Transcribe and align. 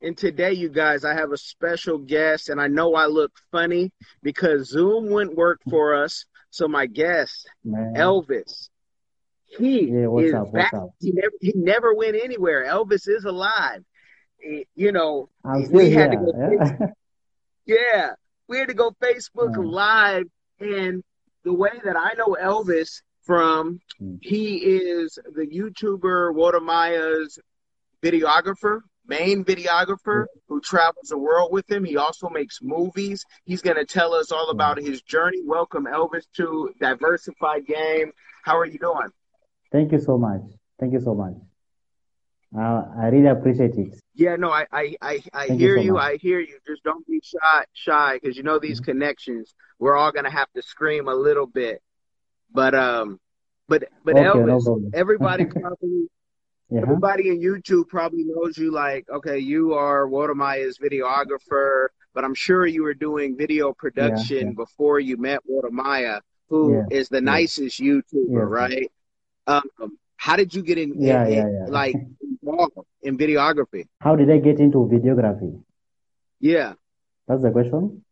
And 0.00 0.16
today, 0.16 0.52
you 0.52 0.68
guys, 0.68 1.04
I 1.04 1.14
have 1.14 1.32
a 1.32 1.36
special 1.36 1.98
guest, 1.98 2.50
and 2.50 2.60
I 2.60 2.68
know 2.68 2.94
I 2.94 3.06
look 3.06 3.32
funny 3.50 3.90
because 4.22 4.68
Zoom 4.68 5.10
wouldn't 5.10 5.36
work 5.36 5.60
for 5.68 5.94
us. 5.96 6.24
So 6.50 6.68
my 6.68 6.86
guest, 6.86 7.48
Man. 7.64 7.94
Elvis, 7.96 8.68
he 9.44 9.90
Yeah, 9.90 10.06
what's 10.06 10.28
is 10.28 10.34
up, 10.34 10.42
what's 10.44 10.52
back. 10.52 10.74
up? 10.74 10.90
He 11.00 11.10
never, 11.12 11.32
he 11.40 11.52
never 11.56 11.94
went 11.94 12.16
anywhere. 12.16 12.64
Elvis 12.64 13.08
is 13.08 13.24
alive. 13.24 13.82
Eh, 14.44 14.62
You 14.76 14.92
know, 14.92 15.28
I'm 15.44 15.70
we 15.70 15.90
had 15.90 16.12
to 16.12 16.16
go. 16.16 16.32
yeah. 16.36 16.86
Yeah, 17.66 18.10
we 18.48 18.58
had 18.58 18.68
to 18.68 18.74
go 18.74 18.92
Facebook 19.02 19.54
Yeah. 19.56 19.62
Live, 19.64 20.24
and 20.60 21.02
the 21.44 21.52
way 21.52 21.70
that 21.84 21.96
I 21.96 22.14
know 22.14 22.36
Elvis 22.40 23.02
from, 23.22 23.80
Mm. 24.00 24.18
he 24.22 24.56
is 24.58 25.18
the 25.34 25.46
YouTuber 25.46 26.32
Wode 26.34 26.62
Maya's 26.62 27.38
videographer, 28.02 28.80
main 29.08 29.44
videographer 29.44 30.26
who 30.48 30.60
travels 30.60 31.08
the 31.08 31.18
world 31.18 31.52
with 31.52 31.70
him. 31.70 31.84
He 31.84 31.96
also 31.96 32.28
makes 32.28 32.60
movies. 32.62 33.24
He's 33.44 33.62
going 33.62 33.76
to 33.76 33.84
tell 33.84 34.14
us 34.14 34.30
all 34.30 34.50
about 34.50 34.78
his 34.78 35.02
journey. 35.02 35.42
Welcome, 35.44 35.86
Elvis, 35.86 36.24
to 36.36 36.70
Diversified 36.80 37.66
Game. 37.66 38.12
How 38.44 38.58
are 38.58 38.66
you 38.66 38.78
doing? 38.78 39.08
Thank 39.72 39.92
you 39.92 40.00
so 40.00 40.18
much. 40.18 40.42
Thank 40.78 40.92
you 40.92 41.00
so 41.00 41.14
much. 41.14 41.34
Uh, 42.56 42.82
I 42.98 43.08
really 43.08 43.28
appreciate 43.28 43.74
it. 43.74 44.00
Yeah, 44.14 44.36
no, 44.36 44.50
I, 44.50 44.66
I, 44.72 44.96
I, 45.02 45.22
I 45.32 45.46
Thank 45.48 45.60
you 45.60 45.66
hear 45.66 45.76
so 45.76 45.82
you. 45.82 45.98
I 45.98 46.16
hear 46.16 46.40
you. 46.40 46.58
Just 46.66 46.82
don't 46.82 47.06
be 47.06 47.20
shy, 47.22 47.64
shy, 47.74 48.18
because 48.20 48.36
you 48.36 48.42
know 48.42 48.58
these 48.58 48.80
connections. 48.80 49.54
We're 49.78 49.96
all 49.96 50.12
gonna 50.12 50.30
have 50.30 50.50
to 50.54 50.62
scream 50.62 51.08
a 51.08 51.14
little 51.14 51.46
bit, 51.46 51.82
but 52.50 52.74
um, 52.74 53.20
but 53.68 53.84
but 54.02 54.16
Okay, 54.16 54.24
Elvis, 54.24 54.64
problem. 54.64 54.90
everybody 54.94 55.44
probably, 55.44 56.08
Yeah. 56.70 56.82
everybody 56.82 57.28
in 57.28 57.40
YouTube 57.40 57.88
probably 57.88 58.24
knows 58.24 58.58
you. 58.58 58.70
Like, 58.70 59.06
okay, 59.10 59.38
you 59.38 59.72
are 59.74 60.06
Wode 60.06 60.36
Maya's 60.36 60.78
videographer, 60.78 61.88
but 62.14 62.24
I'm 62.24 62.34
sure 62.34 62.66
you 62.66 62.82
were 62.82 62.94
doing 62.94 63.36
video 63.36 63.72
production 63.72 64.48
yeah. 64.48 64.52
before 64.52 65.00
you 65.00 65.16
met 65.16 65.40
Wode 65.46 65.72
Maya, 65.72 66.20
who 66.48 66.84
is 66.90 67.08
the 67.08 67.20
nicest 67.20 67.80
YouTuber, 67.80 68.48
right? 68.48 68.90
Um, 69.46 69.62
how 70.16 70.36
did 70.36 70.54
you 70.54 70.62
get 70.62 70.78
in, 70.78 71.00
Yeah, 71.00 71.26
in- 71.26 71.32
yeah, 71.32 71.48
yeah. 71.48 71.66
like 71.68 71.96
involved 72.20 72.74
in 73.02 73.16
videography? 73.16 73.86
How 74.00 74.14
did 74.16 74.30
I 74.30 74.38
get 74.38 74.58
into 74.58 74.78
videography? 74.78 75.62
Yeah. 76.40 76.74
That's 77.26 77.42
the 77.42 77.50
question. 77.50 78.04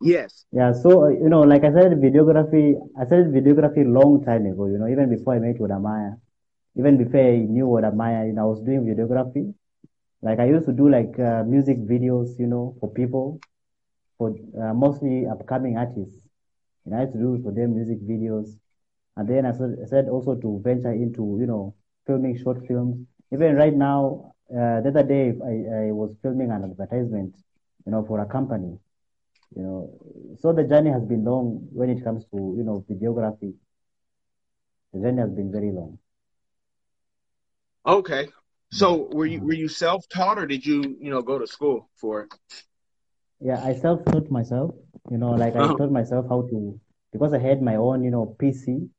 Yes. 0.00 0.46
Yeah. 0.52 0.72
So 0.72 1.06
uh, 1.06 1.08
you 1.08 1.28
know, 1.28 1.40
like 1.40 1.64
I 1.64 1.72
said, 1.72 1.92
videography. 1.92 2.74
I 2.98 3.04
started 3.06 3.32
videography 3.32 3.84
long 3.84 4.24
time 4.24 4.46
ago. 4.46 4.66
You 4.66 4.78
know, 4.78 4.88
even 4.88 5.10
before 5.10 5.34
I 5.34 5.38
met 5.40 5.58
Wode 5.58 5.80
Maya, 5.82 6.12
even 6.78 6.96
before 6.96 7.20
I 7.20 7.38
knew 7.38 7.66
Wode 7.66 7.92
Maya, 7.94 8.24
you 8.26 8.32
know, 8.32 8.42
I 8.42 8.44
was 8.46 8.60
doing 8.62 8.86
videography. 8.86 9.52
Like 10.22 10.38
I 10.38 10.46
used 10.46 10.66
to 10.66 10.72
do 10.72 10.88
like 10.88 11.18
uh, 11.18 11.42
music 11.44 11.78
videos, 11.78 12.38
you 12.38 12.46
know, 12.46 12.76
for 12.80 12.88
people, 12.92 13.40
for 14.16 14.34
uh, 14.60 14.74
mostly 14.74 15.26
upcoming 15.26 15.76
artists. 15.76 16.22
And 16.86 16.94
I 16.94 17.02
used 17.02 17.14
to 17.14 17.18
do 17.18 17.40
for 17.42 17.52
them 17.52 17.74
music 17.74 18.00
videos. 18.02 18.56
And 19.16 19.28
then 19.28 19.44
I 19.46 19.52
said, 19.52 19.76
I 19.82 19.86
said 19.86 20.08
also 20.08 20.36
to 20.36 20.60
venture 20.64 20.92
into, 20.92 21.36
you 21.40 21.46
know, 21.46 21.74
filming 22.06 22.38
short 22.38 22.66
films. 22.66 23.04
Even 23.32 23.56
right 23.56 23.74
now, 23.74 24.34
uh, 24.50 24.80
the 24.80 24.88
other 24.88 25.02
day, 25.02 25.34
I, 25.44 25.88
I 25.88 25.92
was 25.92 26.16
filming 26.22 26.50
an 26.50 26.64
advertisement, 26.64 27.36
you 27.84 27.92
know, 27.92 28.04
for 28.06 28.20
a 28.20 28.26
company, 28.26 28.78
you 29.56 29.62
know. 29.62 30.36
So 30.40 30.52
the 30.52 30.64
journey 30.64 30.90
has 30.90 31.04
been 31.04 31.24
long 31.24 31.68
when 31.72 31.90
it 31.90 32.04
comes 32.04 32.24
to, 32.26 32.54
you 32.56 32.62
know, 32.64 32.84
videography. 32.88 33.54
The 34.92 35.00
journey 35.00 35.20
has 35.20 35.30
been 35.30 35.52
very 35.52 35.72
long. 35.72 35.98
Okay. 37.88 38.28
So 38.70 39.08
were 39.12 39.26
you 39.26 39.40
were 39.42 39.54
you 39.54 39.68
self 39.68 40.08
taught 40.08 40.38
or 40.38 40.46
did 40.46 40.66
you 40.66 40.96
you 41.00 41.10
know 41.10 41.22
go 41.22 41.38
to 41.38 41.46
school 41.48 41.90
for 41.96 42.22
it? 42.22 42.32
Yeah, 43.40 43.62
I 43.62 43.74
self-taught 43.74 44.30
myself, 44.30 44.74
you 45.10 45.18
know, 45.18 45.32
like 45.32 45.56
I 45.56 45.68
Uh-huh. 45.68 45.76
taught 45.76 45.92
myself 45.92 46.26
how 46.28 46.42
to, 46.42 46.80
because 47.12 47.32
I 47.34 47.38
had 47.38 47.62
my 47.62 47.76
own, 47.76 48.04
you 48.04 48.10
know, 48.10 48.36
PC. 48.38 48.90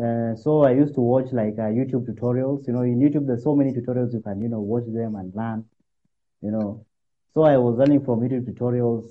Uh, 0.00 0.34
so 0.36 0.62
I 0.62 0.72
used 0.72 0.94
to 0.94 1.00
watch 1.00 1.32
like 1.32 1.54
uh, 1.58 1.70
YouTube 1.78 2.06
tutorials. 2.08 2.66
You 2.66 2.74
know, 2.74 2.82
in 2.82 2.98
YouTube, 3.00 3.26
there's 3.26 3.44
so 3.44 3.54
many 3.56 3.72
tutorials 3.72 4.12
you 4.14 4.20
can, 4.20 4.40
you 4.42 4.48
know, 4.48 4.60
watch 4.60 4.84
them 4.86 5.16
and 5.16 5.34
learn, 5.34 5.64
you 6.42 6.50
know. 6.52 6.84
So 7.34 7.42
I 7.42 7.56
was 7.58 7.76
learning 7.78 8.04
from 8.04 8.20
YouTube 8.20 8.46
tutorials, 8.50 9.04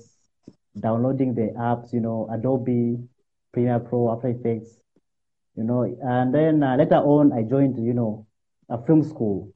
downloading 0.80 1.34
the 1.34 1.52
apps, 1.58 1.92
you 1.92 2.00
know, 2.00 2.28
Adobe, 2.32 2.98
Premiere 3.52 3.80
Pro, 3.80 4.10
After 4.12 4.28
Effects, 4.28 4.79
you 5.56 5.64
know. 5.64 5.82
And 6.02 6.34
then 6.34 6.62
uh, 6.62 6.76
later 6.76 6.96
on, 6.96 7.32
I 7.32 7.42
joined, 7.42 7.78
you 7.84 7.94
know, 7.94 8.26
a 8.68 8.78
film 8.84 9.02
school. 9.04 9.52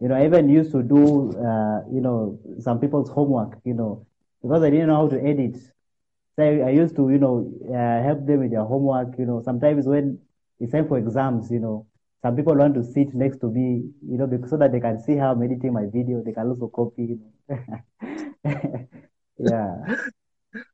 You 0.00 0.08
know, 0.08 0.16
I 0.16 0.24
even 0.26 0.48
used 0.48 0.72
to 0.72 0.82
do, 0.82 1.30
uh, 1.38 1.82
you 1.92 2.00
know, 2.00 2.38
some 2.60 2.80
people's 2.80 3.10
homework, 3.10 3.58
you 3.64 3.74
know, 3.74 4.06
because 4.42 4.62
I 4.62 4.70
didn't 4.70 4.88
know 4.88 4.96
how 4.96 5.08
to 5.08 5.20
edit. 5.22 5.56
So 6.36 6.42
I, 6.42 6.68
I 6.68 6.70
used 6.70 6.96
to, 6.96 7.10
you 7.10 7.18
know, 7.18 7.50
uh, 7.70 8.02
help 8.02 8.26
them 8.26 8.40
with 8.40 8.50
their 8.50 8.64
homework. 8.64 9.18
You 9.18 9.26
know, 9.26 9.42
sometimes 9.42 9.86
when 9.86 10.18
it's 10.60 10.72
time 10.72 10.88
for 10.88 10.98
exams, 10.98 11.50
you 11.50 11.60
know, 11.60 11.86
some 12.22 12.36
people 12.36 12.54
want 12.56 12.74
to 12.74 12.82
sit 12.84 13.14
next 13.14 13.38
to 13.40 13.48
me, 13.50 13.90
you 14.08 14.18
know, 14.18 14.26
because, 14.26 14.50
so 14.50 14.56
that 14.56 14.72
they 14.72 14.80
can 14.80 14.98
see 15.00 15.16
how 15.16 15.32
I'm 15.32 15.42
editing 15.42 15.72
my 15.72 15.86
video. 15.86 16.22
They 16.22 16.32
can 16.32 16.48
also 16.48 16.68
copy. 16.68 17.18
You 17.18 17.20
know. 17.48 18.88
yeah. 19.38 19.96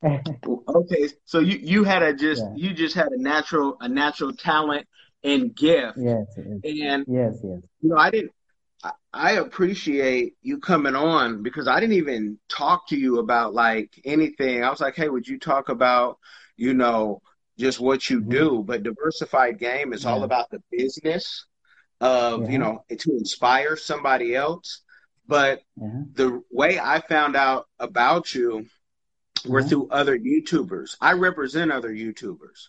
Okay. 0.04 1.08
So 1.24 1.38
you 1.40 1.58
you 1.58 1.84
had 1.84 2.02
a 2.02 2.12
just 2.14 2.42
Yeah. 2.42 2.54
you 2.56 2.74
just 2.74 2.94
had 2.94 3.08
a 3.08 3.20
natural 3.20 3.76
a 3.80 3.88
natural 3.88 4.32
talent 4.32 4.86
and 5.24 5.54
gift. 5.54 5.98
Yes. 5.98 6.26
Yes. 6.36 6.60
And 6.64 7.04
Yes. 7.08 7.40
Yes. 7.42 7.60
you 7.80 7.88
know, 7.90 7.96
I 7.96 8.10
didn't 8.10 8.32
I, 8.82 8.92
I 9.12 9.32
appreciate 9.32 10.34
you 10.42 10.58
coming 10.58 10.94
on 10.94 11.42
because 11.42 11.68
I 11.68 11.80
didn't 11.80 11.96
even 11.96 12.38
talk 12.48 12.88
to 12.88 12.96
you 12.96 13.18
about 13.18 13.54
like 13.54 14.00
anything. 14.04 14.64
I 14.64 14.70
was 14.70 14.80
like, 14.80 14.96
hey, 14.96 15.08
would 15.08 15.28
you 15.28 15.38
talk 15.38 15.68
about, 15.68 16.18
you 16.56 16.74
know, 16.74 17.20
just 17.58 17.80
what 17.80 18.08
you 18.08 18.20
Mhm. 18.20 18.30
do? 18.30 18.64
But 18.66 18.82
diversified 18.82 19.58
game 19.58 19.92
is 19.92 20.04
all 20.06 20.24
about 20.24 20.50
the 20.50 20.62
business 20.70 21.46
of, 22.00 22.50
you 22.50 22.58
know, 22.58 22.84
to 22.88 23.10
inspire 23.12 23.76
somebody 23.76 24.34
else. 24.34 24.82
But 25.26 25.62
the 26.14 26.42
way 26.50 26.80
I 26.80 27.00
found 27.00 27.36
out 27.36 27.66
about 27.78 28.34
you 28.34 28.66
were 29.46 29.60
Uh-huh. 29.60 29.68
through 29.68 29.88
other 29.90 30.18
YouTubers. 30.18 30.96
I 31.00 31.12
represent 31.12 31.72
other 31.72 31.90
YouTubers. 31.90 32.68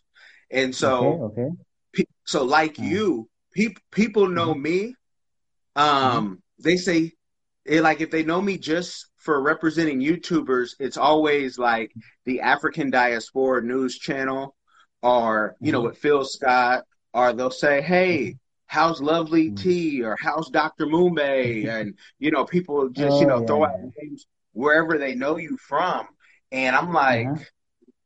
And 0.52 0.74
so 0.76 1.22
Okay. 1.26 1.42
Okay. 1.42 1.50
pe- 1.94 2.06
so 2.26 2.44
like 2.44 2.80
Uh. 2.80 2.84
you, 2.84 3.30
peop 3.54 3.80
people 3.92 4.28
know 4.28 4.54
me. 4.54 4.96
Um, 5.76 6.42
they 6.60 6.78
say 6.78 7.14
eh, 7.68 7.82
like 7.82 8.02
if 8.02 8.12
they 8.12 8.24
know 8.24 8.42
me 8.42 8.58
just 8.58 9.08
for 9.18 9.42
representing 9.42 10.00
YouTubers, 10.02 10.76
it's 10.80 10.98
always 10.98 11.58
like 11.58 11.92
the 12.26 12.42
African 12.42 12.90
Diaspora 12.90 13.62
News 13.64 13.98
Channel, 13.98 14.56
or 15.02 15.56
you 15.62 15.72
know 15.72 15.82
Mhm. 15.82 15.86
with 15.86 15.98
Phil 15.98 16.26
Scott, 16.26 16.84
or 17.14 17.34
they'll 17.34 17.52
say, 17.52 17.82
"Hey, 17.82 18.38
how's 18.68 19.02
Lovely 19.02 19.52
Mhm. 19.52 19.58
T?" 19.58 20.04
or 20.04 20.18
"How's 20.20 20.50
Dr. 20.50 20.86
Mumbe?" 20.88 21.68
and 21.68 21.98
you 22.20 22.32
know 22.32 22.46
people 22.46 22.90
just 22.90 23.20
you 23.22 23.28
Oh, 23.28 23.30
know 23.40 23.46
throw 23.46 23.62
yeah, 23.62 23.66
out 23.66 23.80
names 24.02 24.26
wherever 24.54 24.98
they 24.98 25.16
know 25.16 25.38
you 25.38 25.58
from, 25.58 26.08
and 26.52 26.76
I'm 26.76 26.92
like, 26.94 27.28
Uh-huh. 27.28 27.44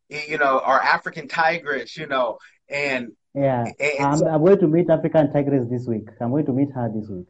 you 0.09 0.37
know, 0.37 0.59
our 0.59 0.81
African 0.81 1.27
Tigress, 1.27 1.97
you 1.97 2.07
know, 2.07 2.37
and 2.69 3.11
Yeah. 3.33 3.65
and 3.79 4.05
I'm, 4.05 4.17
so 4.17 4.27
I'm 4.27 4.43
going 4.43 4.59
to 4.59 4.67
meet 4.67 4.89
African 4.89 5.31
Tigress 5.33 5.67
this 5.69 5.87
week. 5.87 6.07
I'm 6.21 6.29
going 6.31 6.45
to 6.45 6.53
meet 6.53 6.71
her 6.71 6.89
this 6.93 7.09
week. 7.09 7.27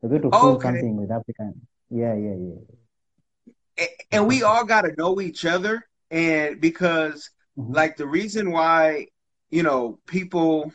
We're 0.00 0.10
going 0.10 0.22
to 0.22 0.30
film 0.30 0.56
okay. 0.56 0.68
something 0.68 0.96
with 0.96 1.10
African. 1.10 1.66
Yeah. 1.90 2.14
Yeah. 2.14 2.34
Yeah. 2.34 3.84
A- 3.86 4.14
and 4.14 4.26
we 4.28 4.42
all 4.42 4.64
got 4.64 4.82
to 4.82 4.92
know 4.96 5.20
each 5.20 5.44
other 5.44 5.86
and 6.10 6.60
because 6.60 7.30
Mhm. 7.58 7.74
like 7.74 7.96
the 7.96 8.06
reason 8.06 8.50
why 8.52 9.08
you 9.50 9.62
know 9.62 9.98
people 10.06 10.72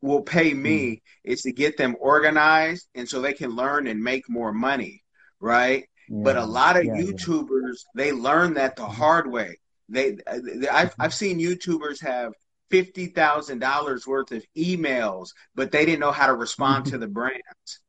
will 0.00 0.22
pay 0.22 0.54
me 0.54 1.02
is 1.24 1.42
to 1.42 1.52
get 1.52 1.76
them 1.76 1.96
organized 2.00 2.88
and 2.94 3.08
so 3.08 3.20
they 3.20 3.32
can 3.32 3.50
learn 3.50 3.86
and 3.88 4.00
make 4.02 4.28
more 4.28 4.52
money 4.52 5.02
right 5.40 5.88
but 6.10 6.36
a 6.36 6.44
lot 6.44 6.76
of 6.76 6.84
Yeah. 6.84 6.94
Youtubers 6.94 7.86
they 7.94 8.12
learn 8.12 8.54
that 8.54 8.76
the 8.76 8.82
mm-hmm. 8.82 8.92
hard 8.92 9.30
way 9.30 9.58
they, 9.88 10.18
they 10.42 10.68
I've, 10.68 10.94
I've 10.98 11.14
seen 11.14 11.38
youtubers 11.38 12.00
have 12.02 12.32
$50000 12.70 14.06
worth 14.06 14.32
of 14.32 14.44
emails 14.56 15.28
but 15.54 15.72
they 15.72 15.86
didn't 15.86 16.00
know 16.00 16.12
how 16.12 16.26
to 16.26 16.34
respond 16.34 16.86
to 16.86 16.98
the 16.98 17.08
brands 17.08 17.80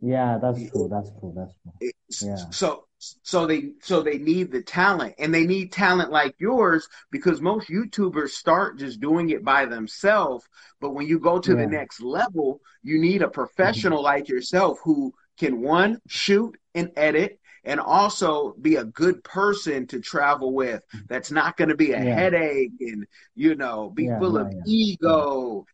Yeah, 0.00 0.38
that's 0.40 0.58
true. 0.70 0.88
That's 0.90 1.10
true. 1.18 1.32
That's 1.36 1.54
true. 1.62 1.90
Yeah. 2.28 2.36
So 2.50 2.86
so 2.98 3.46
they 3.46 3.72
so 3.82 4.02
they 4.02 4.18
need 4.18 4.50
the 4.50 4.62
talent 4.62 5.14
and 5.18 5.32
they 5.34 5.46
need 5.46 5.72
talent 5.72 6.10
like 6.10 6.34
yours 6.38 6.88
because 7.10 7.40
most 7.40 7.68
youtubers 7.68 8.30
start 8.30 8.78
just 8.78 9.00
doing 9.00 9.30
it 9.30 9.44
by 9.44 9.66
themselves 9.66 10.46
but 10.80 10.92
when 10.94 11.06
you 11.06 11.18
go 11.18 11.38
to 11.38 11.52
Yeah. 11.52 11.58
the 11.58 11.66
next 11.66 12.00
level 12.00 12.60
you 12.82 12.98
need 12.98 13.22
a 13.22 13.26
mm-hmm. 13.26 13.34
professional 13.34 14.02
like 14.02 14.28
yourself 14.28 14.78
who 14.82 15.12
can 15.36 15.60
one 15.60 16.00
shoot 16.06 16.56
and 16.74 16.90
edit 16.96 17.38
and 17.64 17.80
also 17.80 18.54
be 18.60 18.76
a 18.76 18.84
good 18.84 19.22
person 19.24 19.86
to 19.88 20.00
travel 20.00 20.52
with 20.54 20.82
that's 21.08 21.30
not 21.30 21.56
going 21.56 21.68
to 21.68 21.76
be 21.76 21.92
a 21.92 21.98
Yeah. 21.98 22.14
headache 22.14 22.72
and 22.80 23.06
you 23.34 23.54
know 23.54 23.90
be 23.90 24.04
Yeah, 24.04 24.18
full 24.18 24.36
yeah, 24.36 24.42
of 24.42 24.52
ego 24.66 25.64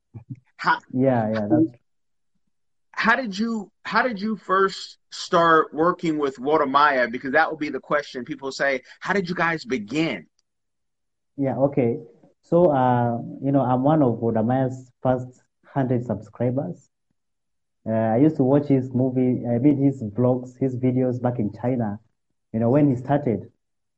how, 0.57 0.79
Yeah, 0.93 1.29
yeah, 1.33 1.47
that's 1.51 1.71
how 2.93 3.17
did 3.17 3.37
you 3.37 3.71
how 3.85 4.03
did 4.03 4.21
you 4.21 4.37
first 4.37 4.99
start 5.11 5.75
working 5.75 6.19
with 6.19 6.39
Wode 6.39 6.69
Maya? 6.69 7.09
Because 7.09 7.33
that 7.33 7.51
will 7.51 7.59
be 7.59 7.69
the 7.69 7.81
question. 7.81 8.25
People 8.25 8.53
say, 8.53 8.83
how 9.01 9.13
did 9.13 9.29
you 9.29 9.35
guys 9.35 9.65
begin? 9.65 10.27
Yeah, 11.37 11.57
okay. 11.59 11.99
So, 12.43 12.71
uh, 12.71 13.19
you 13.43 13.51
know, 13.51 13.63
I'm 13.63 13.83
one 13.83 14.03
of 14.03 14.19
Wode 14.19 14.45
Maya's 14.45 14.91
first 15.03 15.27
100 15.73 16.05
subscribers. 16.05 16.89
Uh, 17.87 17.91
I 18.15 18.19
used 18.19 18.37
to 18.37 18.45
watch 18.45 18.69
his 18.69 18.93
movie, 18.95 19.45
I 19.47 19.59
mean, 19.59 19.77
his 19.83 20.03
vlogs, 20.03 20.59
his 20.59 20.77
videos 20.77 21.21
back 21.21 21.39
in 21.39 21.53
China, 21.53 21.99
you 22.53 22.61
know, 22.61 22.71
when 22.71 22.89
he 22.91 22.97
started. 22.97 23.51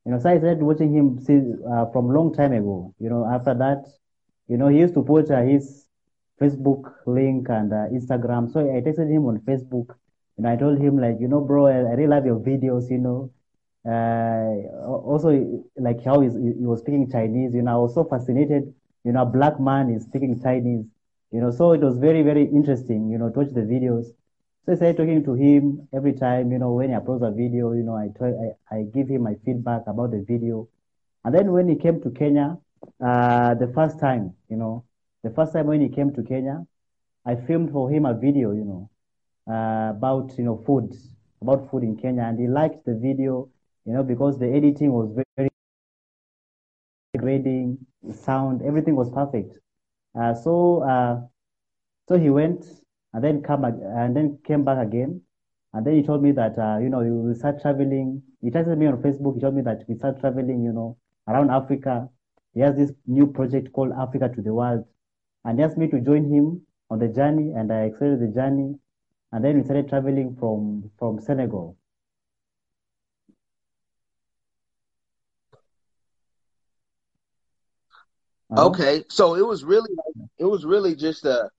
You 0.05 0.13
know, 0.13 0.19
so 0.19 0.31
I 0.31 0.39
started 0.39 0.63
watching 0.63 0.93
him 0.95 1.19
since, 1.21 1.59
uh, 1.71 1.87
from 1.93 2.09
long 2.09 2.33
time 2.35 2.53
ago. 2.53 2.95
You 2.99 3.11
know, 3.11 3.27
after 3.27 3.55
that, 3.55 3.85
you 4.49 4.57
know, 4.57 4.69
he 4.69 4.79
used 4.79 4.95
to 4.95 5.03
put 5.03 5.31
uh, 5.31 5.43
his 5.43 5.87
Facebook 6.41 6.93
link 7.07 7.49
and 7.49 7.71
Instagram. 7.71 8.51
So 8.53 8.61
I 8.61 8.81
texted 8.81 9.11
him 9.11 9.27
on 9.27 9.41
Facebook 9.41 9.95
and 10.37 10.47
I 10.47 10.57
told 10.57 10.79
him, 10.79 10.99
like, 10.99 11.17
you 11.21 11.29
know, 11.29 11.41
bro, 11.41 11.67
I, 11.67 11.77
I 11.77 11.95
really 11.95 12.07
love 12.09 12.27
your 12.27 12.41
videos, 12.41 12.91
you 12.91 12.99
know. 12.99 13.31
Uh, 13.87 14.67
also, 14.87 15.63
like 15.77 16.03
how 16.05 16.21
he 16.21 16.29
was 16.29 16.81
speaking 16.81 17.11
Chinese, 17.11 17.55
you 17.55 17.63
know, 17.63 17.73
I 17.73 17.77
was 17.77 17.95
so 17.95 18.05
fascinated. 18.05 18.73
You 19.05 19.13
know, 19.13 19.23
a 19.23 19.27
black 19.27 19.61
man 19.61 19.91
is 19.91 20.05
speaking 20.05 20.41
Chinese, 20.43 20.87
you 21.35 21.43
know, 21.43 21.53
so 21.53 21.73
it 21.75 21.83
was 21.83 21.99
very, 21.99 22.23
very 22.23 22.45
interesting, 22.47 23.11
you 23.11 23.19
know, 23.19 23.31
to 23.31 23.41
watch 23.41 23.55
the 23.55 23.63
videos. 23.63 24.07
So 24.67 24.73
I 24.73 24.77
started 24.77 24.99
talking 24.99 25.25
to 25.25 25.35
him 25.35 25.89
every 25.95 26.15
time, 26.15 26.53
you 26.53 26.61
know, 26.61 26.73
when 26.73 26.91
he 26.91 26.97
uploads 26.97 27.27
a 27.27 27.33
video, 27.33 27.73
you 27.75 27.85
know, 27.85 27.97
I 27.97 28.09
I, 28.25 28.79
I 28.79 28.83
give 28.95 29.09
him 29.11 29.23
my 29.25 29.37
feedback 29.47 29.83
about 29.89 30.13
the 30.13 30.23
video. 30.23 30.69
And 31.25 31.35
then 31.35 31.53
when 31.53 31.69
he 31.69 31.77
came 31.77 32.01
to 32.03 32.11
Kenya, 32.11 32.59
uh, 33.05 33.55
the 33.55 33.69
first 33.75 34.01
time, 34.01 34.35
you 34.51 34.57
know, 34.57 34.85
the 35.25 35.31
first 35.31 35.53
time 35.55 35.67
when 35.69 35.81
he 35.83 35.89
came 35.91 36.13
to 36.15 36.23
Kenya, 36.23 36.67
I 37.27 37.37
filmed 37.37 37.73
for 37.73 37.91
him 37.91 38.07
a 38.07 38.15
video, 38.15 38.53
you 38.53 38.65
know, 38.65 38.91
uh, 39.53 39.91
about, 39.91 40.39
you 40.39 40.45
know, 40.45 40.63
food, 40.67 40.95
about 41.43 41.71
food 41.71 41.83
in 41.85 41.97
Kenya. 41.97 42.23
And 42.25 42.39
he 42.39 42.49
liked 42.49 42.87
the 42.87 42.95
video, 42.95 43.51
you 43.87 43.95
know, 43.95 44.05
because 44.05 44.39
the 44.39 44.49
editing 44.49 44.93
was 44.93 45.13
very, 45.37 45.51
grading, 47.19 47.79
sound, 48.13 48.63
everything 48.63 48.97
was 48.97 49.11
perfect. 49.11 49.59
Uh, 50.15 50.35
so, 50.35 50.83
uh, 50.83 51.21
so 52.09 52.19
he 52.19 52.31
went 52.31 52.65
and 53.13 53.23
then 53.25 53.43
come 53.43 53.65
and 53.65 54.17
then 54.17 54.39
came 54.45 54.65
back 54.65 54.79
again. 54.85 55.21
And 55.73 55.85
then 55.85 55.95
he 55.95 56.03
told 56.03 56.23
me 56.23 56.31
that, 56.33 56.57
uh, 56.57 56.79
you 56.79 56.89
know, 56.89 56.99
will 57.01 57.35
start 57.35 57.61
traveling. 57.61 58.23
He 58.41 58.51
texted 58.51 58.79
me 58.79 58.87
on 58.87 59.03
Facebook. 59.03 59.35
He 59.35 59.41
told 59.41 59.57
me 59.57 59.63
that 59.63 59.85
we 59.89 59.97
start 59.97 60.21
traveling, 60.21 60.63
you 60.63 60.73
know, 60.73 60.97
around 61.27 61.51
Africa. 61.51 62.09
He 62.53 62.61
has 62.61 62.77
this 62.77 62.93
new 63.07 63.27
project 63.27 63.73
called 63.73 63.93
Africa 63.99 64.29
to 64.29 64.41
the 64.41 64.55
World. 64.55 64.85
And 65.45 65.59
he 65.59 65.65
asked 65.65 65.77
me 65.77 65.89
to 65.89 66.01
join 66.01 66.33
him 66.33 66.63
on 66.91 67.01
the 67.01 67.09
journey, 67.09 67.53
and 67.57 67.73
I 67.73 67.87
accepted 67.87 68.21
the 68.21 68.29
journey. 68.29 68.79
And 69.33 69.45
then 69.45 69.57
we 69.57 69.65
started 69.65 69.89
traveling 69.89 70.37
from 70.39 70.91
from 70.97 71.21
Senegal. 71.21 71.77
Okay, 78.57 79.05
so 79.09 79.35
it 79.35 79.45
was 79.45 79.65
really 79.65 79.91
it 80.39 80.45
was 80.45 80.65
really 80.65 80.95
just 80.97 81.25
a, 81.25 81.51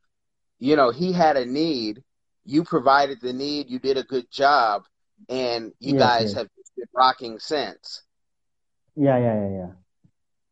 you 0.59 0.75
know, 0.75 0.91
he 0.91 1.13
had 1.13 1.37
a 1.37 1.45
need, 1.45 2.03
you 2.45 2.63
provided 2.63 3.21
the 3.21 3.33
need, 3.33 3.69
you 3.69 3.79
did 3.79 3.97
a 3.97 4.03
good 4.03 4.29
job, 4.31 4.83
and 5.29 5.73
you 5.79 5.95
Yes, 5.95 5.95
guys 5.95 6.33
yes. 6.33 6.33
have 6.33 6.47
been 6.77 6.87
rocking 6.95 7.39
since. 7.39 8.03
Yeah, 8.95 9.17
yeah, 9.17 9.35
yeah, 9.35 9.49
yeah. 9.57 9.71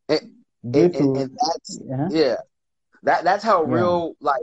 And, 0.08 0.20
and, 0.72 0.94
and, 0.94 1.10
and 1.16 1.30
that's 1.40 1.80
uh-huh. 1.92 2.10
yeah, 2.10 2.36
that 3.04 3.24
that's 3.24 3.44
how 3.44 3.64
Yeah. 3.64 3.64
real 3.64 4.14
like 4.20 4.42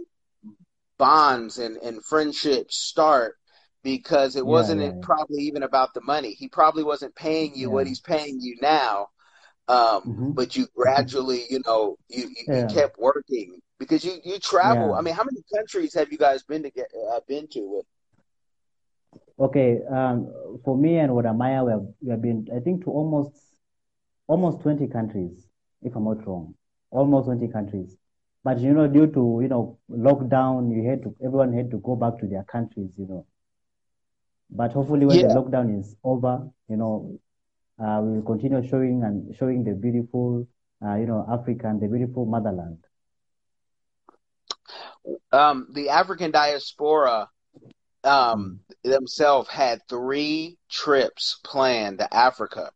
bonds 0.97 1.57
and 1.57 1.77
and 1.77 2.03
friendships 2.05 2.77
start 2.77 3.35
because 3.83 4.35
it 4.35 4.45
Yeah, 4.45 4.47
wasn't 4.47 4.81
yeah, 4.81 4.93
probably 5.01 5.43
even 5.43 5.63
about 5.63 5.93
the 5.93 6.01
money. 6.01 6.33
He 6.33 6.47
probably 6.47 6.83
wasn't 6.83 7.15
paying 7.15 7.55
you 7.55 7.71
what 7.71 7.87
he's 7.87 7.99
paying 8.01 8.39
you 8.41 8.57
now. 8.61 9.07
Um, 9.67 10.03
hmm 10.05 10.33
but 10.35 10.55
you 10.55 10.67
gradually, 10.75 11.45
you 11.49 11.61
know, 11.65 11.97
you, 12.09 12.23
you, 12.29 12.47
you 12.51 12.65
kept 12.65 12.97
working 12.99 13.59
because 13.81 14.05
you, 14.05 14.13
you 14.23 14.37
travel. 14.39 14.93
yeah. 14.93 14.97
I 14.97 15.01
mean, 15.01 15.15
how 15.15 15.23
many 15.23 15.41
countries 15.55 15.93
have 15.95 16.11
you 16.11 16.17
guys 16.17 16.43
been 16.43 16.63
to 16.63 16.69
get 16.69 16.87
uh, 17.11 17.19
been 17.27 17.47
to 17.49 17.61
with? 17.63 17.85
Okay, 19.39 19.79
um, 19.91 20.31
for 20.63 20.77
me 20.77 20.97
and 20.99 21.13
Wode 21.15 21.35
Maya, 21.35 21.63
we 21.63 21.71
have, 21.71 21.85
we 22.01 22.11
have 22.11 22.21
been, 22.21 22.47
I 22.55 22.59
think, 22.59 22.83
to 22.85 22.91
almost 22.91 23.31
almost 24.27 24.61
20 24.61 24.87
countries, 24.87 25.47
if 25.81 25.95
I'm 25.95 26.05
not 26.05 26.25
wrong. 26.27 26.53
Almost 26.91 27.25
20 27.25 27.47
countries. 27.47 27.97
But 28.43 28.59
you 28.59 28.73
know, 28.73 28.87
due 28.87 29.07
to, 29.07 29.39
you 29.41 29.47
know, 29.49 29.79
lockdown, 29.89 30.73
you 30.75 30.87
had 30.89 31.01
to, 31.03 31.15
everyone 31.25 31.53
had 31.53 31.71
to 31.71 31.77
go 31.79 31.95
back 31.95 32.19
to 32.19 32.27
their 32.27 32.43
countries, 32.43 32.93
you 32.97 33.07
know. 33.07 33.25
But 34.51 34.73
hopefully 34.73 35.05
when 35.05 35.21
the 35.21 35.27
lockdown 35.27 35.79
is 35.79 35.95
over, 36.03 36.47
you 36.69 36.77
know, 36.77 37.19
uh, 37.83 38.01
we 38.03 38.17
will 38.17 38.23
continue 38.23 38.65
showing 38.67 39.03
and 39.03 39.35
showing 39.35 39.63
the 39.63 39.73
beautiful, 39.73 40.47
uh, 40.85 40.95
you 40.95 41.07
know, 41.07 41.25
Africa 41.31 41.67
and 41.67 41.81
the 41.81 41.87
beautiful 41.87 42.25
motherland. 42.25 42.77
Um, 45.31 45.67
the 45.73 45.89
African 45.89 46.31
diaspora 46.31 47.27
um, 48.03 48.59
themselves 48.83 49.49
had 49.49 49.81
three 49.89 50.57
trips 50.69 51.39
planned 51.43 51.99
to 51.99 52.13
Africa, 52.13 52.71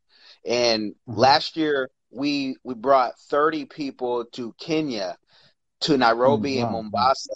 and 0.45 0.93
Uh-huh. 1.07 1.15
last 1.15 1.57
year 1.57 1.89
we 2.11 2.55
we 2.63 2.73
brought 2.75 3.13
thirty 3.29 3.65
people 3.65 4.25
to 4.33 4.53
Kenya, 4.59 5.17
to 5.81 5.97
Nairobi 5.97 6.59
and 6.59 6.69
wow, 6.69 6.85
wow, 6.91 7.11
Mombasa, 7.11 7.35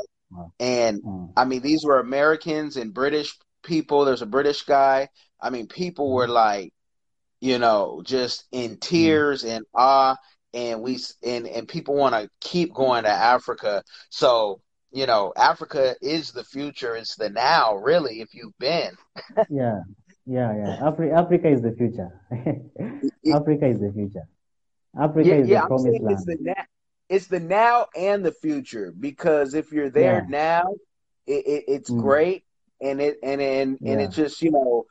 and 0.59 1.01
Mm, 1.03 1.33
I 1.35 1.45
mean 1.45 1.61
these 1.61 1.83
were 1.85 1.99
Americans 1.99 2.77
and 2.77 2.93
British 2.93 3.37
people. 3.63 4.05
There's 4.05 4.21
a 4.21 4.25
British 4.27 4.63
guy. 4.63 5.09
I 5.41 5.49
mean, 5.49 5.67
people 5.67 6.13
were 6.13 6.27
mhm, 6.27 6.29
like, 6.29 6.73
you 7.41 7.57
know, 7.59 8.01
just 8.05 8.45
in 8.51 8.77
tears 8.77 9.43
and 9.43 9.65
awe, 9.73 10.15
and 10.53 10.81
we 10.81 10.99
and 11.23 11.47
and 11.47 11.67
people 11.67 11.95
want 11.95 12.15
to 12.15 12.29
keep 12.41 12.73
going 12.73 13.03
to 13.03 13.09
Africa. 13.09 13.83
So, 14.09 14.61
you 14.91 15.05
know, 15.05 15.33
Africa 15.35 15.95
is 16.01 16.31
the 16.31 16.43
future. 16.43 16.95
It's 16.95 17.15
the 17.15 17.29
now, 17.29 17.75
really, 17.75 18.21
if 18.21 18.33
you've 18.33 18.57
been. 18.59 18.91
Yeah, 19.49 19.81
yeah, 20.25 20.53
yeah. 20.55 20.75
Afri 20.81 21.11
Africa 21.13 21.49
is 21.49 21.61
the 21.61 21.71
future. 21.73 22.09
Africa 23.31 23.65
is 23.67 23.79
the 23.79 23.91
future. 23.93 24.27
Africa 24.99 25.33
yeah, 25.33 25.35
is 25.35 25.49
the 25.49 25.57
yeah, 25.57 25.63
I'm 25.63 25.67
promised 25.67 25.77
saying 25.77 26.01
it's 26.07 26.23
land. 26.23 26.25
the 26.25 26.37
now, 26.41 26.63
it's 27.09 27.27
the 27.27 27.39
now 27.39 27.87
and 27.97 28.23
the 28.25 28.31
future 28.31 28.93
because 28.97 29.53
if 29.53 29.71
you're 29.71 29.89
there 29.89 30.21
Yeah, 30.21 30.27
now, 30.27 30.63
it, 31.27 31.45
it, 31.45 31.63
it's 31.67 31.89
mm, 31.89 31.91
great, 31.91 32.45
and 32.81 33.01
it 33.01 33.17
and 33.23 33.41
and 33.41 33.79
and 33.85 34.01
it 34.01 34.11
just 34.11 34.41
you 34.41 34.51
know, 34.51 34.85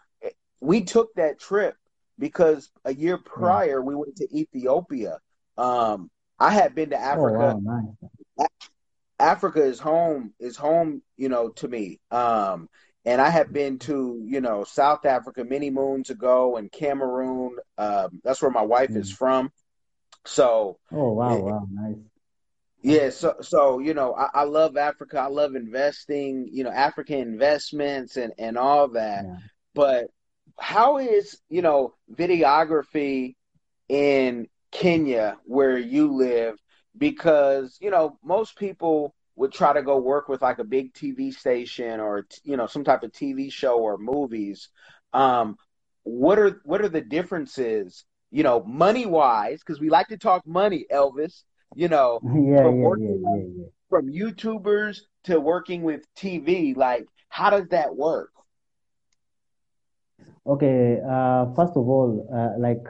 we 0.60 0.82
took 0.84 1.14
that 1.14 1.40
trip 1.40 1.76
because 2.18 2.70
a 2.84 2.94
year 2.94 3.18
prior 3.18 3.80
we 3.82 3.94
went 3.94 4.16
to 4.16 4.28
Ethiopia. 4.36 5.18
Um, 5.56 6.10
I 6.38 6.50
had 6.52 6.74
been 6.74 6.90
to 6.90 6.98
Oh, 7.12 7.26
Africa. 7.26 7.28
wow, 7.28 7.58
nice. 7.62 8.10
Africa 9.18 9.62
is 9.62 9.78
home 9.80 10.32
is 10.38 10.56
home, 10.56 11.02
you 11.16 11.28
know, 11.28 11.50
to 11.50 11.68
me. 11.68 12.00
Um, 12.10 12.68
and 13.04 13.20
I 13.20 13.30
have 13.30 13.52
been 13.52 13.78
to, 13.80 14.22
you 14.24 14.40
know, 14.40 14.64
South 14.64 15.06
Africa 15.06 15.44
many 15.44 15.70
moons 15.70 16.10
ago 16.10 16.56
and 16.56 16.70
Cameroon. 16.70 17.56
Um, 17.78 18.20
that's 18.22 18.42
where 18.42 18.50
my 18.50 18.62
wife 18.62 18.90
is 18.96 19.10
Mm. 19.12 19.16
from. 19.16 19.52
So, 20.26 20.78
Oh, 20.92 21.12
wow, 21.12 21.36
it, 21.36 21.42
wow, 21.44 21.66
nice. 21.70 21.96
yeah, 22.82 23.10
so 23.10 23.36
so 23.40 23.78
you 23.80 23.94
know, 23.94 24.14
I, 24.14 24.28
I 24.34 24.42
love 24.44 24.76
Africa. 24.76 25.18
I 25.18 25.26
love 25.26 25.54
investing, 25.54 26.48
you 26.52 26.64
know, 26.64 26.70
African 26.70 27.18
investments 27.18 28.16
and 28.16 28.32
and 28.38 28.56
all 28.56 28.88
that. 28.88 29.24
Yeah. 29.24 29.36
But 29.74 30.10
how 30.58 30.98
is, 30.98 31.40
you 31.48 31.62
know, 31.62 31.94
videography 32.12 33.36
in 33.88 34.48
Kenya 34.70 35.38
where 35.44 35.78
you 35.78 36.14
live? 36.14 36.58
Because, 36.98 37.78
you 37.80 37.90
know, 37.90 38.18
most 38.24 38.58
people 38.58 39.14
would 39.36 39.52
try 39.52 39.72
to 39.72 39.82
go 39.82 39.98
work 39.98 40.28
with 40.28 40.42
like 40.42 40.58
a 40.58 40.64
big 40.64 40.94
TV 40.94 41.32
station 41.32 42.00
or, 42.00 42.26
you 42.44 42.56
know, 42.56 42.66
some 42.66 42.84
type 42.84 43.02
of 43.04 43.12
TV 43.12 43.50
show 43.50 43.78
or 43.78 43.98
movies. 43.98 44.68
Um, 45.12 45.56
what 46.04 46.38
are 46.38 46.60
what 46.64 46.82
are 46.82 46.88
the 46.88 47.00
differences, 47.02 48.04
you 48.30 48.42
know, 48.42 48.62
money 48.64 49.06
wise? 49.06 49.60
Because 49.60 49.80
we 49.80 49.90
like 49.90 50.08
to 50.08 50.18
talk 50.18 50.46
money, 50.46 50.86
Elvis, 50.92 51.44
you 51.74 51.88
know, 51.88 52.22
Yeah, 52.22 52.38
from 52.60 52.78
yeah, 52.78 52.80
working 52.80 53.02
yeah, 53.02 53.42
yeah, 53.56 53.68
from 53.88 54.08
YouTubers 54.12 55.00
to 55.24 55.40
working 55.40 55.82
with 55.82 56.02
TV. 56.14 56.74
Like, 56.74 57.06
how 57.28 57.50
does 57.50 57.68
that 57.68 57.96
work? 57.96 58.30
Okay, 60.46 61.00
uh, 61.08 61.46
first 61.54 61.76
of 61.76 61.88
all, 61.88 62.26
uh, 62.32 62.58
like 62.58 62.86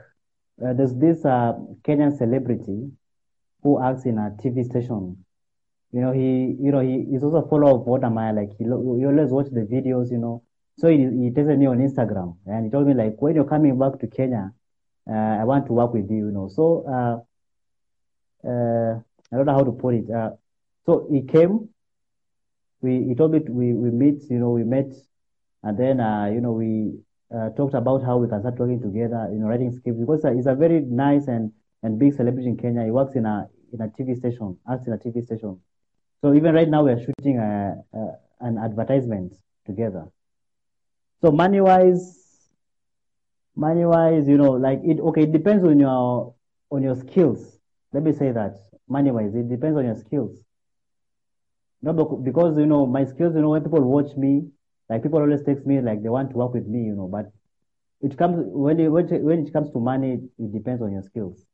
uh, 0.64 0.72
there's 0.74 0.94
this 0.96 1.24
uh, 1.24 1.52
Kenyan 1.82 2.16
celebrity 2.16 2.90
who 3.62 3.82
acts 3.82 4.04
in 4.06 4.18
a 4.18 4.30
TV 4.40 4.64
station. 4.64 5.24
You 5.92 6.00
know, 6.02 6.12
he, 6.12 6.56
you 6.60 6.70
know, 6.70 6.80
he 6.80 6.96
is 7.14 7.22
also 7.24 7.38
a 7.38 7.48
follower 7.48 7.80
of 7.80 7.86
Wode 7.86 8.12
Maya. 8.12 8.32
Like 8.32 8.50
he, 8.58 8.64
he 8.64 8.70
always 8.70 9.30
watch 9.30 9.46
the 9.50 9.60
videos. 9.60 10.10
You 10.10 10.18
know, 10.18 10.42
so 10.76 10.88
he 10.88 10.98
he 10.98 11.30
texted 11.30 11.58
me 11.58 11.66
on 11.66 11.78
Instagram 11.78 12.36
and 12.46 12.66
he 12.66 12.70
told 12.70 12.86
me 12.86 12.94
like 12.94 13.16
when 13.18 13.34
you're 13.34 13.44
coming 13.44 13.78
back 13.78 13.98
to 14.00 14.06
Kenya, 14.06 14.52
uh, 15.10 15.12
I 15.40 15.44
want 15.44 15.66
to 15.66 15.72
work 15.72 15.94
with 15.94 16.10
you. 16.10 16.26
You 16.26 16.30
know, 16.32 16.48
so 16.48 16.84
uh, 16.86 18.48
uh, 18.48 19.00
I 19.32 19.36
don't 19.36 19.46
know 19.46 19.54
how 19.54 19.64
to 19.64 19.72
put 19.72 19.94
it. 19.94 20.10
Uh, 20.10 20.30
so 20.84 21.06
he 21.10 21.22
came. 21.22 21.68
We 22.80 23.04
he 23.04 23.14
told 23.14 23.32
me 23.32 23.40
to, 23.40 23.52
we 23.52 23.72
we 23.72 23.90
meet. 23.90 24.22
You 24.30 24.38
know, 24.38 24.50
we 24.50 24.64
met, 24.64 24.92
and 25.62 25.78
then 25.78 26.00
uh, 26.00 26.26
you 26.26 26.40
know 26.40 26.52
we 26.52 27.00
uh, 27.34 27.50
talked 27.50 27.74
about 27.74 28.02
how 28.02 28.16
we 28.18 28.28
can 28.28 28.40
start 28.40 28.58
working 28.58 28.80
together, 28.80 29.28
you 29.32 29.38
know, 29.38 29.46
writing 29.46 29.72
scripts 29.72 30.00
because 30.00 30.24
uh, 30.24 30.32
he's 30.32 30.46
a 30.46 30.54
very 30.54 30.80
nice 30.80 31.26
and, 31.28 31.52
and 31.82 31.98
big 31.98 32.14
celebrity 32.14 32.48
in 32.48 32.56
Kenya. 32.56 32.84
He 32.84 32.90
works 32.90 33.14
in 33.14 33.26
a 33.26 33.48
in 33.72 33.80
a 33.80 33.88
TV 33.88 34.16
station, 34.16 34.58
acts 34.70 34.86
in 34.86 34.92
a 34.92 34.98
TV 34.98 35.24
station. 35.24 35.60
So 36.20 36.34
even 36.34 36.54
right 36.54 36.68
now 36.68 36.84
we're 36.84 36.98
shooting 36.98 37.38
a, 37.38 37.76
a, 37.94 38.08
an 38.40 38.58
advertisement 38.58 39.34
together. 39.66 40.06
So 41.20 41.30
money 41.30 41.60
wise, 41.60 42.48
money 43.54 43.84
wise, 43.84 44.28
you 44.28 44.36
know, 44.36 44.52
like 44.52 44.80
it 44.84 45.00
okay, 45.00 45.22
it 45.22 45.32
depends 45.32 45.64
on 45.64 45.78
your 45.78 46.34
on 46.70 46.82
your 46.82 46.96
skills. 46.96 47.58
Let 47.92 48.02
me 48.02 48.12
say 48.12 48.32
that 48.32 48.56
money 48.88 49.10
wise, 49.10 49.34
it 49.34 49.48
depends 49.48 49.76
on 49.78 49.84
your 49.84 49.96
skills. 49.96 50.38
No, 51.80 51.92
because 51.92 52.58
you 52.58 52.66
know 52.66 52.86
my 52.86 53.04
skills, 53.04 53.34
you 53.34 53.40
know, 53.42 53.50
when 53.50 53.62
people 53.62 53.82
watch 53.82 54.16
me, 54.16 54.48
like 54.88 55.02
people 55.02 55.20
always 55.20 55.42
text 55.42 55.64
me 55.66 55.80
like 55.80 56.02
they 56.02 56.08
want 56.08 56.30
to 56.30 56.36
work 56.36 56.54
with 56.54 56.66
me, 56.66 56.82
you 56.82 56.94
know, 56.94 57.06
but 57.06 57.30
it 58.00 58.16
comes 58.16 58.44
when 58.48 58.80
it, 58.80 58.88
when 58.88 59.46
it 59.46 59.52
comes 59.52 59.70
to 59.70 59.78
money, 59.78 60.18
it 60.38 60.52
depends 60.52 60.82
on 60.82 60.92
your 60.92 61.02
skills. 61.02 61.46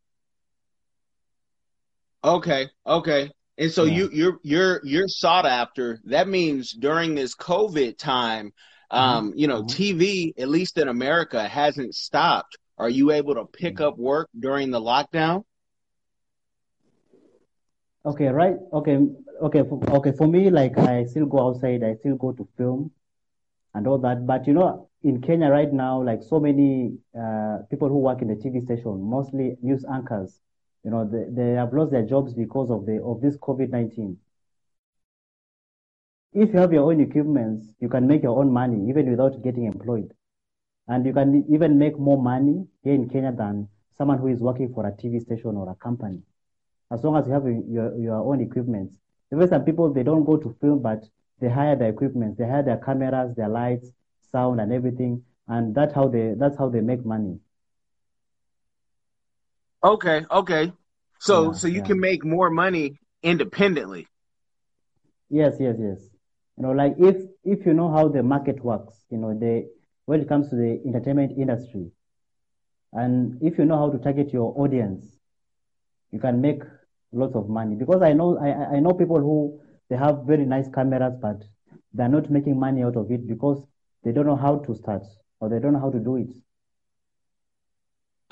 Okay, 2.25 2.69
okay. 2.87 3.31
And 3.59 3.71
so 3.73 3.85
Yeah. 3.85 3.95
you 3.95 4.11
you're 4.13 4.39
you're 4.43 4.81
you're 4.85 5.09
sought 5.09 5.47
after. 5.47 6.01
That 6.05 6.29
means 6.29 6.73
during 6.73 7.15
this 7.15 7.35
COVID 7.37 7.99
time, 7.99 8.53
um, 8.91 9.33
you 9.37 9.47
know, 9.49 9.63
mhm. 9.63 9.69
TV, 9.69 10.35
at 10.39 10.49
least 10.49 10.79
in 10.79 10.89
America, 10.89 11.47
hasn't 11.49 11.95
stopped. 11.95 12.59
Are 12.79 12.91
you 12.91 13.13
able 13.13 13.35
to 13.37 13.45
pick 13.47 13.81
up 13.81 13.99
work 13.99 14.29
during 14.39 14.71
the 14.71 14.81
lockdown? 14.81 15.45
Okay, 18.07 18.27
right. 18.29 18.57
Okay, 18.73 18.99
okay, 19.43 19.63
okay. 19.63 20.13
For 20.13 20.27
me, 20.29 20.51
like 20.51 20.77
I 20.79 21.05
still 21.07 21.27
go 21.27 21.49
outside, 21.49 21.83
I 21.85 21.95
still 21.97 22.17
go 22.17 22.33
to 22.33 22.49
film 22.57 22.91
and 23.75 23.87
all 23.87 23.99
that. 23.99 24.27
But 24.27 24.47
you 24.47 24.55
know, 24.55 24.89
in 25.03 25.21
Kenya 25.23 25.49
right 25.49 25.73
now, 25.73 26.03
like 26.03 26.23
so 26.23 26.41
many 26.41 26.99
uh, 27.19 27.59
people 27.71 27.89
who 27.89 27.99
work 27.99 28.23
in 28.23 28.29
the 28.29 28.37
TV 28.37 28.63
station, 28.65 29.01
mostly 29.03 29.57
news 29.63 29.85
anchors, 29.93 30.41
you 30.85 30.91
know, 30.91 31.09
they, 31.11 31.25
they 31.31 31.53
have 31.55 31.73
lost 31.73 31.93
their 31.93 32.05
jobs 32.05 32.35
because 32.35 32.71
of 32.71 32.85
the 32.87 33.03
of 33.03 33.21
this 33.21 33.37
COVID-19. 33.39 34.17
If 36.35 36.53
you 36.53 36.59
have 36.59 36.73
your 36.73 36.91
own 36.91 37.01
equipments, 37.01 37.73
you 37.81 37.89
can 37.89 38.07
make 38.07 38.23
your 38.23 38.39
own 38.39 38.53
money 38.53 38.89
even 38.91 39.11
without 39.11 39.43
getting 39.43 39.65
employed. 39.65 40.13
And 40.89 41.07
you 41.07 41.13
can 41.13 41.45
even 41.51 41.79
make 41.79 41.99
more 41.99 42.21
money 42.21 42.67
here 42.83 42.93
in 42.95 43.09
Kenya 43.09 43.33
than 43.33 43.69
someone 43.97 44.19
who 44.19 44.27
is 44.27 44.41
working 44.41 44.73
for 44.75 44.87
a 44.87 44.93
TV 44.93 45.21
station 45.21 45.57
or 45.57 45.71
a 45.71 45.75
company. 45.77 46.21
As 46.91 47.03
long 47.03 47.17
as 47.17 47.27
you 47.27 47.33
have 47.33 47.45
your, 47.47 47.97
your 47.99 48.17
own 48.17 48.41
equipment. 48.41 48.91
Even 49.33 49.49
some 49.49 49.65
people, 49.65 49.93
they 49.93 50.03
don't 50.03 50.25
go 50.25 50.37
to 50.37 50.55
film, 50.61 50.83
but 50.83 51.05
they 51.41 51.49
hire 51.49 51.77
their 51.77 51.89
equipment. 51.89 52.37
They 52.37 52.47
hire 52.47 52.63
their 52.63 52.77
cameras, 52.77 53.35
their 53.37 53.49
lights, 53.49 53.93
sound, 54.31 54.61
and 54.61 54.73
everything. 54.73 55.23
And 55.49 55.75
that's 55.75 55.95
how 55.95 56.09
they, 56.09 56.35
that's 56.37 56.59
how 56.59 56.69
they 56.69 56.81
make 56.81 57.05
money. 57.07 57.39
Okay, 59.85 60.25
okay. 60.31 60.73
So 61.21 61.53
Yeah, 61.53 61.53
so 61.53 61.69
you 61.69 61.83
yeah. 61.83 61.85
can 61.85 62.01
make 62.01 62.25
more 62.25 62.51
money 62.51 62.99
independently. 63.23 64.09
Yes, 65.31 65.57
yes, 65.61 65.77
yes. 65.81 66.01
You 66.57 66.65
know, 66.65 66.73
like 66.73 66.95
if 66.99 67.17
if 67.45 67.67
you 67.67 67.75
know 67.75 67.91
how 67.91 68.09
the 68.09 68.23
market 68.23 68.65
works, 68.65 69.05
you 69.11 69.19
know, 69.19 69.35
the 69.39 69.69
when 70.07 70.21
it 70.21 70.29
comes 70.29 70.51
to 70.51 70.57
the 70.57 70.81
entertainment 70.87 71.33
industry, 71.39 71.91
and 72.93 73.39
if 73.43 73.59
you 73.59 73.65
know 73.65 73.77
how 73.79 73.91
to 73.91 73.99
target 73.99 74.33
your 74.33 74.53
audience, 74.59 75.19
you 76.11 76.21
can 76.21 76.41
make 76.41 76.63
lots 77.13 77.35
of 77.35 77.49
money. 77.49 77.77
Because 77.77 78.03
I 78.03 78.13
know 78.13 78.39
I 78.39 78.51
I 78.51 78.65
I 78.77 78.81
know 78.81 78.95
people 78.95 79.19
who 79.21 79.61
they 79.91 79.97
have 79.97 80.25
very 80.27 80.47
nice 80.47 80.69
cameras, 80.69 81.15
but 81.21 81.43
they're 81.93 82.09
not 82.17 82.31
making 82.31 82.59
money 82.59 82.83
out 82.85 82.97
of 82.97 83.11
it 83.11 83.27
because 83.27 83.63
they 84.05 84.13
don't 84.13 84.27
know 84.27 84.37
how 84.37 84.59
to 84.59 84.75
start 84.75 85.03
or 85.41 85.49
they 85.49 85.59
don't 85.61 85.73
know 85.73 85.81
how 85.81 85.91
to 85.91 86.01
do 86.01 86.17
it. 86.17 86.31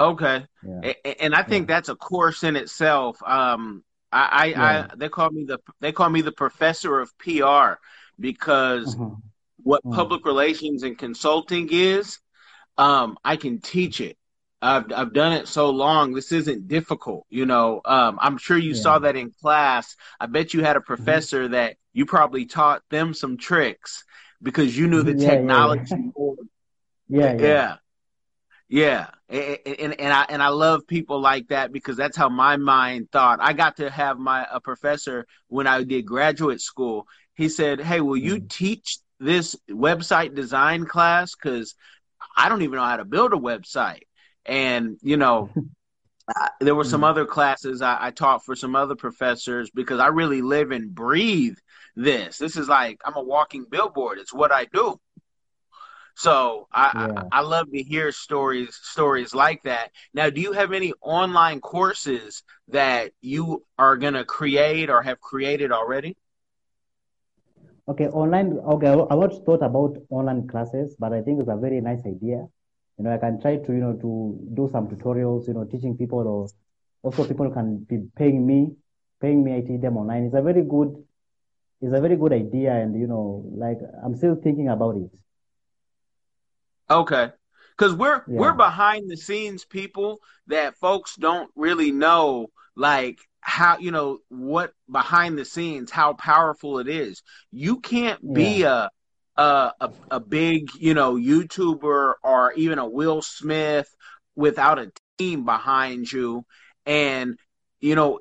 Okay. 0.00 0.46
Yeah, 0.62 0.84
A- 0.84 1.08
a- 1.08 1.22
And 1.22 1.34
I 1.34 1.42
think 1.42 1.68
that's 1.68 1.88
a 1.88 1.96
course 1.96 2.42
in 2.42 2.56
itself. 2.56 3.22
Um, 3.22 3.84
I, 4.10 4.54
I, 4.54 4.54
yeah. 4.54 4.82
I, 4.82 4.86
they 4.96 5.08
call 5.08 5.30
me 5.30 5.44
the, 5.44 5.58
they 5.80 5.92
call 5.92 6.08
me 6.10 6.20
the 6.22 6.32
professor 6.32 7.00
of 7.00 7.16
PR 7.18 7.78
because 8.18 8.96
Mhm. 8.96 9.22
what 9.62 9.82
Mm. 9.84 9.90
public 9.90 10.24
relations 10.26 10.82
and 10.82 10.98
consulting 10.98 11.68
is, 11.72 12.18
um, 12.78 13.18
I 13.24 13.36
can 13.36 13.60
teach 13.60 14.00
it. 14.00 14.16
I've 14.62 14.92
I've 14.92 15.12
done 15.12 15.32
it 15.32 15.48
so 15.48 15.70
long. 15.70 16.14
This 16.14 16.32
isn't 16.32 16.68
difficult, 16.68 17.26
you 17.30 17.46
know. 17.46 17.80
Um, 17.84 18.18
I'm 18.20 18.38
sure 18.38 18.58
you 18.58 18.74
saw 18.74 18.98
that 19.00 19.16
in 19.16 19.32
class. 19.42 19.96
I 20.20 20.26
bet 20.26 20.54
you 20.54 20.64
had 20.64 20.76
a 20.76 20.80
Mhm. 20.98 21.26
professor 21.26 21.48
that 21.48 21.76
you 21.92 22.06
probably 22.06 22.46
taught 22.46 22.82
them 22.90 23.14
some 23.14 23.38
tricks 23.38 24.04
because 24.42 24.76
you 24.76 24.88
knew 24.88 25.02
the 25.02 25.14
Yeah, 25.22 25.40
yeah, 25.40 25.58
yeah. 25.58 25.82
technology. 25.88 26.12
Yeah, 27.08 27.34
yeah. 27.34 27.76
Yeah, 28.72 29.08
and 29.28 29.92
and 30.00 30.14
I 30.14 30.24
and 30.30 30.42
I 30.42 30.48
love 30.48 30.86
people 30.86 31.20
like 31.20 31.48
that 31.48 31.72
because 31.72 31.94
that's 31.94 32.16
how 32.16 32.30
my 32.30 32.56
mind 32.56 33.10
thought. 33.12 33.38
I 33.42 33.52
got 33.52 33.76
to 33.76 33.90
have 33.90 34.18
my 34.18 34.46
a 34.50 34.62
professor 34.62 35.26
when 35.48 35.66
I 35.66 35.84
did 35.84 36.06
graduate 36.06 36.62
school. 36.62 37.06
He 37.34 37.50
said, 37.50 37.82
"Hey, 37.82 38.00
will 38.00 38.16
you 38.16 38.36
Mm. 38.40 38.48
teach 38.48 38.96
this 39.20 39.56
website 39.68 40.34
design 40.34 40.86
class? 40.86 41.34
Because 41.34 41.74
I 42.34 42.48
don't 42.48 42.62
even 42.62 42.76
know 42.76 42.84
how 42.84 42.96
to 42.96 43.04
build 43.04 43.34
a 43.34 43.36
website." 43.36 44.04
And 44.46 44.96
you 45.02 45.18
know, 45.18 45.50
I, 46.34 46.50
there 46.60 46.74
were 46.74 46.84
some 46.84 47.02
Mm. 47.02 47.10
other 47.10 47.26
classes 47.26 47.82
I, 47.82 47.98
I 48.06 48.10
taught 48.10 48.44
for 48.44 48.56
some 48.56 48.74
other 48.74 48.96
professors 48.96 49.70
because 49.70 50.00
I 50.00 50.08
really 50.08 50.40
live 50.42 50.70
and 50.70 50.94
breathe 50.94 51.58
this. 51.96 52.38
This 52.38 52.56
is 52.56 52.68
like 52.68 53.00
I'm 53.04 53.16
a 53.16 53.22
walking 53.22 53.66
billboard. 53.70 54.18
It's 54.18 54.32
what 54.32 54.52
I 54.52 54.64
do. 54.66 54.98
So 56.14 56.68
I, 56.72 56.92
Yeah. 56.92 57.30
I 57.30 57.38
I 57.38 57.40
love 57.42 57.70
to 57.72 57.82
hear 57.82 58.12
stories 58.12 58.74
stories 58.82 59.34
like 59.34 59.62
that. 59.64 59.90
Now, 60.14 60.30
do 60.30 60.40
you 60.40 60.52
have 60.52 60.72
any 60.72 60.92
online 61.00 61.60
courses 61.60 62.42
that 62.68 63.12
you 63.20 63.64
are 63.78 63.96
gonna 63.96 64.24
create 64.24 64.90
or 64.90 65.02
have 65.02 65.20
created 65.20 65.72
already? 65.72 66.16
Okay, 67.88 68.06
online. 68.08 68.58
Okay, 68.74 68.88
I 68.88 68.94
I 68.94 69.14
once 69.14 69.38
thought 69.46 69.62
about 69.62 69.96
online 70.10 70.46
classes, 70.48 70.94
but 70.98 71.12
I 71.12 71.20
think 71.22 71.40
it's 71.40 71.48
a 71.48 71.56
very 71.56 71.80
nice 71.80 72.04
idea. 72.06 72.38
You 72.98 73.04
know, 73.04 73.12
I 73.12 73.18
can 73.18 73.40
try 73.40 73.56
to, 73.56 73.72
you 73.72 73.80
know, 73.84 73.94
to 74.04 74.10
do 74.54 74.68
some 74.72 74.88
tutorials, 74.88 75.46
you 75.48 75.54
know, 75.54 75.64
teaching 75.64 75.96
people, 75.96 76.26
or 76.34 76.48
also 77.02 77.24
people 77.24 77.50
can 77.50 77.78
be 77.88 77.98
paying 78.16 78.46
me, 78.46 78.74
paying 79.20 79.42
me. 79.44 79.54
I 79.56 79.60
teach 79.62 79.80
them 79.80 79.96
online. 79.96 80.24
It's 80.24 80.34
a 80.34 80.42
very 80.42 80.62
good, 80.62 80.94
it's 81.80 81.94
a 81.94 82.00
very 82.00 82.16
good 82.16 82.32
idea, 82.32 82.72
and 82.74 82.98
you 83.00 83.06
know, 83.06 83.44
like 83.56 83.78
I'm 84.04 84.14
still 84.16 84.36
thinking 84.36 84.68
about 84.68 84.96
it. 84.96 85.10
Okay. 86.92 87.30
Because 87.76 87.94
we're 87.94 88.22
we're 88.26 88.52
behind 88.52 89.10
the 89.10 89.16
scenes 89.16 89.64
people 89.64 90.20
that 90.46 90.76
folks 90.76 91.16
don't 91.16 91.50
really 91.56 91.90
know, 91.90 92.48
like 92.76 93.18
how 93.40 93.78
you 93.78 93.90
know 93.90 94.18
what 94.28 94.72
behind 94.90 95.38
the 95.38 95.44
scenes, 95.44 95.90
how 95.90 96.12
powerful 96.12 96.78
it 96.78 96.88
is. 96.88 97.22
You 97.50 97.80
can't 97.80 98.20
yeah, 98.22 98.34
be 98.34 98.62
a 98.62 98.90
a 99.36 99.72
a, 99.80 99.90
a 100.10 100.20
big 100.20 100.68
you 100.78 100.94
know 100.94 101.14
YouTuber 101.14 102.14
or 102.22 102.52
even 102.52 102.78
a 102.78 102.88
Will 102.88 103.22
Smith 103.22 103.88
without 104.36 104.78
a 104.78 104.92
team 105.18 105.44
behind 105.44 106.12
you, 106.12 106.44
and 106.86 107.38
you 107.80 107.94
know 107.94 108.20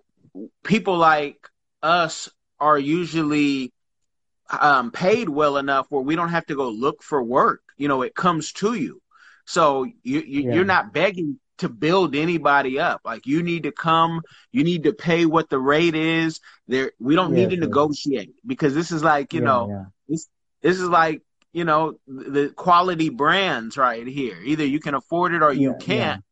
people 0.63 0.97
like 0.97 1.37
us 1.83 2.29
are 2.59 2.79
usually 2.79 3.73
um, 4.60 4.91
paid 4.91 5.29
well 5.29 5.58
enough 5.58 5.88
where 5.89 6.01
we 6.01 6.15
don't 6.15 6.29
have 6.29 6.46
to 6.48 6.55
go 6.55 6.70
look 6.70 7.03
for 7.03 7.22
work. 7.22 7.62
You 7.77 7.88
know, 7.88 8.01
it 8.01 8.15
comes 8.15 8.51
to 8.53 8.74
you. 8.74 9.01
So 9.46 9.84
you, 9.84 9.93
you 10.22 10.41
yeah, 10.41 10.53
you're 10.53 10.65
not 10.65 10.93
begging 10.93 11.39
to 11.62 11.70
build 11.70 12.15
anybody 12.15 12.79
up. 12.79 13.01
Like 13.05 13.25
you 13.27 13.43
need 13.43 13.63
to 13.63 13.72
come, 13.72 14.22
you 14.51 14.63
need 14.63 14.84
to 14.84 14.93
pay 14.93 15.25
what 15.25 15.50
the 15.50 15.60
rate 15.60 15.96
is. 15.96 16.39
There, 16.67 16.91
we 17.00 17.15
don't 17.15 17.34
need 17.34 17.50
to 17.50 17.55
yes, 17.55 17.62
negotiate 17.62 18.34
because 18.46 18.74
this 18.74 18.91
is 18.91 19.03
like 19.03 19.34
you 19.34 19.41
yeah, 19.41 19.46
know 19.46 19.70
yeah, 19.70 19.86
this 20.10 20.27
this 20.62 20.79
is 20.79 20.89
like 20.89 21.22
you 21.53 21.65
know 21.65 22.00
the 22.08 22.53
quality 22.55 23.10
brands 23.10 23.77
right 23.77 24.08
here. 24.08 24.38
Either 24.43 24.65
you 24.65 24.79
can 24.79 24.96
afford 24.96 25.34
it 25.34 25.43
or 25.43 25.53
you 25.53 25.70
yeah, 25.70 25.70
yeah, 25.72 25.86
can't, 25.86 26.24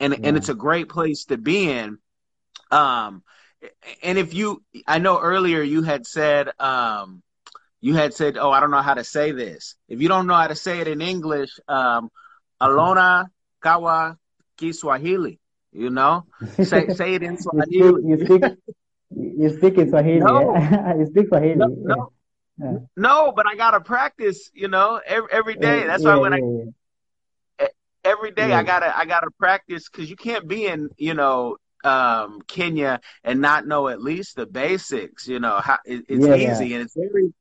and 0.00 0.14
and 0.14 0.24
yeah, 0.24 0.36
it's 0.36 0.48
a 0.48 0.54
great 0.54 0.88
place 0.88 1.24
to 1.26 1.36
be 1.36 1.70
in. 1.70 1.98
Um, 2.70 3.22
and 4.02 4.18
if 4.18 4.34
you, 4.34 4.62
I 4.86 4.98
know 4.98 5.20
earlier 5.20 5.62
you 5.62 5.82
had 5.82 6.06
said 6.06 6.48
um 6.60 7.22
you 7.80 7.94
had 7.94 8.14
said, 8.14 8.36
"Oh, 8.36 8.50
I 8.50 8.60
don't 8.60 8.70
know 8.70 8.82
how 8.82 8.94
to 8.94 9.04
say 9.04 9.32
this." 9.32 9.76
If 9.88 10.00
you 10.00 10.08
don't 10.08 10.26
know 10.26 10.34
how 10.34 10.48
to 10.48 10.54
say 10.56 10.80
it 10.80 10.88
in 10.88 11.00
English, 11.00 11.50
um, 11.68 12.10
Alona 12.60 13.26
Kawa 13.60 14.16
Kiswahili. 14.56 15.38
You 15.72 15.90
know, 15.90 16.24
say 16.62 16.88
say 16.88 17.14
it 17.14 17.22
in 17.22 17.36
Swahili. 17.38 18.02
you 18.04 18.18
speak, 18.24 18.42
you 19.10 19.48
speak 19.50 19.78
in 19.78 19.88
Swahili. 19.90 20.20
No, 20.20 20.52
Yeah? 20.52 20.94
you 20.98 21.06
speak 21.06 21.28
Swahili. 21.28 21.56
no, 21.56 21.66
no, 21.84 22.12
Yeah. 22.58 22.78
no. 22.96 23.32
But 23.36 23.46
I 23.46 23.56
gotta 23.56 23.80
practice. 23.80 24.50
You 24.54 24.68
know, 24.68 25.00
every 25.04 25.28
every 25.32 25.56
day. 25.56 25.86
That's 25.86 26.04
why 26.04 26.16
yeah, 26.16 26.22
when 26.22 26.32
I 26.34 26.40
every 28.04 28.30
day 28.30 28.52
I 28.52 28.62
gotta 28.62 28.96
I 28.96 29.04
gotta 29.04 29.30
practice 29.38 29.88
because 29.88 30.08
you 30.08 30.16
can't 30.16 30.46
be 30.48 30.66
in 30.66 30.88
you 30.96 31.14
know 31.14 31.56
um 31.84 32.40
Kenya 32.48 33.00
and 33.22 33.40
not 33.40 33.66
know 33.66 33.88
at 33.88 34.00
least 34.00 34.36
the 34.36 34.46
basics. 34.46 35.26
You 35.26 35.40
know, 35.40 35.58
how 35.58 35.78
it, 35.84 36.04
it's 36.08 36.26
yeah, 36.26 36.34
yeah, 36.34 36.52
easy 36.52 36.74
and 36.74 36.82
it's 36.82 36.96
very 36.96 37.32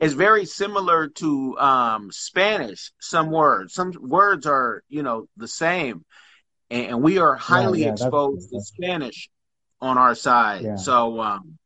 it's 0.00 0.14
very 0.14 0.46
similar 0.46 1.08
to 1.08 1.58
um 1.58 2.10
Spanish. 2.12 2.92
Some 3.00 3.30
words, 3.30 3.74
some 3.74 3.92
words 4.00 4.46
are 4.46 4.82
you 4.88 5.02
know 5.02 5.26
the 5.36 5.48
same, 5.48 6.04
and, 6.70 6.86
and 6.86 7.02
we 7.02 7.18
are 7.18 7.34
highly 7.34 7.82
yeah. 7.82 7.92
Exposed 7.92 8.50
to 8.50 8.60
Spanish 8.60 9.28
on 9.80 9.98
our 9.98 10.14
side. 10.14 10.62
Yeah. 10.62 10.76
So 10.76 11.20
um, 11.20 11.58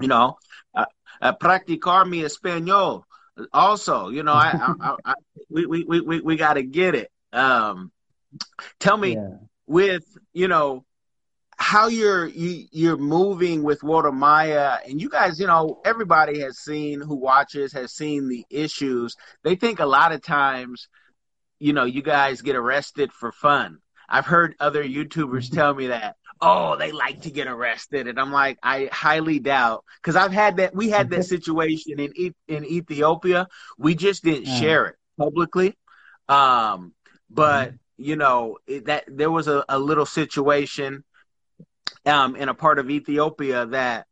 you 0.00 0.08
know, 0.08 0.36
uh, 0.74 0.86
uh, 1.20 1.32
practicar 1.34 2.08
mi 2.08 2.22
español. 2.22 3.04
Also, 3.52 4.08
you 4.08 4.22
know, 4.22 4.32
I, 4.32 4.50
I, 4.50 4.74
I, 4.80 4.96
I 5.04 5.14
we, 5.48 5.66
we, 5.66 5.84
we, 5.84 6.00
we, 6.00 6.20
we 6.20 6.36
got 6.36 6.54
to 6.54 6.62
get 6.62 6.94
it. 6.94 7.10
Um, 7.32 7.90
tell 8.78 8.96
me 8.96 9.14
yeah. 9.14 9.36
with, 9.66 10.04
you 10.32 10.48
know, 10.48 10.84
how 11.62 11.88
you're, 11.88 12.26
you, 12.26 12.66
you're 12.72 12.96
moving 12.96 13.62
with 13.62 13.82
Wode 13.82 14.12
Maya 14.14 14.78
and 14.88 14.98
you 14.98 15.10
guys, 15.10 15.38
you 15.38 15.46
know, 15.46 15.80
everybody 15.84 16.40
has 16.40 16.58
seen 16.58 17.02
who 17.02 17.14
watches 17.14 17.70
has 17.74 17.92
seen 17.92 18.28
the 18.28 18.46
issues. 18.48 19.14
They 19.44 19.56
think 19.56 19.78
a 19.78 19.84
lot 19.86 20.12
of 20.12 20.22
times, 20.22 20.88
you 21.58 21.74
know, 21.74 21.84
you 21.84 22.00
guys 22.00 22.40
get 22.40 22.56
arrested 22.56 23.12
for 23.12 23.30
fun. 23.30 23.78
I've 24.08 24.24
heard 24.24 24.56
other 24.58 24.82
YouTubers 24.82 25.52
tell 25.52 25.74
me 25.74 25.88
that, 25.88 26.16
oh, 26.40 26.76
they 26.76 26.92
like 26.92 27.20
to 27.22 27.30
get 27.30 27.46
arrested. 27.46 28.08
And 28.08 28.18
I'm 28.18 28.32
like, 28.32 28.58
I 28.62 28.88
highly 28.90 29.38
doubt, 29.38 29.84
because 30.00 30.16
I've 30.16 30.32
had 30.32 30.56
that, 30.56 30.74
we 30.74 30.88
had 30.88 31.10
that 31.10 31.24
situation 31.26 32.00
in, 32.00 32.12
E- 32.16 32.34
in 32.48 32.64
Ethiopia. 32.64 33.46
We 33.76 33.94
just 33.94 34.24
didn't 34.24 34.48
Uh, 34.48 34.58
share 34.58 34.86
it 34.86 34.96
publicly. 35.18 35.76
Um, 36.26 36.94
but, 37.28 37.74
you 37.98 38.16
know, 38.16 38.56
it, 38.66 38.86
that 38.86 39.04
there 39.06 39.30
was 39.30 39.46
a, 39.46 39.62
a 39.68 39.78
little 39.78 40.06
situation 40.06 41.04
um, 42.06 42.36
in 42.36 42.48
a 42.48 42.54
part 42.54 42.78
of 42.78 42.90
Ethiopia 42.90 43.66
that 43.66 44.06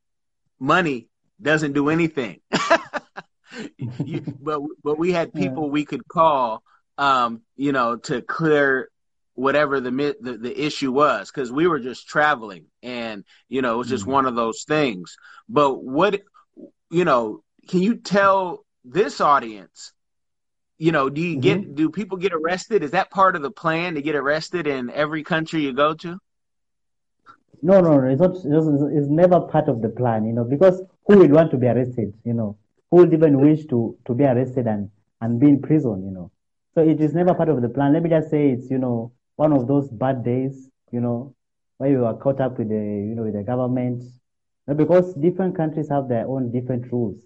money 0.60 1.08
doesn't 1.40 1.72
do 1.72 1.88
anything. 1.88 2.40
you, 4.02 4.22
but 4.40 4.60
but 4.82 4.98
we 4.98 5.12
had 5.12 5.34
yeah. 5.34 5.34
people 5.34 5.70
we 5.70 5.84
could 5.84 6.06
call, 6.08 6.62
um, 6.98 7.42
you 7.56 7.72
know, 7.72 7.96
to 7.96 8.22
clear 8.22 8.88
whatever 9.34 9.80
the 9.80 9.90
the, 10.20 10.36
the 10.38 10.64
issue 10.66 10.92
was 10.92 11.30
because 11.30 11.52
we 11.52 11.66
were 11.66 11.78
just 11.78 12.08
traveling 12.08 12.66
and 12.82 13.24
you 13.48 13.62
know 13.62 13.74
it 13.74 13.78
was 13.78 13.88
just 13.88 14.06
Mm. 14.06 14.08
one 14.08 14.26
of 14.26 14.34
those 14.34 14.64
things. 14.66 15.16
But 15.48 15.82
what 15.82 16.20
you 16.90 17.04
know, 17.04 17.42
can 17.68 17.80
you 17.82 17.96
tell 17.96 18.64
this 18.84 19.20
audience? 19.20 19.92
You 20.78 20.92
know, 20.92 21.08
do 21.10 21.20
you 21.20 21.36
hmm 21.36 21.36
get 21.36 21.74
do 21.74 21.90
people 21.90 22.18
get 22.18 22.32
arrested? 22.32 22.82
Is 22.82 22.92
that 22.92 23.10
part 23.10 23.36
of 23.36 23.42
the 23.42 23.50
plan 23.50 23.94
to 23.94 24.02
get 24.02 24.14
arrested 24.14 24.66
in 24.66 24.90
every 24.90 25.22
country 25.24 25.62
you 25.62 25.72
go 25.72 25.94
to? 25.94 26.18
No, 27.62 27.80
no, 27.80 28.00
no. 28.00 28.08
It's 28.08 28.20
not. 28.20 28.36
It's, 28.36 29.08
never 29.08 29.40
part 29.40 29.68
of 29.68 29.80
the 29.82 29.88
plan, 29.88 30.24
you 30.26 30.32
know, 30.32 30.44
because 30.44 30.82
who 31.06 31.18
would 31.18 31.32
want 31.32 31.50
to 31.52 31.56
be 31.56 31.66
arrested, 31.66 32.12
you 32.24 32.34
know? 32.34 32.56
Who 32.90 32.98
would 32.98 33.12
even 33.12 33.40
wish 33.40 33.66
to 33.66 33.96
to 34.06 34.14
be 34.14 34.24
arrested 34.24 34.66
and 34.66 34.90
and 35.20 35.38
be 35.40 35.48
in 35.48 35.60
prison, 35.60 36.04
you 36.04 36.10
know? 36.12 36.30
So 36.74 36.82
it 36.82 37.00
is 37.00 37.14
never 37.14 37.34
part 37.34 37.48
of 37.48 37.60
the 37.62 37.68
plan. 37.68 37.92
Let 37.92 38.02
me 38.02 38.10
just 38.10 38.30
say 38.30 38.50
it's, 38.50 38.70
you 38.70 38.78
know, 38.78 39.12
one 39.36 39.52
of 39.52 39.66
those 39.66 39.88
bad 39.88 40.24
days, 40.24 40.70
you 40.92 41.00
know, 41.00 41.34
where 41.78 41.90
you 41.90 42.04
are 42.04 42.14
caught 42.16 42.40
up 42.40 42.58
with 42.58 42.68
the, 42.68 42.74
you 42.76 43.14
know, 43.14 43.22
with 43.24 43.34
the 43.34 43.42
government. 43.42 44.04
Because 44.76 45.14
different 45.14 45.56
countries 45.56 45.88
have 45.88 46.08
their 46.08 46.26
own 46.28 46.52
different 46.52 46.92
rules, 46.92 47.16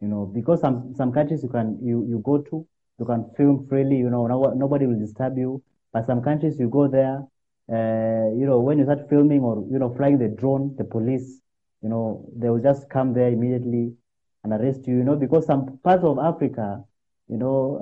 you 0.00 0.08
know, 0.08 0.26
because 0.26 0.60
some 0.60 0.94
some 0.96 1.12
countries 1.12 1.42
you 1.42 1.48
can 1.48 1.78
you 1.82 2.04
you 2.08 2.18
go 2.24 2.38
to, 2.38 2.66
you 2.98 3.04
can 3.04 3.24
film 3.36 3.66
freely, 3.68 3.96
you 3.96 4.10
know, 4.10 4.26
no, 4.26 4.52
nobody 4.54 4.86
will 4.86 4.98
disturb 4.98 5.36
you. 5.38 5.62
But 5.92 6.06
some 6.06 6.22
countries 6.22 6.58
you 6.58 6.68
go 6.68 6.88
there, 6.88 7.22
uh, 7.70 8.28
you 8.38 8.46
know, 8.46 8.60
when 8.60 8.78
you 8.78 8.84
start 8.84 9.08
filming 9.08 9.40
or 9.40 9.64
you 9.70 9.78
know 9.78 9.92
flying 9.94 10.18
the 10.18 10.28
drone, 10.28 10.74
the 10.76 10.84
police, 10.84 11.40
you 11.82 11.88
know, 11.88 12.28
they 12.36 12.48
will 12.50 12.60
just 12.62 12.88
come 12.90 13.12
there 13.14 13.28
immediately 13.28 13.92
and 14.44 14.52
arrest 14.52 14.86
you, 14.86 14.96
you 14.96 15.04
know, 15.04 15.16
because 15.16 15.46
some 15.46 15.78
parts 15.82 16.04
of 16.04 16.18
Africa, 16.18 16.82
you 17.28 17.36
know, 17.38 17.78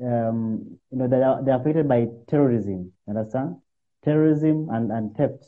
uh, 0.00 0.06
um, 0.06 0.78
you 0.90 0.98
know, 0.98 1.08
they 1.08 1.22
are 1.22 1.42
they 1.42 1.52
are 1.52 1.60
affected 1.60 1.88
by 1.88 2.06
terrorism. 2.28 2.92
Understand? 3.08 3.56
Terrorism 4.04 4.68
and 4.70 4.90
and 4.92 5.14
theft. 5.16 5.44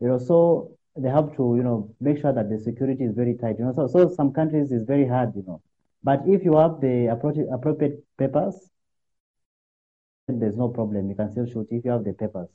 You 0.00 0.08
know, 0.08 0.18
so 0.18 0.76
they 0.96 1.08
have 1.08 1.34
to, 1.36 1.54
you 1.56 1.62
know, 1.62 1.94
make 2.00 2.18
sure 2.18 2.32
that 2.32 2.48
the 2.50 2.58
security 2.58 3.04
is 3.04 3.14
very 3.14 3.36
tight. 3.36 3.56
You 3.58 3.66
know, 3.66 3.72
so 3.74 3.86
so 3.86 4.08
some 4.14 4.32
countries 4.32 4.72
is 4.72 4.84
very 4.84 5.06
hard, 5.06 5.34
you 5.36 5.44
know. 5.46 5.60
But 6.02 6.22
if 6.26 6.44
you 6.44 6.56
have 6.56 6.80
the 6.80 7.06
appropriate 7.06 8.04
papers, 8.18 8.70
there's 10.38 10.56
no 10.56 10.68
problem. 10.68 11.08
You 11.08 11.14
can 11.16 11.30
still 11.30 11.46
shoot 11.46 11.66
if 11.70 11.84
you 11.84 11.90
have 11.90 12.04
the 12.04 12.12
papers. 12.12 12.48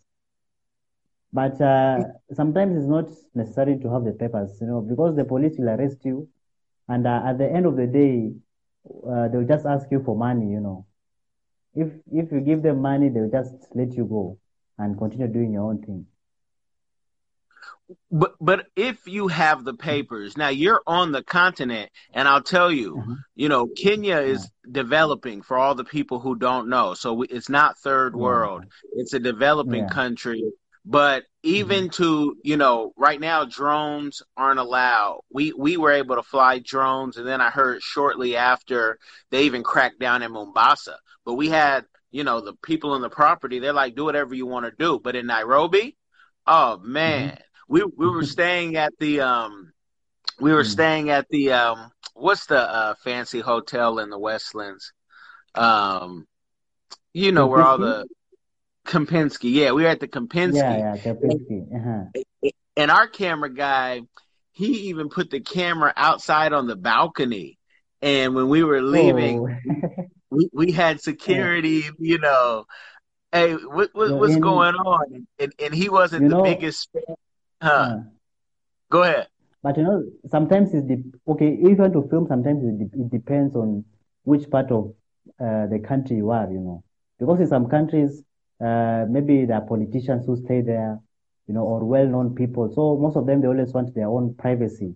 But 1.31 1.59
uh, 1.61 2.03
sometimes 2.33 2.77
it's 2.77 2.87
not 2.87 3.09
necessary 3.33 3.77
to 3.79 3.89
have 3.91 4.03
the 4.05 4.11
papers, 4.13 4.57
you 4.61 4.67
know, 4.67 4.81
because 4.81 5.15
the 5.15 5.23
police 5.25 5.57
will 5.57 5.69
arrest 5.69 6.03
you, 6.05 6.27
and 6.87 7.05
uh, 7.07 7.21
at 7.25 7.37
the 7.37 7.51
end 7.51 7.65
of 7.65 7.75
the 7.75 7.87
day, 7.87 8.33
uh, 9.07 9.27
they'll 9.27 9.45
just 9.47 9.65
ask 9.65 9.89
you 9.91 10.01
for 10.03 10.15
money, 10.15 10.49
you 10.51 10.59
know. 10.61 10.85
If 11.75 11.89
if 12.11 12.31
you 12.31 12.41
give 12.41 12.61
them 12.63 12.81
money, 12.81 13.09
they'll 13.09 13.29
just 13.29 13.55
let 13.75 13.93
you 13.95 14.05
go 14.05 14.37
and 14.77 14.97
continue 14.97 15.27
doing 15.27 15.53
your 15.53 15.63
own 15.69 15.81
thing. 15.81 16.05
But 18.11 18.33
but 18.41 18.67
if 18.75 19.07
you 19.07 19.27
have 19.27 19.63
the 19.63 19.73
papers, 19.75 20.37
now 20.37 20.49
you're 20.49 20.81
on 20.87 21.11
the 21.11 21.23
continent, 21.23 21.91
and 22.13 22.27
I'll 22.27 22.41
tell 22.41 22.71
you, 22.71 22.95
Mhm. 22.95 23.17
you 23.35 23.49
know, 23.49 23.67
Kenya 23.67 24.17
is 24.17 24.49
developing 24.71 25.41
for 25.43 25.57
all 25.57 25.75
the 25.75 25.83
people 25.83 26.19
who 26.19 26.35
don't 26.35 26.67
know. 26.69 26.93
So 26.95 27.13
we, 27.13 27.27
it's 27.27 27.49
not 27.49 27.77
third 27.77 28.15
world; 28.15 28.65
it's 28.93 29.13
a 29.13 29.19
developing 29.19 29.85
yeah. 29.85 29.89
country. 29.89 30.43
But 30.85 31.25
even 31.43 31.89
to 31.91 32.35
you 32.43 32.57
know, 32.57 32.93
right 32.97 33.19
now 33.19 33.45
drones 33.45 34.21
aren't 34.37 34.59
allowed. 34.59 35.21
We 35.31 35.53
we 35.53 35.77
were 35.77 35.91
able 35.91 36.15
to 36.15 36.23
fly 36.23 36.59
drones, 36.59 37.17
and 37.17 37.27
then 37.27 37.41
I 37.41 37.49
heard 37.49 37.81
shortly 37.83 38.35
after 38.35 38.97
they 39.31 39.43
even 39.43 39.63
cracked 39.63 39.99
down 39.99 40.23
in 40.23 40.31
Mombasa. 40.31 40.97
But 41.25 41.33
we 41.35 41.49
had 41.49 41.85
you 42.11 42.23
know 42.23 42.41
the 42.41 42.53
people 42.63 42.95
in 42.95 43.01
the 43.01 43.09
property. 43.09 43.59
They're 43.59 43.73
like, 43.73 43.95
do 43.95 44.05
whatever 44.05 44.33
you 44.35 44.45
want 44.47 44.65
to 44.65 44.71
do. 44.77 44.99
But 44.99 45.15
in 45.15 45.27
Nairobi, 45.27 45.97
oh 46.47 46.77
hmm 47.03 47.29
man, 47.31 47.37
we 47.67 47.83
we 47.83 48.09
were 48.09 48.23
staying 48.23 48.75
at 48.75 48.93
the 48.99 49.21
um 49.21 49.71
we 50.39 50.53
were 50.53 50.63
Mm. 50.63 50.65
staying 50.65 51.09
at 51.09 51.27
the 51.29 51.51
um 51.53 51.91
what's 52.13 52.45
the 52.47 52.59
uh 52.59 52.95
fancy 53.03 53.39
hotel 53.39 53.99
in 53.99 54.09
the 54.09 54.19
Westlands? 54.19 54.93
Um 55.55 56.25
you 57.13 57.31
know 57.31 57.47
where 57.47 57.61
all 57.61 57.77
the 57.77 58.05
Kempinski. 58.87 59.51
Yeah, 59.51 59.71
we 59.71 59.83
were 59.83 59.89
at 59.89 59.99
the 59.99 60.07
Kempinski. 60.07 60.61
yeah, 60.63 60.97
And, 61.21 61.41
Kempinski. 61.41 61.75
Uh-huh. 61.75 62.51
and 62.77 62.91
our 62.91 63.07
camera 63.07 63.49
guy, 63.49 64.01
he 64.51 64.89
even 64.89 65.09
put 65.09 65.29
the 65.31 65.39
camera 65.39 65.91
outside 65.95 66.53
on 66.53 66.67
the 66.67 66.75
balcony. 66.75 67.57
And 68.01 68.35
when 68.35 68.47
we 68.49 68.63
were 68.63 68.81
leaving, 68.81 69.39
Oh, 69.39 69.49
we, 70.29 70.49
we 70.53 70.71
had 70.71 70.97
yeah. 70.97 71.01
security, 71.01 71.83
you 71.99 72.19
know, 72.19 72.65
hey, 73.31 73.53
what, 73.53 73.89
what 73.93 74.17
what's 74.17 74.35
in 74.35 74.41
going 74.41 74.75
on? 74.75 75.27
And 75.39 75.53
and 75.59 75.73
he 75.73 75.89
wasn't 75.89 76.23
the 76.23 76.35
know, 76.35 76.43
biggest 76.43 76.89
fan. 76.91 77.15
Huh. 77.61 77.89
uh, 77.89 77.99
Go 78.89 79.03
ahead. 79.03 79.27
but 79.63 79.77
you 79.77 79.83
know, 79.83 80.03
sometimes 80.27 80.73
it's 80.73 80.87
the 80.87 81.03
okay. 81.27 81.49
If 81.59 81.69
you 81.69 81.75
want 81.75 81.93
to 81.93 82.07
film, 82.09 82.27
sometimes 82.27 82.63
it, 82.63 82.77
de- 82.79 83.01
it 83.01 83.09
depends 83.11 83.55
on 83.55 83.83
which 84.23 84.49
part 84.49 84.71
of 84.71 84.93
uh, 85.39 85.67
the 85.67 85.79
country 85.85 86.17
you 86.17 86.29
are. 86.31 86.49
You 86.51 86.59
know, 86.59 86.83
because 87.19 87.39
in 87.39 87.47
some 87.47 87.67
countries, 87.67 88.23
uh, 88.63 89.05
maybe 89.09 89.45
there 89.45 89.57
are 89.57 89.65
politicians 89.65 90.25
who 90.25 90.35
stay 90.37 90.61
there, 90.61 90.99
you 91.47 91.53
know, 91.53 91.63
or 91.63 91.83
well-known 91.85 92.35
people. 92.35 92.69
So 92.73 92.97
most 92.97 93.15
of 93.17 93.25
them 93.25 93.41
they 93.41 93.47
always 93.47 93.73
want 93.73 93.93
their 93.95 94.07
own 94.07 94.35
privacy. 94.35 94.95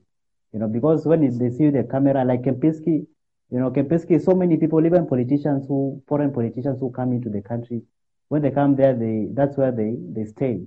You 0.53 0.59
know, 0.59 0.67
because 0.67 1.05
when 1.05 1.21
they 1.37 1.49
see 1.49 1.69
the 1.69 1.83
camera, 1.83 2.23
like 2.25 2.41
Kempinski, 2.43 3.05
you 3.51 3.59
know, 3.59 3.71
Kempinski, 3.71 4.21
so 4.21 4.33
many 4.35 4.57
people, 4.57 4.85
even 4.85 5.07
politicians 5.07 5.65
who, 5.67 6.01
foreign 6.07 6.31
politicians 6.31 6.79
who 6.79 6.91
come 6.91 7.13
into 7.13 7.29
the 7.29 7.41
country, 7.41 7.81
when 8.29 8.41
they 8.41 8.51
come 8.51 8.75
there, 8.75 8.93
they 8.95 9.27
that's 9.33 9.57
where 9.57 9.71
they 9.71 9.95
they 10.13 10.25
stay. 10.25 10.61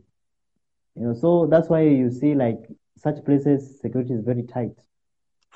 You 0.96 1.06
know, 1.08 1.14
so 1.14 1.46
that's 1.46 1.68
why 1.68 1.82
you 1.82 2.10
see 2.10 2.34
like 2.34 2.58
such 2.96 3.24
places, 3.24 3.80
security 3.80 4.14
is 4.14 4.24
very 4.24 4.42
tight. 4.42 4.76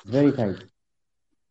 It's 0.03 0.11
very 0.11 0.33
tight. 0.33 0.57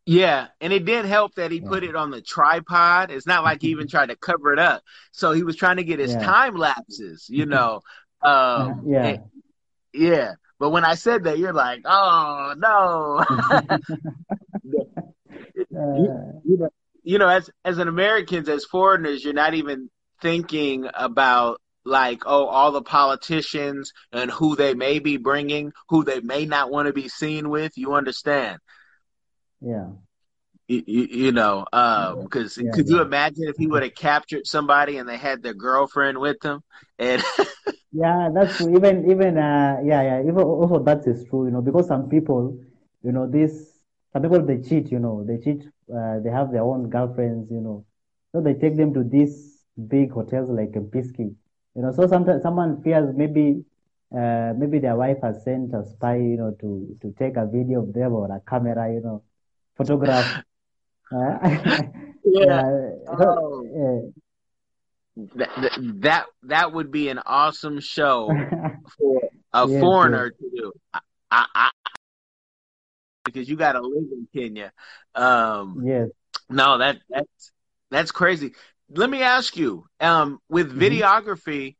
Yeah, 0.06 0.48
and 0.62 0.71
it 0.71 0.86
did 0.86 1.06
help 1.06 1.36
that 1.36 1.52
he 1.52 1.62
Yeah. 1.62 1.67
put 1.67 1.84
it 1.84 1.95
on 1.95 2.12
the 2.12 2.21
tripod. 2.21 3.10
It's 3.12 3.26
not 3.26 3.43
like 3.43 3.62
he 3.62 3.69
even 3.69 3.88
tried 3.88 4.10
to 4.10 4.15
cover 4.15 4.54
it 4.54 4.60
up. 4.60 4.84
So 5.12 5.32
he 5.32 5.43
was 5.43 5.56
trying 5.56 5.78
to 5.78 5.84
get 5.84 6.00
his 6.00 6.12
Yeah. 6.12 6.24
time 6.24 6.56
lapses, 6.56 7.28
you 7.30 7.45
know. 7.45 7.82
Um, 8.21 8.84
yeah. 8.88 9.08
and- 9.08 9.19
yeah. 9.93 10.34
But 10.60 10.69
when 10.71 10.86
I 10.86 10.95
said 10.95 11.24
that, 11.26 11.38
you're 11.39 11.54
like, 11.54 11.82
oh 11.86 12.54
no. 12.58 13.26
Uh, 15.76 16.32
you 16.43 16.58
know, 16.58 16.69
you 17.04 17.17
know, 17.19 17.28
as 17.28 17.50
as 17.63 17.78
an 17.78 17.88
Americans, 17.88 18.50
as 18.50 18.65
foreigners, 18.65 19.24
you're 19.24 19.34
not 19.34 19.54
even 19.54 19.89
thinking 20.21 20.88
about 20.93 21.62
like, 21.86 22.24
oh, 22.26 22.48
all 22.48 22.71
the 22.71 22.82
politicians 22.82 23.93
and 24.12 24.32
who 24.32 24.56
they 24.56 24.74
may 24.74 25.00
be 25.00 25.17
bringing, 25.17 25.71
who 25.89 26.04
they 26.04 26.19
may 26.21 26.45
not 26.45 26.71
want 26.71 26.88
to 26.88 26.93
be 26.93 27.08
seen 27.10 27.50
with. 27.50 27.78
You 27.78 27.93
understand? 27.93 28.60
yeah. 29.62 29.88
You, 30.67 30.84
you, 30.88 31.32
know, 31.32 31.65
because 31.71 32.58
Yeah, 32.58 32.71
could 32.71 32.89
you 32.89 33.02
imagine 33.02 33.48
if 33.48 33.56
he 33.58 33.67
would 33.67 33.84
have 33.84 33.93
captured 33.95 34.48
somebody 34.48 34.98
and 34.98 35.08
they 35.08 35.17
had 35.17 35.43
their 35.43 35.54
girlfriend 35.54 36.17
with 36.17 36.39
them? 36.39 36.63
And 36.98 37.21
Yeah, 37.91 38.30
that's 38.34 38.58
true. 38.58 38.76
Even 38.76 39.10
even 39.10 39.38
uh 39.38 39.78
yeah 39.84 40.02
yeah 40.04 40.19
even 40.21 40.39
also 40.39 40.80
that 40.84 41.08
is 41.08 41.26
true, 41.26 41.45
you 41.45 41.52
know, 41.52 41.62
because 41.62 41.88
some 41.88 42.10
people, 42.10 42.60
you 43.04 43.12
know, 43.12 43.28
this 43.30 43.80
some 44.12 44.21
people 44.21 44.41
they 44.45 44.62
cheat, 44.62 44.91
you 44.91 45.00
know, 45.00 45.24
they 45.24 45.38
cheat 45.38 45.63
uh 45.93 46.19
they 46.24 46.30
have 46.30 46.52
their 46.52 46.63
own 46.63 46.89
girlfriends, 46.89 47.50
you 47.52 47.62
know. 47.62 47.86
So 48.34 48.41
they 48.41 48.54
take 48.54 48.76
them 48.76 48.93
to 48.95 49.04
these 49.04 49.63
big 49.88 50.12
hotels 50.12 50.50
like 50.50 50.76
a 50.76 50.82
Bisky. 50.82 51.36
You 51.76 51.82
know, 51.84 51.92
so 51.92 52.08
sometimes 52.08 52.42
someone 52.44 52.82
fears 52.84 53.14
maybe 53.16 53.64
uh 54.16 54.54
maybe 54.58 54.80
their 54.80 54.96
wife 54.96 55.18
has 55.24 55.44
sent 55.44 55.74
a 55.74 55.84
spy, 55.84 56.16
you 56.18 56.38
know, 56.38 56.52
to 56.62 56.98
to 57.02 57.12
take 57.20 57.38
a 57.38 57.46
video 57.46 57.82
of 57.84 57.94
them 57.94 58.14
or 58.14 58.32
a 58.32 58.40
camera, 58.50 58.92
you 58.94 59.02
know, 59.02 59.24
photograph. 59.78 60.28
Uh, 61.14 61.38
yeah, 62.26 62.64
oh, 63.08 64.12
that, 65.36 65.72
that 66.02 66.26
that 66.44 66.74
would 66.74 66.92
be 66.92 67.10
an 67.10 67.20
awesome 67.26 67.80
show 67.80 68.42
for 68.98 69.22
a 69.54 69.68
Yes, 69.68 69.82
foreigner 69.82 70.30
to 70.32 70.50
do. 70.56 70.74
I, 70.94 71.00
I, 71.32 71.46
I 71.56 71.70
because 73.24 73.50
you 73.50 73.56
got 73.56 73.74
to 73.74 73.82
live 73.82 74.06
in 74.12 74.28
Kenya. 74.34 74.72
Um, 75.16 75.84
yes. 75.84 76.10
no, 76.50 76.78
that 76.78 76.98
that's 77.10 77.52
that's 77.90 78.12
crazy. 78.12 78.54
Let 78.89 79.10
me 79.10 79.21
ask 79.21 79.58
you, 79.58 79.86
um, 80.00 80.39
with 80.50 80.71
Mhm. 80.71 80.80
videography, 80.80 81.76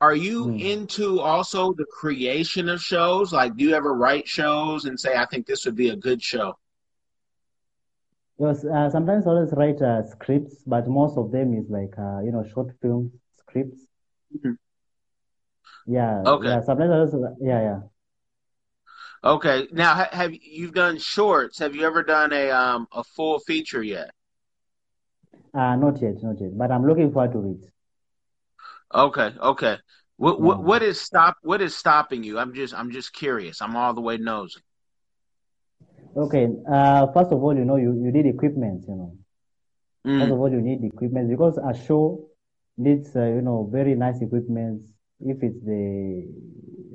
are 0.00 0.14
you 0.14 0.46
Mm. 0.46 0.60
into 0.60 1.20
also 1.20 1.72
the 1.74 1.84
creation 1.86 2.68
of 2.68 2.80
shows? 2.80 3.32
Like, 3.32 3.56
do 3.56 3.64
you 3.64 3.74
ever 3.74 3.94
write 3.94 4.28
shows 4.28 4.84
and 4.84 4.98
say, 4.98 5.16
"I 5.16 5.26
think 5.26 5.46
this 5.46 5.64
would 5.66 5.76
be 5.76 5.90
a 5.90 5.96
good 5.96 6.22
show"? 6.22 6.54
Yes, 8.38 8.64
uh, 8.64 8.88
sometimes 8.90 9.26
I 9.26 9.30
always 9.30 9.52
write 9.52 9.82
uh, 9.82 10.02
scripts, 10.02 10.62
but 10.66 10.88
most 10.88 11.18
of 11.18 11.30
them 11.32 11.54
is 11.54 11.68
like 11.68 11.94
uh, 11.98 12.20
you 12.24 12.30
know 12.32 12.44
short 12.44 12.72
film 12.80 13.12
scripts. 13.36 13.86
Mhm. 14.34 14.56
Yeah, 15.86 16.22
Okay. 16.26 16.48
yeah. 16.48 16.60
Sometimes 16.60 16.90
I 16.92 16.98
also 16.98 17.36
yeah, 17.40 17.60
yeah. 17.60 17.80
Okay. 19.24 19.66
Now, 19.72 19.94
have 20.12 20.32
you've 20.34 20.74
done 20.74 20.98
shorts? 20.98 21.58
Have 21.58 21.74
you 21.74 21.84
ever 21.86 22.02
done 22.02 22.32
a 22.32 22.50
um 22.50 22.86
a 22.92 23.02
full 23.04 23.38
feature 23.40 23.82
yet? 23.82 24.10
Uh, 25.54 25.76
not 25.76 26.00
yet, 26.00 26.22
not 26.22 26.40
yet. 26.40 26.56
But 26.56 26.70
I'm 26.72 26.86
looking 26.86 27.12
forward 27.12 27.32
to 27.32 27.44
it. 27.50 27.70
Okay, 28.94 29.30
okay. 29.40 29.76
What 30.16 30.40
what 30.40 30.62
what 30.62 30.82
is 30.82 31.00
stop 31.00 31.36
what 31.42 31.60
is 31.60 31.76
stopping 31.76 32.22
you? 32.24 32.38
I'm 32.38 32.54
just 32.54 32.74
I'm 32.74 32.90
just 32.90 33.12
curious. 33.12 33.60
I'm 33.60 33.76
all 33.76 33.94
the 33.94 34.00
way 34.00 34.16
nosy. 34.18 34.60
Okay. 36.16 36.48
Uh, 36.70 37.06
first 37.12 37.32
of 37.32 37.42
all, 37.42 37.56
you 37.56 37.64
know, 37.64 37.76
you 37.76 37.92
you 38.02 38.10
need 38.12 38.26
equipment. 38.26 38.84
You 38.88 38.96
know, 38.96 39.12
first 40.18 40.30
Mm, 40.30 40.32
of 40.32 40.38
all, 40.38 40.50
you 40.50 40.60
need 40.60 40.84
equipment 40.84 41.28
because 41.28 41.58
a 41.58 41.74
show 41.74 42.28
needs 42.76 43.14
uh, 43.16 43.24
you 43.26 43.42
know 43.42 43.68
very 43.72 43.94
nice 43.94 44.20
equipment. 44.22 44.82
If 45.20 45.42
it's 45.42 45.60
the 45.64 46.26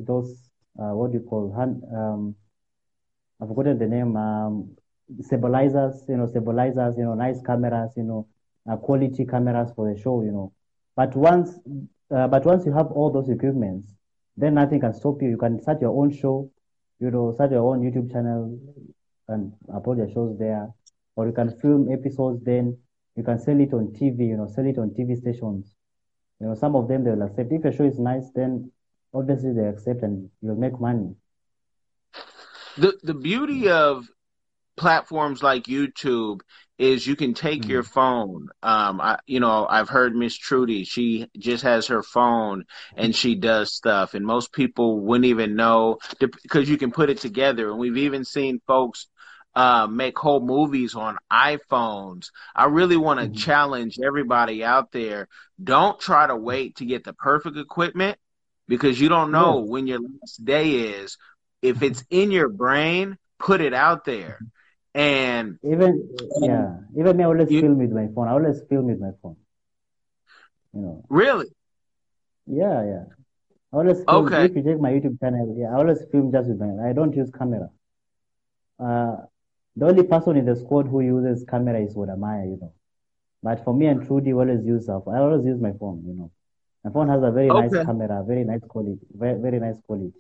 those 0.08 0.50
uh, 0.80 0.94
what 0.96 1.12
do 1.12 1.18
you 1.20 1.24
call 1.26 1.54
hand 1.56 1.82
um 1.96 2.36
I've 3.42 3.48
forgotten 3.50 3.78
the 3.80 3.88
name 3.88 4.16
um 4.18 4.76
stabilizers. 5.22 6.06
You 6.10 6.18
know, 6.18 6.28
stabilizers. 6.28 6.98
You 6.98 7.06
know, 7.06 7.16
nice 7.16 7.42
cameras. 7.42 7.94
You 7.98 8.04
know, 8.04 8.28
uh, 8.70 8.78
quality 8.78 9.26
cameras 9.26 9.72
for 9.76 9.92
the 9.94 10.00
show. 10.00 10.22
You 10.24 10.32
know, 10.32 10.54
but 10.96 11.16
once 11.16 11.52
uh, 12.16 12.28
but 12.28 12.46
once 12.46 12.66
you 12.66 12.74
have 12.74 12.88
all 12.92 13.12
those 13.12 13.30
equipments, 13.30 13.94
then 14.38 14.56
nothing 14.56 14.80
can 14.82 14.94
stop 14.94 15.22
you. 15.22 15.30
You 15.30 15.38
can 15.38 15.62
start 15.62 15.82
your 15.82 15.98
own 16.00 16.12
show. 16.12 16.50
You 17.00 17.12
know, 17.12 17.32
start 17.34 17.52
your 17.52 17.68
own 17.70 17.82
YouTube 17.82 18.12
channel 18.12 18.58
and 19.28 19.54
upload 19.70 19.98
your 19.98 20.10
shows 20.10 20.38
there, 20.38 20.70
or 21.16 21.28
you 21.28 21.34
can 21.34 21.50
film 21.60 21.92
episodes. 21.92 22.44
Then 22.44 22.78
you 23.16 23.24
can 23.24 23.40
sell 23.40 23.60
it 23.60 23.74
on 23.74 23.88
TV. 23.94 24.28
You 24.30 24.38
know, 24.38 24.48
sell 24.48 24.66
it 24.66 24.78
on 24.78 24.92
TV 24.92 25.18
stations. 25.18 25.76
You 26.40 26.48
know, 26.48 26.56
some 26.56 26.76
of 26.76 26.88
them 26.88 27.04
they 27.04 27.12
will 27.12 27.24
accept. 27.24 27.52
If 27.52 27.64
your 27.64 27.74
show 27.74 27.86
is 27.86 28.00
nice, 28.00 28.30
then 28.36 28.72
obviously 29.14 29.54
they 29.54 29.68
accept 29.68 30.04
and 30.04 30.30
you'll 30.42 30.56
make 30.56 30.80
money. 30.80 31.16
the 32.78 32.98
the 33.04 33.14
beauty 33.14 33.70
of 33.70 34.08
platforms 34.76 35.44
like 35.44 35.64
YouTube 35.66 36.42
is 36.84 37.08
you 37.08 37.16
can 37.16 37.34
take 37.34 37.68
your 37.70 37.84
Mm. 37.84 37.88
phone. 37.94 38.50
Um, 38.62 39.00
I, 39.02 39.20
you 39.26 39.40
know, 39.40 39.66
I've 39.70 39.90
heard 39.90 40.16
Miss 40.16 40.36
Trudy. 40.36 40.84
She 40.84 41.28
just 41.38 41.64
has 41.64 41.88
her 41.88 42.04
phone 42.04 42.66
and 42.98 43.16
she 43.16 43.36
does 43.36 43.74
stuff, 43.74 44.14
and 44.14 44.26
most 44.26 44.54
people 44.54 45.00
wouldn't 45.00 45.26
even 45.26 45.56
know 45.56 45.98
because 46.20 46.70
you 46.70 46.78
can 46.78 46.92
put 46.92 47.10
it 47.10 47.20
together. 47.20 47.70
And 47.70 47.80
we've 47.80 47.98
even 47.98 48.26
seen 48.26 48.60
folks 48.68 49.08
uh, 49.56 49.88
make 49.88 50.18
whole 50.18 50.42
movies 50.42 50.96
on 50.96 51.18
iPhones. 51.32 52.28
I 52.56 52.66
really 52.66 52.98
want 52.98 53.20
to 53.20 53.28
Mhm. 53.28 53.36
challenge 53.40 54.00
everybody 54.04 54.64
out 54.64 54.92
there. 54.92 55.28
Don't 55.64 56.00
try 56.00 56.28
to 56.28 56.36
wait 56.36 56.78
to 56.78 56.86
get 56.86 57.04
the 57.04 57.14
perfect 57.14 57.58
equipment 57.58 58.18
because 58.68 59.00
you 59.00 59.10
don't 59.10 59.32
know 59.32 59.60
Yes. 59.60 59.68
when 59.68 59.88
your 59.88 60.00
last 60.00 60.44
day 60.44 60.72
is. 60.72 61.18
If 61.62 61.82
it's 61.84 62.04
in 62.10 62.32
your 62.32 62.50
brain, 62.50 63.18
put 63.40 63.62
it 63.62 63.74
out 63.74 64.06
there. 64.06 64.44
And 64.96 65.58
Even 65.64 66.10
yeah, 66.42 66.78
even 66.98 67.18
me, 67.18 67.24
I 67.24 67.28
always 67.28 67.50
You- 67.52 67.62
film 67.62 67.78
with 67.80 67.92
my 67.92 68.08
phone. 68.14 68.28
I 68.28 68.32
always 68.34 68.62
film 68.70 68.86
with 68.86 69.00
my 69.00 69.12
phone. 69.22 69.38
You 70.74 70.82
know, 70.82 71.06
really, 71.10 71.48
yeah, 72.48 72.84
yeah. 72.86 73.04
I 73.74 73.78
always 73.78 74.04
film. 74.06 74.26
Okay. 74.28 74.46
If 74.46 74.56
you 74.56 74.64
check 74.64 74.80
my 74.80 74.92
YouTube 74.92 75.20
channel, 75.20 75.56
yeah, 75.58 75.72
I 75.72 75.76
always 75.78 76.04
film 76.12 76.32
just 76.32 76.50
with 76.50 76.60
my. 76.60 76.90
I 76.90 76.94
don't 76.94 77.16
use 77.16 77.30
camera. 77.32 77.70
Uh, 78.80 79.16
the 79.76 79.86
only 79.88 80.04
person 80.04 80.38
in 80.38 80.46
the 80.46 80.56
squad 80.56 80.88
who 80.88 81.02
uses 81.02 81.44
camera 81.50 81.80
is 81.82 81.96
Wode 81.96 82.18
Maya, 82.18 82.46
you 82.46 82.58
know. 82.62 82.74
But 83.42 83.64
for 83.64 83.74
me 83.74 83.88
and 83.88 84.06
Trudy, 84.06 84.34
we 84.34 84.40
always 84.42 84.66
use 84.66 84.90
our. 84.90 85.04
I 85.10 85.20
always 85.20 85.46
use 85.46 85.60
my 85.60 85.72
phone. 85.80 86.04
You 86.06 86.14
know, 86.14 86.32
my 86.84 86.92
phone 86.92 87.10
has 87.10 87.22
a 87.24 87.32
very 87.32 87.52
nice 87.52 87.72
camera, 87.86 88.24
very 88.28 88.44
nice 88.44 88.62
quality, 88.68 89.00
very 89.14 89.40
very 89.40 89.60
nice 89.60 89.76
quality. 89.88 90.14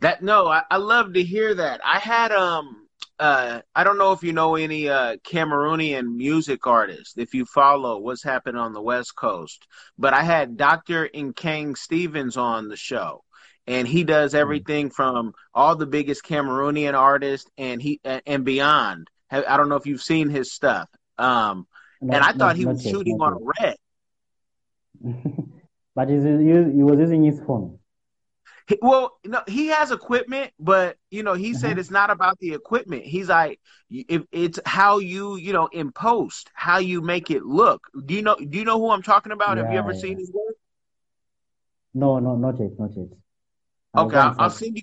that 0.00 0.22
no, 0.22 0.46
I, 0.48 0.62
I 0.70 0.76
love 0.76 1.14
to 1.14 1.22
hear 1.22 1.54
that. 1.54 1.80
I 1.84 1.98
had 1.98 2.32
um 2.32 2.83
uh 3.18 3.60
I 3.74 3.84
don't 3.84 3.98
know 3.98 4.12
if 4.12 4.22
you 4.22 4.32
know 4.32 4.56
any 4.56 4.88
uh 4.88 5.16
Cameroonian 5.18 6.16
music 6.16 6.66
artists, 6.66 7.16
if 7.16 7.34
you 7.34 7.44
follow 7.44 7.98
what's 7.98 8.22
happening 8.22 8.60
on 8.60 8.72
the 8.72 8.82
West 8.82 9.14
Coast. 9.16 9.66
But 9.98 10.14
I 10.14 10.22
had 10.22 10.56
Dr. 10.56 11.08
Nkang 11.08 11.76
Stevens 11.76 12.36
on 12.36 12.68
the 12.68 12.76
show. 12.76 13.22
And 13.66 13.88
he 13.88 14.04
does 14.04 14.34
everything 14.34 14.90
from 14.90 15.32
all 15.54 15.74
the 15.74 15.86
biggest 15.86 16.22
Cameroonian 16.22 16.92
artists 16.92 17.50
and 17.56 17.80
he 17.80 17.98
and 18.04 18.44
beyond. 18.44 19.08
I 19.30 19.56
don't 19.56 19.70
know 19.70 19.76
if 19.76 19.86
you've 19.86 20.02
seen 20.02 20.28
his 20.28 20.52
stuff. 20.52 20.88
Um 21.16 21.66
Not, 22.02 22.16
and 22.16 22.24
I 22.24 22.32
thought 22.32 22.56
he 22.56 22.66
was 22.66 22.82
shooting 22.82 23.18
on 23.20 23.32
a 23.32 23.38
red. 23.62 23.76
But 25.94 26.08
he, 26.08 26.16
he 26.16 26.82
was 26.82 26.98
using 26.98 27.22
his 27.22 27.40
phone. 27.46 27.78
Well, 28.80 29.18
no, 29.26 29.42
he 29.46 29.66
has 29.68 29.90
equipment, 29.90 30.52
but 30.58 30.96
you 31.10 31.22
know, 31.22 31.34
he 31.34 31.52
said 31.54 31.76
Uh-huh. 31.76 31.78
it's 31.78 31.90
not 31.90 32.10
about 32.10 32.38
the 32.38 32.54
equipment. 32.54 33.04
He's 33.04 33.28
like, 33.28 33.60
if 33.90 34.22
it's 34.32 34.58
how 34.64 34.98
you, 34.98 35.36
you 35.36 35.52
know, 35.52 35.66
in 35.66 35.92
post, 35.92 36.50
how 36.54 36.78
you 36.78 37.02
make 37.02 37.30
it 37.30 37.44
look. 37.44 37.82
Do 38.06 38.14
you 38.14 38.22
know? 38.22 38.36
Do 38.36 38.58
you 38.58 38.64
know 38.64 38.78
who 38.78 38.90
I'm 38.90 39.02
talking 39.02 39.32
about? 39.32 39.58
Have 39.58 39.70
you 39.70 39.78
ever 39.78 39.92
yeah. 39.92 39.94
seen 39.94 40.18
his 40.18 40.32
work? 40.32 40.56
No, 41.94 42.18
no, 42.20 42.36
not 42.36 42.58
yet, 42.60 42.78
not 42.78 42.94
yet. 42.96 43.08
I'll 43.94 44.04
Okay, 44.04 44.16
I'll, 44.16 44.34
I'll 44.38 44.50
send 44.50 44.76
you. 44.76 44.82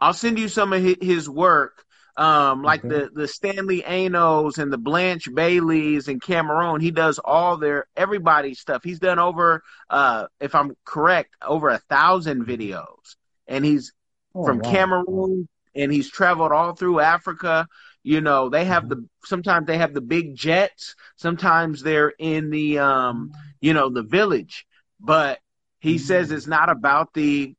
I'll 0.00 0.14
send 0.14 0.38
you 0.38 0.48
some 0.48 0.72
of 0.72 0.82
his 1.00 1.28
work, 1.28 1.84
um, 2.16 2.62
like 2.62 2.82
Okay. 2.82 2.88
the 2.88 3.10
the 3.14 3.26
Stanley 3.28 3.84
Enows 3.84 4.58
and 4.58 4.72
the 4.72 4.78
Blanche 4.78 5.28
Baillys 5.30 6.08
and 6.08 6.20
Cameroon. 6.22 6.80
He 6.80 6.90
does 6.90 7.18
all 7.24 7.56
their 7.56 7.86
everybody's 7.96 8.60
stuff. 8.60 8.82
He's 8.84 8.98
done 9.00 9.18
over, 9.18 9.62
uh, 9.90 10.26
if 10.40 10.54
I'm 10.54 10.76
correct, 10.84 11.34
over 11.42 11.68
a 11.68 11.78
thousand 11.78 12.46
videos, 12.46 13.16
and 13.46 13.64
he's 13.64 13.92
Oh, 14.34 14.42
from 14.42 14.60
wow. 14.60 14.60
Cameroon 14.60 15.48
and 15.74 15.92
he's 15.92 16.10
traveled 16.10 16.52
all 16.52 16.74
through 16.74 17.00
Africa. 17.00 17.66
You 18.02 18.20
know, 18.20 18.48
they 18.48 18.64
have 18.64 18.88
Mhm. 18.88 18.88
the 18.88 19.06
sometimes 19.24 19.66
they 19.66 19.78
have 19.78 19.94
the 19.94 20.00
big 20.00 20.34
jets, 20.34 20.94
sometimes 21.16 21.82
they're 21.82 22.12
in 22.18 22.50
the 22.50 22.78
um, 22.78 23.30
you 23.60 23.72
know, 23.72 23.88
the 23.90 24.02
village. 24.02 24.66
But 25.00 25.38
he 25.80 25.98
says 25.98 26.30
it's 26.30 26.46
not 26.46 26.70
about 26.70 27.12
the 27.14 27.54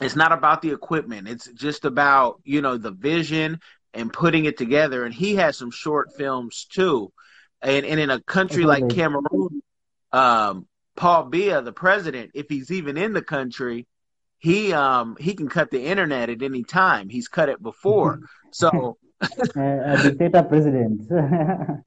it's 0.00 0.16
not 0.16 0.32
about 0.32 0.62
the 0.62 0.72
equipment. 0.72 1.28
It's 1.28 1.48
just 1.52 1.84
about, 1.84 2.40
you 2.44 2.60
know, 2.60 2.76
the 2.78 2.90
vision 2.90 3.60
and 3.94 4.12
putting 4.12 4.44
it 4.44 4.58
together. 4.58 5.04
And 5.04 5.14
he 5.14 5.36
has 5.36 5.56
some 5.56 5.70
short 5.70 6.12
films 6.12 6.66
too. 6.70 7.12
And 7.62 7.86
and 7.86 7.98
in 8.00 8.10
a 8.10 8.20
country 8.20 8.64
like 8.64 8.88
Cameroon, 8.88 9.62
um, 10.12 10.66
Paul 10.96 11.30
Biya, 11.30 11.64
the 11.64 11.72
president, 11.72 12.32
if 12.34 12.46
he's 12.48 12.70
even 12.70 12.96
in 12.96 13.12
the 13.12 13.22
country, 13.22 13.86
he 14.38 14.72
um 14.72 15.16
he 15.18 15.34
can 15.34 15.48
cut 15.48 15.70
the 15.70 15.84
internet 15.84 16.30
at 16.30 16.42
any 16.42 16.64
time. 16.64 17.08
He's 17.08 17.28
cut 17.28 17.48
it 17.48 17.62
before. 17.62 18.20
So 18.52 18.98
a 19.56 19.98
dictator 20.02 20.42
president. 20.44 21.02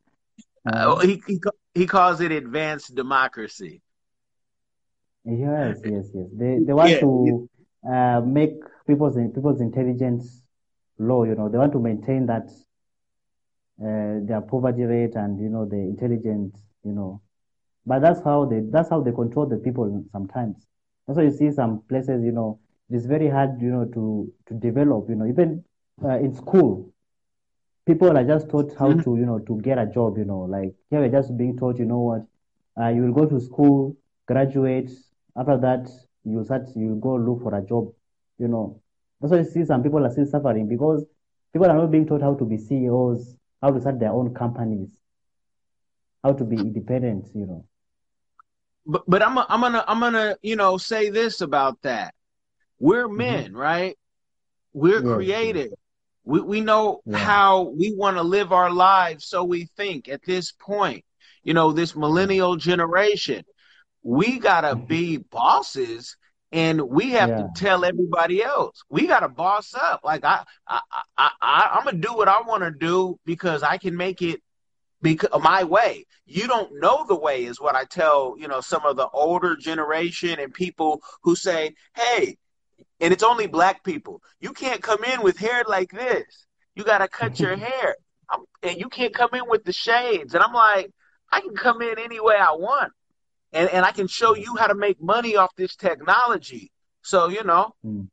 Uh, 0.66 1.00
he, 1.00 1.22
he 1.28 1.40
he 1.74 1.86
calls 1.88 2.20
it 2.20 2.32
advanced 2.32 2.94
democracy. 2.94 3.82
Yes, 5.24 5.82
yes, 5.86 6.06
yes. 6.14 6.28
They 6.34 6.60
they 6.66 6.74
want 6.74 6.92
Yeah. 6.92 7.00
to 7.00 7.50
uh, 7.90 8.22
make 8.22 8.56
people's 8.88 9.16
people's 9.34 9.62
intelligence 9.62 10.44
low. 11.00 11.24
You 11.24 11.36
know, 11.36 11.50
they 11.50 11.58
want 11.58 11.74
to 11.74 11.80
maintain 11.80 12.26
that 12.28 12.50
uh, 13.82 14.20
their 14.26 14.42
poverty 14.42 14.84
rate 14.84 15.16
and 15.16 15.40
you 15.40 15.50
know 15.50 15.66
the 15.66 15.76
intelligence. 15.78 16.56
You 16.84 16.94
know, 16.94 17.22
but 17.86 18.00
that's 18.02 18.22
how 18.24 18.46
they 18.46 18.62
that's 18.72 18.90
how 18.90 19.02
they 19.02 19.12
control 19.12 19.46
the 19.48 19.58
people 19.58 20.04
sometimes. 20.12 20.66
That's 21.08 21.18
why 21.18 21.24
you 21.24 21.32
see 21.32 21.52
some 21.52 21.82
places. 21.90 22.24
You 22.24 22.32
know, 22.32 22.60
it's 22.90 23.06
very 23.06 23.30
hard. 23.30 23.62
You 23.62 23.70
know, 23.72 23.86
to 23.86 24.32
to 24.48 24.54
develop. 24.56 25.10
You 25.10 25.16
know, 25.16 25.26
even 25.28 25.64
uh, 26.04 26.18
in 26.20 26.34
school, 26.34 26.92
people 27.86 28.16
are 28.18 28.24
just 28.24 28.50
taught 28.50 28.74
how 28.78 28.94
Mhm. 28.94 29.04
to 29.04 29.18
you 29.18 29.26
know 29.26 29.40
to 29.40 29.60
get 29.62 29.78
a 29.78 29.86
job. 29.86 30.18
You 30.18 30.26
know, 30.26 30.42
like 30.42 30.74
here 30.90 31.00
we're 31.02 31.10
just 31.12 31.38
being 31.38 31.58
taught. 31.58 31.80
You 31.80 31.86
know 31.86 32.00
what? 32.02 32.22
Uh, 32.80 32.90
you 32.90 33.04
will 33.04 33.14
go 33.14 33.26
to 33.26 33.40
school, 33.40 33.96
graduate. 34.28 34.92
After 35.36 35.58
that, 35.58 35.90
you 36.24 36.44
start, 36.44 36.68
you 36.76 36.96
go 37.02 37.16
look 37.16 37.42
for 37.44 37.56
a 37.56 37.62
job. 37.66 37.92
You 38.40 38.48
know, 38.48 38.80
that's 39.20 39.32
why 39.32 39.40
you 39.40 39.44
see 39.46 39.66
some 39.66 39.84
people 39.84 40.06
are 40.06 40.12
still 40.12 40.26
suffering 40.26 40.68
because 40.68 41.06
people 41.54 41.70
are 41.70 41.78
not 41.78 41.92
being 41.92 42.06
taught 42.06 42.22
how 42.22 42.36
to 42.36 42.46
be 42.46 42.58
CEOs, 42.58 43.36
how 43.62 43.72
to 43.72 43.80
start 43.82 44.00
their 44.00 44.12
own 44.12 44.34
companies, 44.34 45.02
how 46.24 46.34
to 46.34 46.44
be 46.44 46.62
independent. 46.62 47.28
You 47.36 47.46
know. 47.48 47.66
But 48.86 49.04
but 49.08 49.22
I'm 49.22 49.38
I'm 49.38 49.62
gonna 49.62 49.84
I'm 49.88 50.00
gonna 50.00 50.36
you 50.42 50.56
know 50.56 50.78
say 50.78 51.10
this 51.10 51.42
about 51.42 51.82
that. 51.84 52.14
We're 52.80 53.08
Mhm. 53.16 53.18
men, 53.18 53.54
right? 53.54 53.98
We're 54.74 55.02
Yes, 55.02 55.04
creative. 55.04 55.74
We 56.24 56.42
we 56.42 56.62
know 56.62 57.02
Yeah. 57.06 57.14
how 57.14 57.64
we 57.78 57.94
want 57.96 58.18
to 58.18 58.24
live 58.24 58.52
our 58.52 58.72
lives, 58.72 59.26
so 59.26 59.44
we 59.44 59.66
think 59.78 60.08
at 60.10 60.24
this 60.24 60.52
point. 60.52 61.04
You 61.44 61.54
know, 61.54 61.72
this 61.72 61.96
millennial 61.96 62.56
generation, 62.58 63.44
we 64.04 64.40
gotta 64.40 64.76
Mhm. 64.76 64.88
be 64.88 65.18
bosses, 65.18 66.18
and 66.52 66.82
we 66.82 67.12
have 67.12 67.36
to 67.36 67.44
tell 67.56 67.84
everybody 67.84 68.44
else. 68.44 68.82
We 68.90 69.08
gotta 69.08 69.28
boss 69.30 69.74
up. 69.74 70.02
Like 70.04 70.24
I 70.24 70.44
I 70.68 70.82
I, 71.18 71.32
I 71.42 71.70
I'm 71.74 71.86
gonna 71.86 71.98
do 71.98 72.14
what 72.14 72.28
I 72.30 72.42
want 72.42 72.64
to 72.64 72.72
do 72.72 73.20
because 73.26 73.64
I 73.64 73.78
can 73.78 73.96
make 73.96 74.22
it 74.22 74.42
because 75.02 75.30
my 75.42 75.64
way. 75.64 76.06
You 76.26 76.48
don't 76.48 76.82
know 76.82 77.06
the 77.08 77.16
way 77.18 77.46
is 77.46 77.62
what 77.62 77.76
I 77.76 77.86
tell, 77.86 78.36
you 78.38 78.50
know, 78.50 78.60
some 78.60 78.86
of 78.86 78.98
the 78.98 79.08
older 79.10 79.56
generation 79.56 80.40
and 80.40 80.54
people 80.54 81.02
who 81.24 81.36
say, 81.38 81.74
"Hey, 81.96 82.38
and 83.00 83.14
it's 83.14 83.24
only 83.24 83.48
black 83.48 83.84
people. 83.84 84.22
You 84.42 84.52
can't 84.54 84.84
come 84.84 85.04
in 85.04 85.22
with 85.22 85.38
hair 85.38 85.64
like 85.68 85.92
this. 85.92 86.46
You 86.76 86.84
got 86.84 87.00
to 87.00 87.08
cut 87.08 87.40
your 87.40 87.56
hair. 87.66 87.96
I'm, 88.30 88.42
and 88.64 88.78
you 88.78 88.90
can't 88.90 89.14
come 89.14 89.30
in 89.34 89.48
with 89.48 89.64
the 89.64 89.74
shades." 89.74 90.34
And 90.34 90.44
I'm 90.44 90.54
like, 90.54 90.92
"I 91.32 91.42
can 91.42 91.56
come 91.56 91.82
in 91.82 91.98
any 92.00 92.20
way 92.20 92.36
I 92.36 92.52
want. 92.54 92.92
And 93.58 93.70
and 93.72 93.84
I 93.86 93.92
can 93.92 94.08
show 94.08 94.36
you 94.36 94.56
how 94.56 94.68
to 94.68 94.76
make 94.76 95.02
money 95.02 95.36
off 95.36 95.52
this 95.56 95.76
technology." 95.76 96.72
So, 97.02 97.30
you 97.30 97.44
know, 97.44 97.74
Mm. 97.86 98.08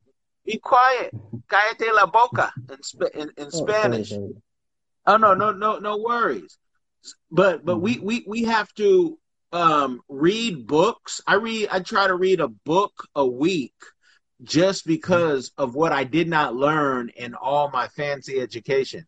be 0.47 0.59
quiet. 0.59 1.13
Cállate 1.51 1.93
la 1.93 2.07
boca 2.07 2.53
in, 2.71 2.83
Sp- 2.83 3.13
in, 3.15 3.29
in 3.37 3.49
Oh, 3.49 3.51
Spanish. 3.51 4.09
sorry. 4.09 4.35
Oh 5.07 5.19
no, 5.19 5.35
no, 5.35 5.53
no, 5.53 5.79
no 5.79 5.99
worries. 5.99 6.59
But 7.31 7.65
but 7.65 7.79
we 7.79 7.99
we 7.99 8.25
we 8.27 8.45
have 8.45 8.73
to 8.75 9.19
um 9.53 10.01
read 10.09 10.67
books. 10.67 11.21
I 11.27 11.35
read 11.35 11.69
I 11.71 11.81
try 11.81 12.07
to 12.07 12.15
read 12.17 12.41
a 12.41 12.49
book 12.49 12.95
a 13.15 13.27
week 13.27 13.75
just 14.43 14.87
because 14.87 15.53
of 15.59 15.75
what 15.75 15.93
I 15.93 16.05
did 16.05 16.29
not 16.29 16.55
learn 16.57 17.11
in 17.11 17.35
all 17.35 17.71
my 17.71 17.89
fancy 17.89 18.41
education. 18.41 19.07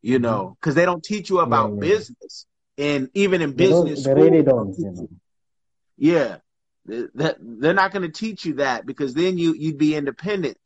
You 0.00 0.18
know, 0.18 0.56
because 0.58 0.74
they 0.74 0.86
don't 0.86 1.04
teach 1.04 1.28
you 1.30 1.40
about 1.40 1.74
yeah. 1.74 1.80
business. 1.80 2.46
And 2.78 3.10
even 3.14 3.42
in 3.42 3.52
business 3.52 4.02
they 4.02 4.14
school, 4.14 4.14
really 4.14 4.42
they 4.42 4.42
don't 4.42 4.76
you 4.78 4.90
know. 4.90 5.08
yeah, 5.96 6.38
that 6.86 7.36
they're 7.40 7.74
not 7.74 7.92
going 7.92 8.02
to 8.02 8.08
teach 8.10 8.44
you 8.44 8.54
that 8.54 8.86
because 8.86 9.14
then 9.14 9.38
you 9.38 9.54
you'd 9.54 9.78
be 9.78 9.94
independent. 9.94 10.56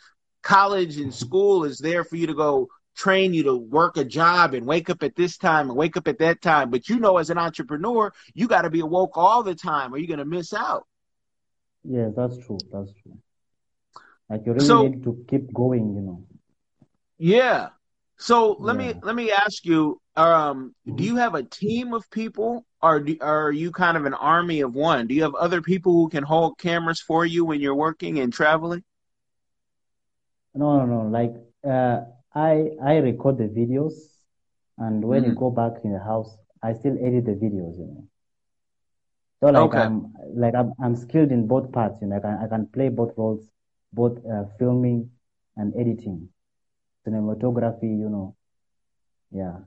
College 0.42 0.98
and 0.98 1.12
school 1.12 1.64
is 1.64 1.78
there 1.78 2.04
for 2.04 2.16
you 2.16 2.28
to 2.28 2.34
go 2.34 2.68
train 2.96 3.34
you 3.34 3.44
to 3.44 3.56
work 3.56 3.96
a 3.96 4.04
job 4.04 4.54
and 4.54 4.66
wake 4.66 4.88
up 4.88 5.02
at 5.02 5.14
this 5.16 5.36
time 5.36 5.68
and 5.68 5.76
wake 5.76 5.96
up 5.96 6.08
at 6.08 6.18
that 6.18 6.40
time. 6.40 6.70
But 6.70 6.88
you 6.88 6.98
know, 6.98 7.18
as 7.18 7.30
an 7.30 7.38
entrepreneur, 7.38 8.12
you 8.34 8.48
got 8.48 8.62
to 8.62 8.70
be 8.70 8.80
awoke 8.80 9.16
all 9.16 9.42
the 9.42 9.54
time, 9.54 9.92
or 9.92 9.98
you're 9.98 10.06
going 10.08 10.18
to 10.18 10.24
miss 10.24 10.52
out. 10.54 10.86
Yes, 11.84 12.12
that's 12.16 12.36
true. 12.38 12.58
That's 12.72 12.92
true. 13.02 13.18
Like 14.28 14.46
you 14.46 14.52
really 14.54 14.66
So 14.66 14.76
need 14.76 15.02
to 15.04 15.24
keep 15.28 15.52
going, 15.52 15.94
you 15.94 16.00
know. 16.02 16.24
yeah. 17.18 17.70
So 18.18 18.56
let 18.60 18.76
me 18.76 18.94
let 19.02 19.14
me 19.14 19.30
ask 19.32 19.64
you: 19.64 20.00
um, 20.16 20.74
Do 20.92 21.02
Mhm. 21.02 21.04
you 21.04 21.16
have 21.16 21.34
a 21.34 21.42
team 21.42 21.92
of 21.94 22.08
people, 22.10 22.64
or 22.82 23.00
do, 23.00 23.16
are 23.20 23.50
you 23.52 23.70
kind 23.72 23.96
of 23.96 24.04
an 24.06 24.14
army 24.14 24.60
of 24.60 24.74
one? 24.74 25.06
Do 25.06 25.14
you 25.14 25.22
have 25.22 25.34
other 25.34 25.60
people 25.62 25.92
who 25.92 26.08
can 26.08 26.24
hold 26.24 26.58
cameras 26.58 27.00
for 27.00 27.24
you 27.26 27.44
when 27.44 27.60
you're 27.60 27.74
working 27.74 28.18
and 28.18 28.32
traveling? 28.32 28.82
No, 30.54 30.78
no, 30.78 30.86
no. 30.86 31.08
Like 31.08 31.34
uh, 31.64 32.04
I 32.34 32.72
I 32.82 32.96
record 32.98 33.38
the 33.38 33.44
videos, 33.48 33.94
and 34.78 35.04
when 35.04 35.24
you 35.24 35.30
Mhm. 35.30 35.34
go 35.34 35.50
back 35.50 35.84
in 35.84 35.92
the 35.92 36.00
house, 36.00 36.38
I 36.62 36.72
still 36.72 36.96
edit 36.98 37.26
the 37.26 37.32
videos, 37.34 37.78
you 37.78 37.86
know. 37.86 38.08
So 39.40 39.48
like 39.50 39.74
Okay. 39.74 39.76
I'm 39.76 40.12
like 40.34 40.54
I'm 40.54 40.72
I'm 40.80 40.94
skilled 40.96 41.30
in 41.32 41.46
both 41.46 41.72
parts, 41.72 42.00
you 42.00 42.08
know. 42.08 42.16
I 42.16 42.20
can 42.20 42.38
I 42.44 42.48
can 42.48 42.66
play 42.66 42.88
both 42.88 43.16
roles, 43.16 43.50
both 43.92 44.18
uh, 44.26 44.44
filming 44.58 45.10
and 45.56 45.74
editing, 45.76 46.28
cinematography, 47.06 47.90
you 47.98 48.10
know. 48.10 48.36
Yeah. 49.32 49.60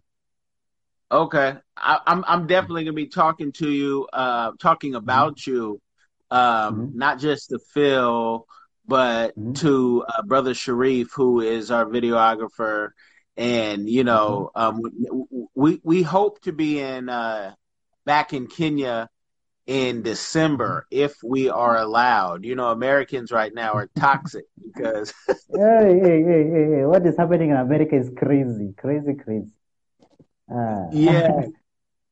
Okay, 1.11 1.55
I, 1.77 1.99
I'm 2.07 2.23
I'm 2.27 2.47
definitely 2.47 2.83
gonna 2.83 2.93
be 2.93 3.07
talking 3.07 3.51
to 3.53 3.69
you, 3.69 4.07
uh, 4.13 4.51
talking 4.59 4.95
about 4.95 5.45
you, 5.47 5.81
um, 6.31 6.89
Mhm. 6.89 6.93
not 6.93 7.19
just 7.19 7.49
to 7.49 7.59
Phil, 7.73 8.45
but 8.87 9.35
Mhm. 9.37 9.53
to 9.55 10.03
uh, 10.07 10.21
brother 10.23 10.53
Sharif, 10.53 11.11
who 11.15 11.41
is 11.41 11.71
our 11.71 11.85
videographer, 11.85 12.89
and 13.37 13.89
you 13.89 14.03
know, 14.03 14.51
um, 14.55 14.81
we 15.55 15.79
we 15.83 16.03
hope 16.03 16.41
to 16.41 16.51
be 16.53 16.79
in 16.79 17.09
uh, 17.09 17.53
back 18.05 18.33
in 18.33 18.47
Kenya 18.47 19.09
in 19.69 20.01
December 20.01 20.87
if 20.91 21.15
we 21.23 21.47
are 21.49 21.77
allowed. 21.77 22.43
You 22.43 22.55
know, 22.55 22.71
Americans 22.71 23.31
right 23.31 23.53
now 23.53 23.73
are 23.73 23.89
toxic 23.95 24.45
because 24.65 25.13
Hey, 25.51 25.99
hey, 26.01 26.23
hey, 26.23 26.43
hey, 26.53 26.65
hey. 26.75 26.85
What 26.85 27.05
is 27.05 27.17
happening 27.17 27.49
in 27.51 27.55
America 27.57 27.95
is 27.95 28.11
crazy, 28.17 28.73
crazy, 28.77 29.13
crazy. 29.15 29.51
Uh, 30.51 30.91
yeah, 30.91 31.47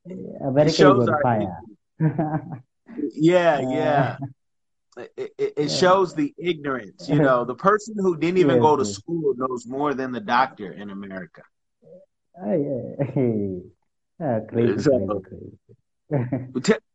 America 0.42 0.88
is 0.88 0.98
on 1.00 1.16
fire. 1.22 1.64
yeah, 3.14 3.60
Uh, 3.60 3.62
yeah. 3.62 4.18
it, 4.98 5.34
it, 5.38 5.54
it 5.58 5.72
shows 5.72 6.16
the 6.16 6.34
ignorance. 6.38 7.08
You 7.10 7.20
know, 7.22 7.46
the 7.46 7.56
person 7.56 7.96
who 8.00 8.18
didn't 8.18 8.40
even 8.40 8.60
Yes, 8.60 8.60
go 8.60 8.76
to 8.78 8.86
yes. 8.86 8.98
school 8.98 9.34
knows 9.38 9.68
more 9.68 9.94
than 9.94 10.12
the 10.12 10.22
doctor 10.22 10.72
in 10.74 10.90
America. 10.90 11.44
Hey, 12.36 12.64
hey, 12.64 13.06
hey. 13.14 13.62
Ah, 14.20 14.40
crazy, 14.50 14.84
So, 14.84 14.92
crazy, 14.92 15.20
crazy. 15.22 15.60
t- 16.64 16.74
Yeah. 16.74 16.87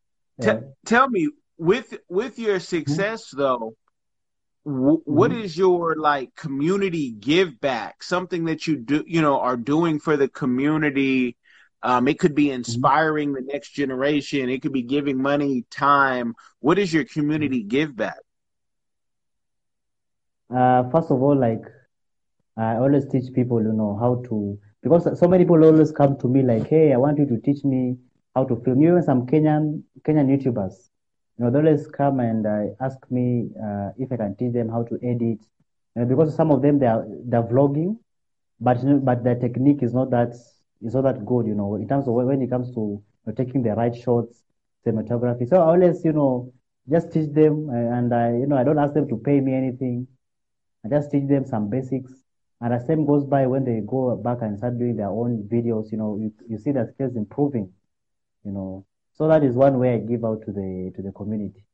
T- 0.42 0.52
tell 0.86 1.08
me, 1.08 1.30
with 1.58 1.98
with 2.08 2.38
your 2.38 2.60
success 2.60 3.30
though, 3.30 3.76
w- 4.66 5.02
what 5.06 5.32
Mhm. 5.32 5.32
is 5.32 5.56
your 5.56 5.96
like 5.96 6.34
community 6.36 7.12
give 7.12 7.60
back? 7.60 8.02
Something 8.02 8.46
that 8.46 8.66
you 8.66 8.76
do, 8.78 9.04
you 9.06 9.22
know, 9.22 9.40
are 9.40 9.56
doing 9.56 10.00
for 10.00 10.16
the 10.16 10.28
community. 10.28 11.36
Um, 11.82 12.08
it 12.08 12.18
could 12.20 12.34
be 12.34 12.50
inspiring 12.50 13.32
the 13.34 13.42
next 13.42 13.70
generation. 13.72 14.50
It 14.50 14.62
could 14.62 14.72
be 14.72 14.82
giving 14.82 15.22
money, 15.22 15.64
time. 15.70 16.34
What 16.60 16.78
is 16.78 16.92
your 16.92 17.04
community 17.04 17.62
give 17.64 17.96
back? 17.96 18.18
Uh, 20.54 20.88
first 20.90 21.10
of 21.10 21.22
all, 21.22 21.36
like 21.36 21.64
I 22.56 22.76
always 22.76 23.06
teach 23.08 23.32
people, 23.34 23.62
you 23.62 23.72
know, 23.72 23.96
how 23.98 24.22
to 24.28 24.58
because 24.82 25.18
so 25.18 25.28
many 25.28 25.44
people 25.44 25.64
always 25.64 25.92
come 25.92 26.16
to 26.18 26.28
me 26.28 26.42
like, 26.42 26.68
hey, 26.68 26.92
I 26.92 26.96
want 26.98 27.18
you 27.18 27.26
to 27.26 27.38
teach 27.40 27.64
me 27.64 27.98
how 28.34 28.44
to 28.44 28.56
film. 28.64 28.82
Even 28.82 29.02
some 29.02 29.26
Kenyan 29.26 29.82
Kenyan 30.02 30.28
YouTubers, 30.28 30.90
you 31.38 31.44
know, 31.44 31.50
they 31.50 31.58
always 31.58 31.86
come 31.88 32.20
and 32.20 32.46
uh, 32.46 32.74
ask 32.80 32.98
me 33.10 33.50
uh, 33.62 33.90
if 33.98 34.12
I 34.12 34.16
can 34.16 34.36
teach 34.36 34.52
them 34.52 34.68
how 34.68 34.82
to 34.84 34.94
edit. 35.02 35.40
You 35.94 36.02
know, 36.02 36.04
because 36.06 36.34
some 36.34 36.50
of 36.50 36.62
them 36.62 36.78
they 36.78 36.86
are 36.86 37.04
they're 37.24 37.42
vlogging, 37.42 37.98
but 38.60 38.82
you 38.82 38.90
know, 38.90 38.98
but 38.98 39.24
their 39.24 39.36
technique 39.36 39.82
is 39.82 39.94
not 39.94 40.10
that 40.10 40.34
is 40.82 40.94
not 40.94 41.02
that 41.04 41.24
good, 41.24 41.46
you 41.46 41.54
know, 41.54 41.76
in 41.76 41.88
terms 41.88 42.06
of 42.08 42.14
when 42.14 42.42
it 42.42 42.50
comes 42.50 42.68
to 42.74 42.80
you 42.80 43.02
know, 43.26 43.32
taking 43.32 43.62
the 43.62 43.74
right 43.74 43.94
shots, 43.94 44.42
cinematography. 44.86 45.48
So 45.48 45.56
I 45.56 45.64
always, 45.74 46.04
you 46.04 46.12
know, 46.12 46.52
just 46.90 47.12
teach 47.12 47.30
them, 47.32 47.68
uh, 47.70 47.96
and 47.98 48.12
I, 48.14 48.32
you 48.32 48.46
know, 48.46 48.56
I 48.56 48.64
don't 48.64 48.78
ask 48.78 48.94
them 48.94 49.08
to 49.08 49.16
pay 49.16 49.40
me 49.40 49.54
anything. 49.54 50.06
I 50.84 50.88
just 50.88 51.10
teach 51.10 51.28
them 51.28 51.44
some 51.44 51.68
basics. 51.70 52.12
And 52.60 52.72
as 52.74 52.86
time 52.86 53.04
goes 53.06 53.24
by, 53.24 53.46
when 53.46 53.64
they 53.64 53.80
go 53.86 54.16
back 54.16 54.38
and 54.42 54.56
start 54.58 54.78
doing 54.78 54.96
their 54.96 55.08
own 55.08 55.48
videos, 55.50 55.90
you 55.92 55.98
know, 55.98 56.16
you, 56.20 56.32
you 56.48 56.58
see 56.58 56.72
their 56.72 56.86
skills 56.86 57.16
improving, 57.16 57.72
you 58.44 58.52
know. 58.52 58.86
So 59.14 59.28
that 59.28 59.44
is 59.44 59.54
one 59.54 59.78
way 59.78 59.94
I 59.94 59.98
give 59.98 60.24
out 60.24 60.42
to 60.46 60.52
the 60.52 60.92
to 60.96 61.02
the 61.02 61.12
community. 61.12 61.64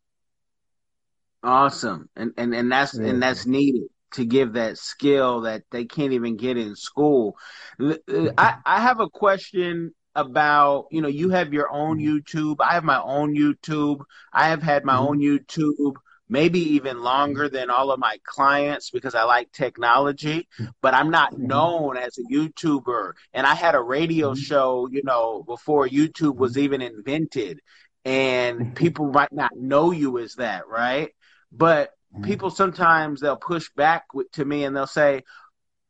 Awesome, 1.42 2.09
and 2.16 2.33
and 2.37 2.54
and 2.54 2.70
that's 2.70 2.94
Yes, 2.94 3.11
and 3.11 3.22
that's 3.22 3.46
needed. 3.46 3.88
to 4.12 4.24
give 4.24 4.54
that 4.54 4.78
skill 4.78 5.42
that 5.42 5.64
they 5.70 5.85
can't 5.85 6.12
even 6.12 6.37
get 6.37 6.57
in 6.57 6.74
school. 6.74 7.37
I, 7.78 8.57
I 8.64 8.81
have 8.81 9.00
a 9.00 9.09
question 9.11 9.94
about, 10.14 10.87
you 10.90 11.02
know, 11.02 11.09
you 11.09 11.28
have 11.31 11.52
your 11.52 11.70
own 11.70 11.98
YouTube. 11.98 12.57
I 12.61 12.72
have 12.72 12.85
my 12.85 13.00
own 13.00 13.37
YouTube. 13.37 14.00
I 14.33 14.48
have 14.48 14.62
had 14.62 14.85
my 14.85 14.94
mm-hmm. 14.94 15.02
own 15.02 15.20
YouTube 15.20 15.96
maybe 16.29 16.61
even 16.75 17.03
longer 17.03 17.49
than 17.49 17.71
all 17.71 17.91
of 17.91 17.99
my 17.99 18.19
clients 18.25 18.91
because 18.91 19.14
I 19.14 19.25
like 19.25 19.51
technology, 19.53 20.49
but 20.83 20.95
I'm 20.95 21.11
not 21.11 21.33
mm-hmm. 21.33 21.47
known 21.47 21.97
as 21.97 22.19
a 22.19 22.33
YouTuber. 22.33 23.12
And 23.33 23.47
I 23.47 23.55
had 23.55 23.75
a 23.75 23.81
radio 23.81 24.33
mm-hmm. 24.33 24.41
show, 24.41 24.88
you 24.91 25.03
know, 25.05 25.43
before 25.43 25.88
YouTube 25.88 26.37
was 26.37 26.59
even 26.59 26.83
invented. 26.83 27.61
And 28.05 28.75
people 28.75 29.11
might 29.11 29.33
not 29.33 29.57
know 29.57 29.91
you 29.91 30.19
as 30.19 30.35
that, 30.37 30.67
right? 30.69 31.11
But 31.53 31.91
Mm-hmm. 32.14 32.25
people 32.25 32.51
sometimes 32.51 33.21
they'll 33.21 33.37
push 33.37 33.69
back 33.77 34.14
with, 34.14 34.31
to 34.33 34.45
me 34.45 34.64
and 34.64 34.75
they'll 34.75 34.87
say, 34.87 35.25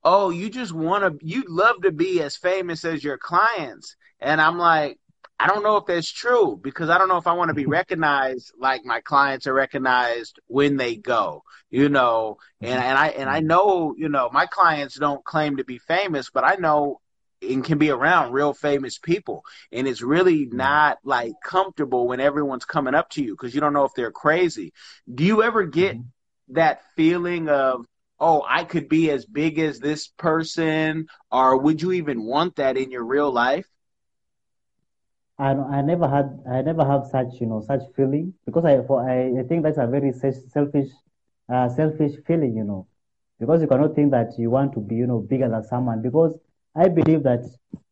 "Oh, 0.03 0.31
you 0.31 0.51
just 0.51 0.73
want 0.73 1.21
to 1.21 1.25
you'd 1.25 1.49
love 1.49 1.83
to 1.83 1.93
be 1.93 2.21
as 2.23 2.37
famous 2.37 2.85
as 2.85 3.05
your 3.05 3.19
clients." 3.19 3.95
And 4.19 4.41
I'm 4.41 4.59
like, 4.59 4.99
I 5.41 5.47
don't 5.47 5.63
know 5.63 5.77
if 5.77 5.87
that's 5.87 6.11
true 6.11 6.59
because 6.61 6.91
I 6.91 6.99
don't 6.99 7.09
know 7.09 7.17
if 7.17 7.27
I 7.27 7.33
want 7.33 7.49
to 7.49 7.55
be 7.55 7.67
recognized 7.81 8.53
like 8.59 8.85
my 8.85 9.01
clients 9.01 9.47
are 9.47 9.55
recognized 9.55 10.41
when 10.47 10.77
they 10.77 10.97
go, 10.97 11.45
you 11.71 11.89
know. 11.89 12.39
And 12.61 12.83
and 12.83 12.99
I 12.99 13.09
and 13.09 13.31
I 13.31 13.41
know, 13.41 13.95
you 13.97 14.09
know, 14.09 14.31
my 14.33 14.47
clients 14.47 14.99
don't 14.99 15.25
claim 15.25 15.59
to 15.59 15.65
be 15.65 15.79
famous, 15.79 16.31
but 16.31 16.45
I 16.45 16.57
know 16.57 17.01
and 17.43 17.65
can 17.65 17.79
be 17.79 17.91
around 17.91 18.33
real 18.33 18.53
famous 18.53 18.99
people 18.99 19.45
and 19.71 19.87
it's 19.87 20.03
really 20.03 20.47
not 20.47 20.99
like 21.05 21.33
comfortable 21.45 22.09
when 22.09 22.21
everyone's 22.21 22.65
coming 22.65 22.95
up 22.95 23.09
to 23.11 23.23
you 23.23 23.33
because 23.33 23.55
you 23.55 23.61
don't 23.61 23.73
know 23.73 23.85
if 23.85 23.95
they're 23.95 24.11
crazy 24.11 24.73
do 25.13 25.25
you 25.25 25.43
ever 25.43 25.65
get 25.65 25.95
mm-hmm. 25.95 26.55
that 26.55 26.83
feeling 26.97 27.49
of 27.49 27.87
oh 28.19 28.45
i 28.49 28.65
could 28.65 28.89
be 28.89 29.11
as 29.11 29.25
big 29.25 29.59
as 29.59 29.79
this 29.79 30.09
person 30.09 31.07
or 31.31 31.59
would 31.59 31.81
you 31.81 31.93
even 31.93 32.25
want 32.25 32.57
that 32.57 32.77
in 32.77 32.91
your 32.91 33.05
real 33.05 33.31
life 33.31 33.67
I, 35.39 35.51
I 35.53 35.83
never 35.83 36.09
had 36.09 36.41
I 36.51 36.63
never 36.63 36.85
have 36.85 37.07
such 37.07 37.41
you 37.41 37.47
know 37.47 37.63
such 37.67 37.83
feeling 37.97 38.35
because 38.45 38.65
I 38.65 38.83
for 38.87 39.09
I, 39.09 39.41
I 39.41 39.43
think 39.45 39.63
that's 39.63 39.79
a 39.79 39.87
very 39.87 40.13
selfish 40.13 40.91
uh, 41.53 41.69
selfish 41.69 42.13
feeling 42.27 42.57
you 42.57 42.65
know 42.65 42.87
because 43.39 43.61
you 43.63 43.69
cannot 43.69 43.95
think 43.95 44.11
that 44.11 44.33
you 44.39 44.51
want 44.51 44.73
to 44.75 44.81
be 44.81 44.97
you 44.97 45.07
know 45.07 45.21
bigger 45.21 45.49
than 45.49 45.63
someone 45.65 46.03
because 46.03 46.37
I 46.75 46.89
believe 46.89 47.23
that 47.25 47.45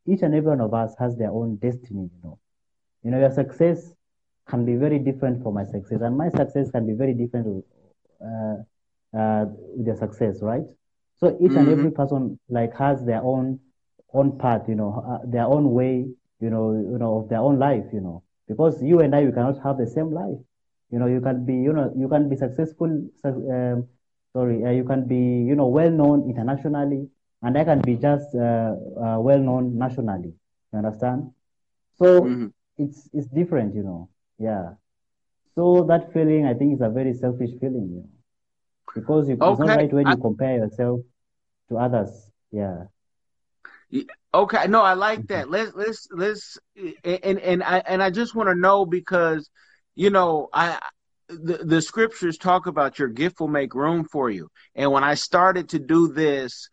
each 0.07 0.23
and 0.23 0.35
every 0.35 0.51
one 0.51 0.61
of 0.61 0.73
us 0.73 0.95
has 0.99 1.17
their 1.17 1.31
own 1.31 1.57
destiny, 1.57 2.09
you 2.13 2.21
know. 2.23 2.39
You 3.03 3.11
know, 3.11 3.19
your 3.19 3.31
success 3.33 3.93
can 4.49 4.65
be 4.65 4.77
very 4.77 4.99
different 4.99 5.43
from 5.43 5.55
my 5.55 5.65
success, 5.65 6.01
and 6.03 6.17
my 6.17 6.29
success 6.29 6.71
can 6.71 6.87
be 6.87 6.93
very 6.93 7.15
different 7.15 7.47
with, 7.47 7.65
uh, 8.23 9.19
uh, 9.19 9.47
with 9.77 9.87
your 9.87 9.97
success, 9.97 10.39
right? 10.41 10.63
So 11.19 11.37
each 11.41 11.51
mm-hmm. 11.51 11.59
and 11.59 11.69
every 11.69 11.91
person 11.91 12.39
like 12.49 12.77
has 12.77 13.05
their 13.05 13.23
own 13.23 13.59
own 14.13 14.39
path, 14.39 14.63
you 14.69 14.77
know, 14.77 15.05
uh, 15.09 15.27
their 15.27 15.47
own 15.47 15.73
way, 15.73 16.07
you 16.41 16.51
know, 16.51 16.73
you 16.73 16.99
know, 16.99 17.19
of 17.19 17.29
their 17.29 17.41
own 17.41 17.59
life, 17.59 17.85
you 17.93 18.01
know. 18.01 18.23
Because 18.49 18.83
you 18.83 19.01
and 19.01 19.15
I, 19.15 19.25
we 19.25 19.33
cannot 19.33 19.63
have 19.63 19.79
the 19.79 19.87
same 19.87 20.13
life. 20.13 20.39
You 20.91 20.99
know, 20.99 21.07
you 21.07 21.21
can 21.21 21.45
be, 21.45 21.55
you 21.55 21.73
know, 21.73 21.93
you 21.97 22.09
can 22.09 22.29
be 22.29 22.37
successful. 22.37 22.87
Um, 23.25 23.89
sorry, 24.33 24.65
uh, 24.65 24.71
you 24.71 24.85
can 24.85 25.07
be, 25.07 25.17
you 25.17 25.57
know, 25.57 25.67
well 25.67 25.91
known 25.91 26.29
internationally 26.29 27.09
and 27.43 27.57
I 27.57 27.65
can 27.65 27.81
be 27.81 27.97
just 27.97 28.35
uh, 28.35 28.75
uh, 29.01 29.19
well 29.21 29.39
known 29.39 29.79
nationally. 29.79 30.35
You 30.73 30.79
understand? 30.79 31.31
So 31.97 32.23
mm-hmm. 32.23 32.47
it's 32.79 33.09
it's 33.13 33.29
different, 33.29 33.75
you 33.75 33.83
know. 33.83 34.09
Yeah. 34.39 34.75
So 35.55 35.85
that 35.85 36.13
feeling, 36.13 36.47
I 36.47 36.55
think, 36.55 36.75
is 36.75 36.81
a 36.81 36.91
very 36.91 37.15
selfish 37.15 37.51
feeling, 37.61 37.89
you 37.89 38.03
know, 38.03 38.11
because 38.95 39.29
you, 39.29 39.37
okay. 39.41 39.53
it's 39.53 39.61
not 39.61 39.77
right 39.77 39.93
when 39.93 40.07
I... 40.07 40.11
you 40.13 40.17
compare 40.17 40.57
yourself 40.57 41.01
to 41.69 41.79
others. 41.79 42.11
Yeah. 42.51 42.85
Okay, 44.37 44.67
no, 44.69 44.83
I 44.83 44.93
like 44.93 45.21
mm-hmm. 45.21 45.33
that. 45.35 45.51
Let's 45.51 45.73
let's 45.75 46.09
let's 46.11 46.59
and 47.05 47.39
and 47.39 47.63
I 47.63 47.79
and 47.87 48.03
I 48.03 48.11
just 48.11 48.35
want 48.35 48.51
to 48.51 48.55
know 48.55 48.85
because 48.85 49.49
you 49.95 50.11
know 50.11 50.51
I 50.53 50.79
the, 51.31 51.59
the 51.65 51.81
scriptures 51.81 52.37
talk 52.37 52.67
about 52.67 52.99
your 52.99 53.09
gift 53.09 53.41
will 53.41 53.49
make 53.49 53.75
room 53.75 54.05
for 54.05 54.29
you. 54.29 54.51
And 54.75 54.93
when 54.93 55.05
I 55.05 55.15
started 55.15 55.71
to 55.71 55.79
do 55.79 56.09
this, 56.13 56.69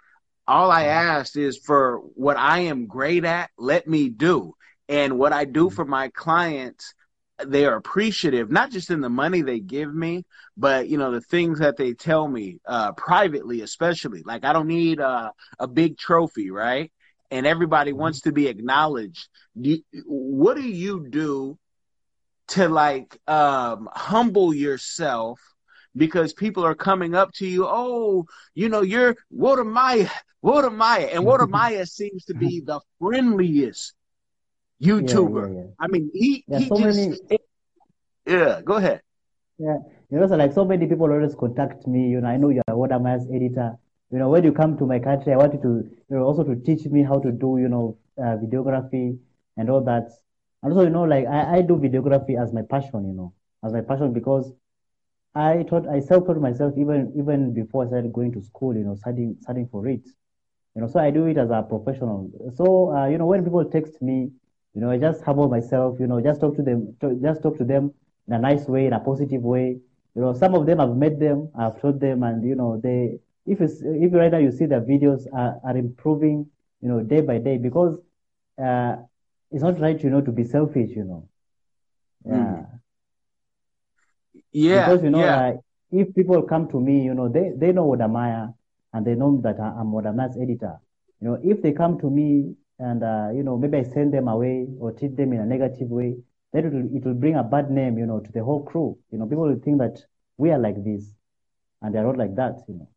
all 0.46 0.72
I 0.72 0.88
ask 0.88 1.38
is 1.38 1.58
for 1.58 2.00
what 2.16 2.36
I 2.36 2.60
am 2.60 2.86
great 2.86 3.24
at, 3.24 3.50
let 3.58 3.88
me 3.88 4.10
do. 4.10 4.56
And 4.90 5.18
what 5.18 5.32
I 5.32 5.46
do 5.46 5.68
mm-hmm. 5.68 5.76
for 5.76 5.86
my 5.86 6.10
clients, 6.10 6.94
they 7.46 7.66
are 7.66 7.78
appreciative, 7.78 8.52
not 8.52 8.72
just 8.72 8.90
in 8.90 9.00
the 9.00 9.10
money 9.10 9.42
they 9.42 9.62
give 9.62 9.96
me, 9.96 10.26
but 10.58 10.90
you 10.90 10.98
know 10.98 11.12
the 11.12 11.22
things 11.22 11.60
that 11.60 11.78
they 11.78 11.94
tell 11.94 12.28
me 12.28 12.58
uh, 12.68 12.92
privately, 12.92 13.62
especially. 13.62 14.22
Like 14.22 14.44
I 14.44 14.52
don't 14.52 14.68
need 14.68 15.00
a, 15.00 15.32
a 15.60 15.68
big 15.70 15.98
trophy, 15.98 16.52
right? 16.52 16.92
And 17.34 17.48
everybody 17.48 17.92
mm-hmm. 17.92 18.00
wants 18.00 18.22
to 18.22 18.32
be 18.32 18.48
acknowledged. 18.48 19.28
You, 19.56 19.80
what 20.06 20.56
do 20.56 20.64
you 20.64 21.08
do 21.10 21.58
to 22.50 22.70
like 22.70 23.18
um, 23.28 23.90
humble 23.94 24.54
yourself 24.54 25.40
because 25.96 26.34
people 26.34 26.66
are 26.66 26.76
coming 26.76 27.16
up 27.16 27.32
to 27.34 27.48
you. 27.48 27.66
Oh, 27.68 28.26
you 28.54 28.70
know, 28.70 28.82
you're 28.82 29.16
Wode 29.30 29.66
Maya, 29.66 30.10
Wode 30.42 30.74
Maya, 30.74 31.10
and 31.12 31.26
Wode 31.30 31.50
Maya 31.50 31.86
seems 31.86 32.26
to 32.26 32.34
be 32.34 32.62
the 32.66 32.80
friendliest 33.00 33.94
YouTuber. 34.82 35.48
Yeah, 35.48 35.54
yeah, 35.54 35.62
yeah. 35.62 35.72
I 35.80 35.88
mean, 35.88 36.12
he 36.14 36.44
he 36.48 36.68
so 36.68 36.78
just 36.78 37.00
many... 37.00 37.40
yeah. 38.26 38.62
Go 38.64 38.76
ahead. 38.76 39.02
Yeah, 39.58 39.78
you 40.10 40.20
know, 40.20 40.28
so 40.28 40.36
like 40.36 40.54
so 40.54 40.66
many 40.66 40.88
people 40.88 41.12
always 41.12 41.36
contact 41.36 41.88
me. 41.88 42.10
You 42.10 42.22
know, 42.22 42.28
I 42.28 42.38
know 42.38 42.50
you're 42.50 42.64
a 42.68 42.76
Wode 42.76 43.02
Maya's 43.02 43.28
editor. 43.34 43.78
You 44.14 44.20
know, 44.20 44.30
when 44.30 44.44
you 44.44 44.52
come 44.52 44.78
to 44.78 44.86
my 44.86 45.00
country, 45.00 45.34
I 45.34 45.38
want 45.38 45.54
you 45.56 45.62
to 45.62 45.90
you 46.10 46.18
know 46.18 46.24
also 46.24 46.44
to 46.44 46.56
teach 46.56 46.86
me 46.86 47.02
how 47.02 47.18
to 47.20 47.32
do 47.32 47.58
you 47.60 47.68
know 47.68 47.98
uh, 48.20 48.38
videography 48.38 49.18
and 49.58 49.70
all 49.72 49.84
that. 49.86 50.12
And 50.62 50.72
also, 50.72 50.84
you 50.84 50.92
know, 50.92 51.02
like 51.04 51.26
I, 51.26 51.58
I 51.58 51.62
do 51.64 51.78
videography 51.78 52.40
as 52.40 52.54
my 52.54 52.62
passion. 52.62 53.08
You 53.08 53.16
know, 53.16 53.34
as 53.66 53.74
my 53.74 53.82
passion 53.82 54.14
because 54.14 54.54
I 55.34 55.64
thought 55.68 55.88
I 55.88 56.00
self-taught 56.00 56.40
myself 56.40 56.76
even 56.78 57.12
even 57.18 57.56
before 57.56 57.86
I 57.86 57.88
started 57.88 58.14
going 58.14 58.32
to 58.34 58.42
school, 58.44 58.76
you 58.76 58.84
know, 58.84 58.96
studying 58.96 59.36
studying 59.42 59.68
for 59.68 59.88
it. 59.88 60.06
You 60.76 60.84
know, 60.84 60.88
so 60.88 61.00
I 61.00 61.10
do 61.10 61.26
it 61.26 61.40
as 61.40 61.50
a 61.50 61.64
professional. 61.64 62.30
So 62.56 62.96
uh, 62.96 63.08
you 63.08 63.18
know, 63.18 63.26
when 63.26 63.44
people 63.44 63.66
text 63.66 64.00
me, 64.00 64.30
you 64.76 64.82
know, 64.82 64.92
I 64.92 65.00
just 65.00 65.24
humble 65.24 65.50
myself, 65.50 65.98
you 66.00 66.06
know, 66.06 66.22
just 66.22 66.40
talk 66.40 66.56
to 66.58 66.62
them, 66.62 66.96
to, 67.02 67.16
just 67.20 67.42
talk 67.42 67.58
to 67.58 67.64
them 67.64 67.92
in 68.28 68.34
a 68.36 68.40
nice 68.40 68.68
way, 68.68 68.86
in 68.86 68.94
a 68.94 69.00
positive 69.00 69.42
way. 69.42 69.80
You 70.14 70.22
know, 70.22 70.34
some 70.34 70.54
of 70.54 70.68
them 70.68 70.80
I've 70.80 70.96
met 70.96 71.20
them, 71.20 71.50
I've 71.58 71.82
taught 71.82 72.00
them, 72.00 72.22
and 72.22 72.46
you 72.48 72.54
know, 72.54 72.80
they 72.80 73.18
if 73.46 73.62
it's 73.62 73.82
if 73.82 74.12
now 74.12 74.38
you 74.38 74.52
see 74.52 74.66
their 74.66 74.82
videos 74.82 75.28
are, 75.34 75.60
are 75.64 75.78
improving, 75.78 76.50
you 76.82 76.90
know, 76.90 77.02
day 77.02 77.22
by 77.22 77.38
day 77.40 77.58
because 77.58 77.98
uh, 78.62 78.96
it's 79.52 79.64
not 79.64 79.80
right, 79.80 80.02
you 80.02 80.10
know, 80.10 80.22
to 80.22 80.32
be 80.32 80.44
selfish, 80.44 80.90
you 80.96 81.04
know. 81.04 81.30
Yeah. 82.26 82.36
Mm. 82.36 82.68
Yeah. 84.52 84.86
Because, 84.86 85.04
you 85.04 85.10
know, 85.10 85.20
yeah. 85.20 85.36
like, 85.36 85.60
if 85.92 86.16
people 86.16 86.42
come 86.44 86.70
to 86.70 86.80
me, 86.80 87.04
you 87.04 87.14
know, 87.14 87.30
they, 87.30 87.52
they 87.56 87.72
know 87.72 87.86
Wode 87.86 88.10
Maya 88.10 88.48
and 88.94 89.06
they 89.06 89.16
know 89.16 89.40
that 89.42 89.60
I'm 89.60 89.92
Wode 89.92 90.16
Maya's 90.16 90.38
editor. 90.42 90.80
You 91.22 91.28
know, 91.30 91.40
if 91.44 91.62
they 91.62 91.72
come 91.72 92.00
to 92.00 92.10
me 92.10 92.56
and, 92.80 93.04
uh, 93.04 93.30
you 93.34 93.44
know, 93.44 93.58
maybe 93.58 93.78
I 93.78 93.84
send 93.84 94.14
them 94.14 94.28
away 94.28 94.68
or 94.80 94.92
treat 94.92 95.16
them 95.16 95.34
in 95.34 95.42
a 95.42 95.46
negative 95.46 95.90
way, 95.90 96.16
then 96.52 96.66
it 96.66 96.74
will, 96.74 96.96
it 96.96 97.06
will 97.06 97.14
bring 97.14 97.36
a 97.36 97.44
bad 97.44 97.70
name, 97.70 97.98
you 97.98 98.06
know, 98.06 98.20
to 98.20 98.32
the 98.32 98.44
whole 98.44 98.64
crew. 98.64 98.98
You 99.12 99.20
know, 99.20 99.26
people 99.26 99.44
will 99.44 99.60
think 99.60 99.80
that 99.80 100.00
we 100.38 100.52
are 100.52 100.60
like 100.60 100.84
this 100.84 101.14
and 101.82 101.94
they're 101.94 102.04
not 102.04 102.18
like 102.18 102.36
that, 102.36 102.60
you 102.68 102.76
know. 102.76 102.90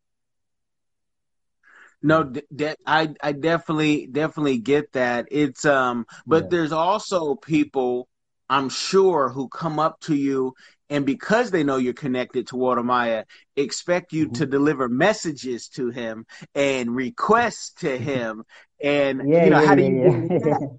No, 2.02 2.24
de- 2.24 2.76
I 2.86 3.14
I 3.22 3.32
definitely 3.32 4.06
definitely 4.06 4.58
get 4.58 4.92
that. 4.92 5.26
It's 5.30 5.64
um, 5.64 6.06
but 6.26 6.44
yeah. 6.44 6.48
there's 6.50 6.72
also 6.72 7.34
people 7.34 8.08
I'm 8.48 8.68
sure 8.68 9.28
who 9.28 9.48
come 9.48 9.78
up 9.78 10.00
to 10.02 10.14
you 10.14 10.54
and 10.88 11.04
because 11.04 11.50
they 11.50 11.64
know 11.64 11.76
you're 11.76 11.94
connected 11.94 12.48
to 12.48 12.56
Wode 12.56 12.84
Maya, 12.84 13.24
expect 13.56 14.12
you 14.12 14.26
mm-hmm. 14.26 14.34
to 14.34 14.46
deliver 14.46 14.88
messages 14.88 15.68
to 15.70 15.90
him 15.90 16.26
and 16.54 16.94
requests 16.94 17.72
to 17.80 17.88
mm-hmm. 17.88 18.04
him. 18.04 18.44
And 18.82 19.28
yeah, 19.28 19.44
you 19.44 19.50
know, 19.50 19.60
yeah, 19.60 19.66
how 19.66 19.74
do 19.74 19.82
you 19.82 20.78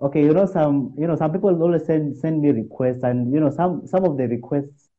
okay, 0.02 0.22
you 0.22 0.32
know, 0.32 0.46
some 0.46 0.94
you 0.98 1.06
know, 1.06 1.16
some 1.16 1.32
people 1.32 1.50
always 1.62 1.86
send 1.86 2.16
send 2.18 2.42
me 2.42 2.50
requests, 2.50 3.02
and 3.02 3.32
you 3.32 3.40
know, 3.40 3.50
some 3.50 3.86
some 3.86 4.04
of 4.04 4.16
the 4.16 4.28
requests 4.28 4.90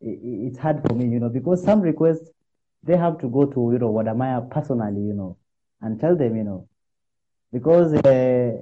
it, 0.00 0.18
it's 0.22 0.58
hard 0.58 0.82
for 0.86 0.94
me, 0.94 1.06
you 1.06 1.20
know, 1.20 1.28
because 1.28 1.62
some 1.62 1.80
requests 1.80 2.28
they 2.82 2.96
have 2.96 3.18
to 3.18 3.28
go 3.28 3.46
to 3.46 3.70
you 3.72 3.78
know 3.78 3.90
Wode 3.90 4.16
Maya 4.16 4.40
personally, 4.42 5.02
you 5.02 5.14
know, 5.14 5.36
and 5.80 6.00
tell 6.00 6.16
them, 6.16 6.36
you 6.36 6.44
know, 6.44 6.68
because 7.52 7.94
uh, 7.94 8.52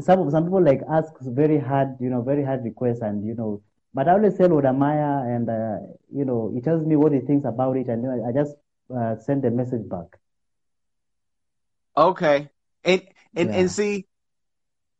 some 0.00 0.30
some 0.30 0.44
people 0.44 0.62
like 0.62 0.80
ask 0.90 1.12
very 1.22 1.58
hard, 1.58 1.96
you 2.00 2.10
know, 2.10 2.22
very 2.22 2.44
hard 2.44 2.64
requests, 2.64 3.00
and 3.00 3.26
you 3.26 3.34
know 3.34 3.62
but 3.92 4.08
I 4.08 4.12
always 4.12 4.36
tell 4.36 4.48
Wode 4.48 4.74
Maya, 4.76 5.24
and 5.34 5.48
uh, 5.48 5.78
you 6.12 6.24
know, 6.24 6.50
he 6.54 6.60
tells 6.60 6.84
me 6.86 6.96
what 6.96 7.12
he 7.12 7.20
thinks 7.20 7.44
about 7.44 7.76
it, 7.76 7.88
and 7.88 8.02
you 8.02 8.08
know, 8.08 8.26
I 8.28 8.32
just 8.32 8.54
uh, 8.94 9.16
send 9.16 9.42
the 9.42 9.50
message 9.50 9.88
back. 9.88 10.18
Okay, 11.96 12.50
and 12.84 13.02
and 13.34 13.50
yeah. 13.50 13.56
and 13.56 13.70
see, 13.70 14.06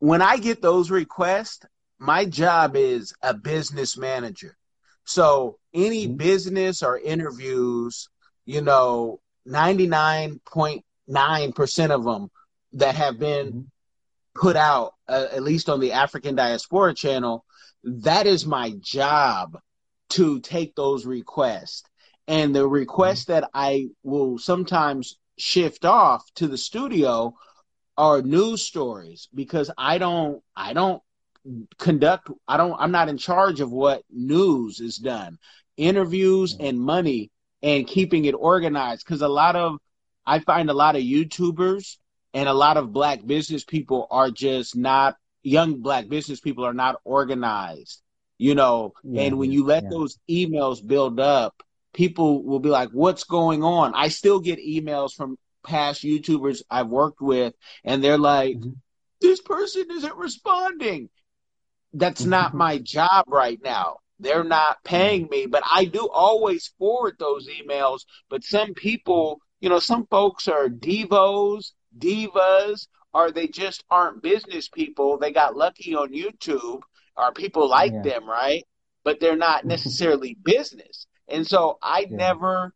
when 0.01 0.23
I 0.23 0.39
get 0.39 0.61
those 0.61 0.91
requests, 0.91 1.65
my 1.99 2.25
job 2.25 2.75
is 2.75 3.15
a 3.23 3.33
business 3.33 3.97
manager. 3.97 4.57
So 5.05 5.59
any 5.73 6.07
mm-hmm. 6.07 6.17
business 6.17 6.83
or 6.83 6.99
interviews 6.99 8.09
you 8.47 8.61
know, 8.61 9.21
99.9% 9.49 11.91
of 11.91 12.05
them 12.05 12.31
that 12.73 12.95
have 12.95 13.19
been 13.19 13.47
Mm-hmm. 13.49 13.61
put 14.35 14.57
out, 14.57 14.95
uh, 15.09 15.27
at 15.33 15.43
least 15.43 15.69
on 15.69 15.81
the 15.81 15.93
African 15.93 16.35
Diaspora 16.35 16.95
channel, 16.95 17.45
that 17.85 18.27
is 18.27 18.47
my 18.47 18.73
job 18.81 19.59
to 20.11 20.41
take 20.41 20.75
those 20.75 21.07
requests. 21.07 21.83
And 22.29 22.55
the 22.55 22.67
requests 22.67 23.25
Mm-hmm. 23.25 23.27
that 23.27 23.51
I 23.55 23.89
will 24.03 24.39
sometimes 24.39 25.19
shift 25.39 25.85
off 25.85 26.25
to 26.37 26.47
the 26.47 26.59
studio 26.59 27.35
are 27.97 28.23
news 28.23 28.63
stories 28.63 29.29
because 29.35 29.71
I 29.77 29.99
don't 29.99 30.43
I 30.57 30.73
don't 30.73 31.03
conduct 31.79 32.31
I 32.49 32.57
don't 32.57 32.77
I'm 32.79 32.93
not 32.93 33.09
in 33.09 33.19
charge 33.19 33.61
of 33.61 33.73
what 33.73 34.03
news 34.11 34.81
is 34.81 34.97
done. 34.97 35.39
Interviews 35.77 36.57
and 36.61 36.79
money 36.79 37.31
and 37.63 37.87
keeping 37.87 38.25
it 38.25 38.33
organized 38.35 39.05
cuz 39.07 39.23
a 39.23 39.29
lot 39.29 39.57
of 39.57 39.79
I 40.27 40.39
find 40.41 40.71
a 40.71 40.75
lot 40.75 40.97
of 40.97 41.03
YouTubers 41.03 41.97
and 42.35 42.49
a 42.49 42.55
lot 42.55 42.77
of 42.77 42.93
black 42.93 43.27
business 43.27 43.65
people 43.65 44.07
are 44.11 44.31
just 44.31 44.77
not 44.77 45.17
young 45.43 45.81
black 45.81 46.09
business 46.09 46.41
people 46.41 46.65
are 46.65 46.75
not 46.75 46.97
organized. 47.05 48.03
You 48.39 48.55
know, 48.55 48.95
Yeah, 49.03 49.23
and 49.23 49.39
when 49.39 49.51
you 49.53 49.65
let 49.65 49.85
yeah. 49.85 49.91
those 49.91 50.19
emails 50.31 50.87
build 50.87 51.21
up, 51.21 51.63
people 51.93 52.43
will 52.45 52.61
be 52.61 52.71
like, 52.71 52.91
"What's 52.91 53.25
going 53.25 53.63
on?" 53.63 53.95
I 53.95 54.09
still 54.09 54.41
get 54.41 54.59
emails 54.59 55.15
from 55.15 55.37
past 55.63 56.03
YouTubers 56.03 56.63
I've 56.71 56.89
worked 56.89 57.21
with, 57.21 57.55
and 57.85 58.03
they're 58.03 58.19
like, 58.19 58.57
Mhm. 58.57 58.77
"This 59.21 59.41
person 59.43 59.91
isn't 59.91 60.17
responding." 60.17 61.11
That's 61.93 62.25
not 62.25 62.55
my 62.55 62.79
job 62.79 63.25
right 63.29 63.61
now. 63.63 63.99
They're 64.21 64.45
not 64.45 64.85
paying 64.85 65.27
mm. 65.27 65.31
me, 65.31 65.47
but 65.47 65.63
I 65.71 65.87
do 65.87 66.09
always 66.13 66.69
forward 66.79 67.17
those 67.19 67.49
emails. 67.49 68.01
But 68.29 68.45
some 68.45 68.75
people, 68.75 69.41
you 69.61 69.69
know, 69.69 69.81
some 69.81 70.07
folks 70.07 70.49
are 70.49 70.69
devos, 70.69 71.73
divas, 71.99 72.87
or 73.15 73.33
they 73.33 73.49
just 73.49 73.85
aren't 73.91 74.23
business 74.23 74.69
people. 74.69 75.19
They 75.19 75.33
got 75.33 75.57
lucky 75.57 75.95
on 75.95 76.13
YouTube, 76.13 76.83
or 77.17 77.33
people 77.33 77.69
like 77.69 77.93
Yeah. 77.93 78.03
them, 78.03 78.29
right? 78.29 78.65
But 79.05 79.21
they're 79.21 79.37
not 79.37 79.65
necessarily 79.67 80.37
business. 80.45 81.07
And 81.29 81.47
so 81.47 81.79
I 81.83 82.03
Yeah. 82.03 82.17
never 82.17 82.75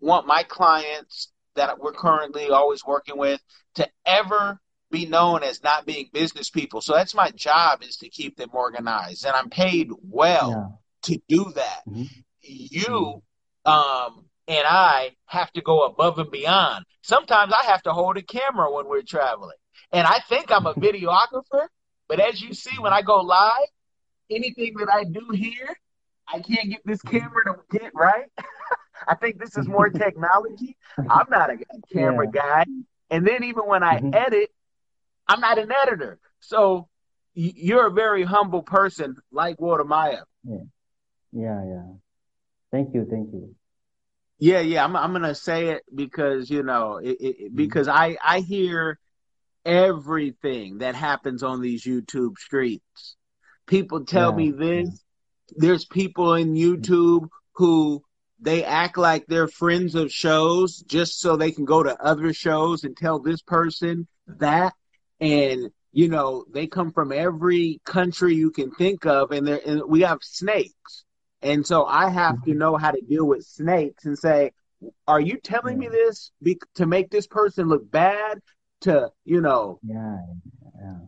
want 0.00 0.26
my 0.26 0.42
clients 0.44 1.32
that 1.54 1.78
we're 1.78 1.92
currently 1.92 2.50
always 2.50 2.84
working 2.84 3.18
with 3.18 3.42
to 3.74 3.88
ever 4.06 4.60
be 4.92 5.06
known 5.06 5.42
as 5.42 5.62
not 5.64 5.86
being 5.86 6.08
business 6.12 6.50
people. 6.50 6.80
So 6.80 6.92
that's 6.94 7.14
my 7.14 7.30
job 7.30 7.82
is 7.82 7.96
to 7.96 8.08
keep 8.08 8.36
them 8.36 8.50
organized 8.52 9.24
and 9.26 9.34
I'm 9.34 9.50
paid 9.50 9.90
well 10.02 10.50
Yeah. 10.50 11.14
to 11.16 11.22
do 11.28 11.52
that. 11.56 11.80
Mhm. 11.88 12.08
You 12.42 13.22
um 13.64 14.26
and 14.48 14.66
I 14.66 15.12
have 15.26 15.50
to 15.52 15.62
go 15.62 15.84
above 15.84 16.18
and 16.18 16.30
beyond. 16.30 16.84
Sometimes 17.02 17.52
I 17.52 17.64
have 17.66 17.82
to 17.84 17.92
hold 17.92 18.16
a 18.18 18.22
camera 18.22 18.70
when 18.72 18.88
we're 18.88 19.02
traveling. 19.02 19.56
And 19.92 20.06
I 20.06 20.20
think 20.28 20.50
I'm 20.50 20.66
a 20.66 20.74
videographer, 20.88 21.68
but 22.08 22.20
as 22.20 22.40
you 22.40 22.52
see 22.54 22.78
when 22.78 22.92
I 22.92 23.02
go 23.02 23.16
live, 23.20 23.68
anything 24.30 24.74
that 24.78 24.88
I 24.92 25.04
do 25.04 25.30
here, 25.32 25.74
I 26.28 26.40
can't 26.40 26.70
get 26.70 26.80
this 26.84 27.02
camera 27.02 27.44
to 27.46 27.78
get 27.78 27.92
right. 27.94 28.26
I 29.08 29.14
think 29.16 29.38
this 29.38 29.56
is 29.56 29.66
more 29.68 29.88
technology. 30.04 30.76
I'm 30.98 31.26
not 31.30 31.50
a 31.50 31.56
camera 31.92 32.26
guy. 32.30 32.64
And 33.10 33.26
then 33.26 33.44
even 33.44 33.64
when 33.66 33.82
I 33.82 33.98
Mhm. 33.98 34.14
edit, 34.14 34.50
I'm 35.32 35.40
not 35.40 35.58
an 35.58 35.72
editor. 35.72 36.18
So 36.40 36.88
you're 37.34 37.86
a 37.86 37.90
very 37.90 38.22
humble 38.24 38.62
person 38.62 39.16
like 39.30 39.60
Wode 39.60 39.86
Maya. 39.86 40.24
Yeah, 40.44 41.64
yeah. 41.64 41.84
Thank 42.70 42.94
you, 42.94 43.06
thank 43.10 43.32
you. 43.32 43.54
Yeah, 44.38 44.60
yeah. 44.60 44.84
I'm 44.84 44.96
I'm 44.96 45.12
gonna 45.12 45.34
say 45.34 45.68
it 45.68 45.82
because 45.94 46.50
you 46.50 46.62
know 46.62 46.96
it, 46.98 47.08
it, 47.08 47.16
it- 47.20 47.54
mm-hmm. 47.56 47.56
because 47.56 47.88
I 47.88 48.16
I 48.22 48.40
hear 48.40 48.98
everything 49.64 50.78
that 50.78 50.94
happens 50.94 51.42
on 51.42 51.60
these 51.62 51.84
YouTube 51.84 52.36
streets. 52.38 53.16
People 53.66 54.04
tell 54.04 54.32
Yeah, 54.32 54.36
me 54.36 54.50
this. 54.50 55.04
There's 55.56 55.84
people 55.84 56.34
in 56.34 56.54
YouTube 56.54 57.28
who 57.54 58.02
they 58.40 58.64
act 58.64 58.98
like 58.98 59.26
they're 59.26 59.48
friends 59.48 59.94
of 59.94 60.10
shows 60.12 60.78
just 60.86 61.20
so 61.20 61.36
they 61.36 61.52
can 61.52 61.64
go 61.64 61.82
to 61.82 61.96
other 62.02 62.32
shows 62.32 62.84
and 62.84 62.96
tell 62.96 63.20
this 63.20 63.40
person 63.42 64.08
that 64.26 64.74
and 65.22 65.70
you 65.92 66.08
know 66.08 66.44
they 66.52 66.66
come 66.66 66.90
from 66.92 67.12
every 67.12 67.80
country 67.84 68.34
you 68.34 68.50
can 68.50 68.70
think 68.72 69.06
of 69.06 69.30
and 69.30 69.48
and 69.48 69.82
we 69.86 70.00
have 70.02 70.18
snakes. 70.22 71.04
And 71.42 71.66
so 71.66 71.84
i 71.86 72.08
have 72.08 72.42
to 72.44 72.54
know 72.54 72.76
how 72.76 72.90
to 72.90 73.00
deal 73.00 73.24
with 73.26 73.44
snakes 73.44 74.04
and 74.04 74.18
say 74.18 74.50
are 75.06 75.20
you 75.20 75.38
telling 75.38 75.78
me 75.78 75.88
this 75.88 76.32
be- 76.42 76.60
to 76.74 76.86
make 76.86 77.08
this 77.10 77.26
person 77.28 77.68
look 77.68 77.88
bad? 77.90 78.40
To 78.82 79.10
you 79.24 79.40
know. 79.40 79.78
Yeah, 79.84 80.16
yeah. 80.80 80.98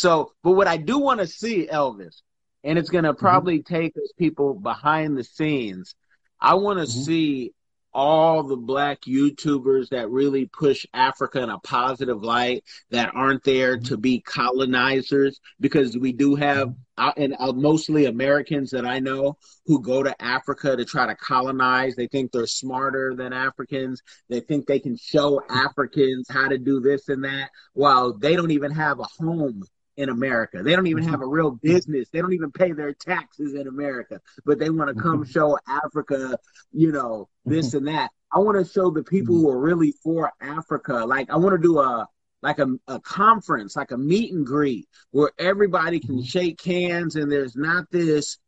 So 0.00 0.32
but 0.42 0.52
what 0.52 0.66
i 0.66 0.76
do 0.76 0.98
want 0.98 1.20
to 1.20 1.26
see 1.26 1.68
elvis 1.70 2.22
and 2.64 2.78
it's 2.78 2.90
going 2.90 3.04
to 3.04 3.14
probably 3.14 3.62
take 3.62 3.96
us 3.96 4.12
people 4.18 4.54
behind 4.54 5.16
the 5.16 5.24
scenes 5.24 5.94
i 6.40 6.54
want 6.54 6.78
to 6.78 6.86
Mhm. 6.86 7.04
see 7.04 7.52
all 7.94 8.42
the 8.42 8.56
black 8.56 9.00
youtubers 9.02 9.88
that 9.90 10.10
really 10.10 10.46
push 10.46 10.86
africa 10.94 11.42
in 11.42 11.50
a 11.50 11.58
positive 11.58 12.22
light 12.22 12.64
that 12.90 13.14
aren't 13.14 13.44
there 13.44 13.76
to 13.78 13.96
be 13.96 14.20
colonizers 14.20 15.40
because 15.60 15.96
we 15.96 16.12
do 16.12 16.34
have 16.34 16.74
uh, 16.98 17.12
and 17.16 17.34
uh, 17.38 17.52
mostly 17.52 18.06
americans 18.06 18.70
that 18.70 18.86
i 18.86 18.98
know 18.98 19.36
who 19.66 19.80
go 19.80 20.02
to 20.02 20.22
africa 20.22 20.76
to 20.76 20.84
try 20.84 21.06
to 21.06 21.14
colonize. 21.14 21.94
They 21.94 22.06
think 22.06 22.32
they're 22.32 22.46
smarter 22.46 23.14
than 23.14 23.32
africans. 23.32 24.02
They 24.28 24.40
think 24.40 24.66
they 24.66 24.78
can 24.78 24.96
show 24.96 25.42
africans 25.48 26.26
how 26.28 26.48
to 26.48 26.58
do 26.58 26.80
this 26.80 27.08
and 27.08 27.24
that 27.24 27.50
while 27.74 28.12
they 28.12 28.36
don't 28.36 28.50
even 28.50 28.72
have 28.72 29.00
a 29.00 29.06
home 29.18 29.64
in 29.96 30.08
America. 30.08 30.62
They 30.62 30.74
don't 30.74 30.86
even 30.86 31.04
mm-hmm. 31.04 31.10
have 31.10 31.22
a 31.22 31.26
real 31.26 31.50
business. 31.50 32.08
They 32.10 32.20
don't 32.20 32.32
even 32.32 32.50
pay 32.50 32.72
their 32.72 32.92
taxes 32.92 33.54
in 33.54 33.66
America, 33.68 34.20
but 34.44 34.58
they 34.58 34.70
want 34.70 34.94
to 34.94 35.00
come 35.00 35.22
mm-hmm. 35.22 35.30
show 35.30 35.58
Africa, 35.68 36.38
you 36.72 36.92
know, 36.92 37.28
this 37.44 37.68
mm-hmm. 37.68 37.78
and 37.78 37.88
that. 37.88 38.10
I 38.32 38.38
want 38.38 38.64
to 38.64 38.72
show 38.72 38.90
the 38.90 39.04
people 39.04 39.34
who 39.34 39.50
are 39.50 39.58
really 39.58 39.92
for 40.02 40.32
Africa. 40.40 41.04
Like 41.04 41.30
I 41.30 41.36
want 41.36 41.54
to 41.54 41.62
do 41.62 41.78
a 41.78 42.06
like 42.42 42.58
a, 42.58 42.66
a 42.88 42.98
conference, 43.00 43.76
like 43.76 43.92
a 43.92 43.96
meet 43.96 44.32
and 44.32 44.44
greet 44.44 44.88
where 45.12 45.30
everybody 45.38 46.00
can 46.00 46.22
shake 46.22 46.62
hands 46.64 47.14
and 47.14 47.30
there's 47.30 47.54
not 47.54 47.84
this 47.90 48.38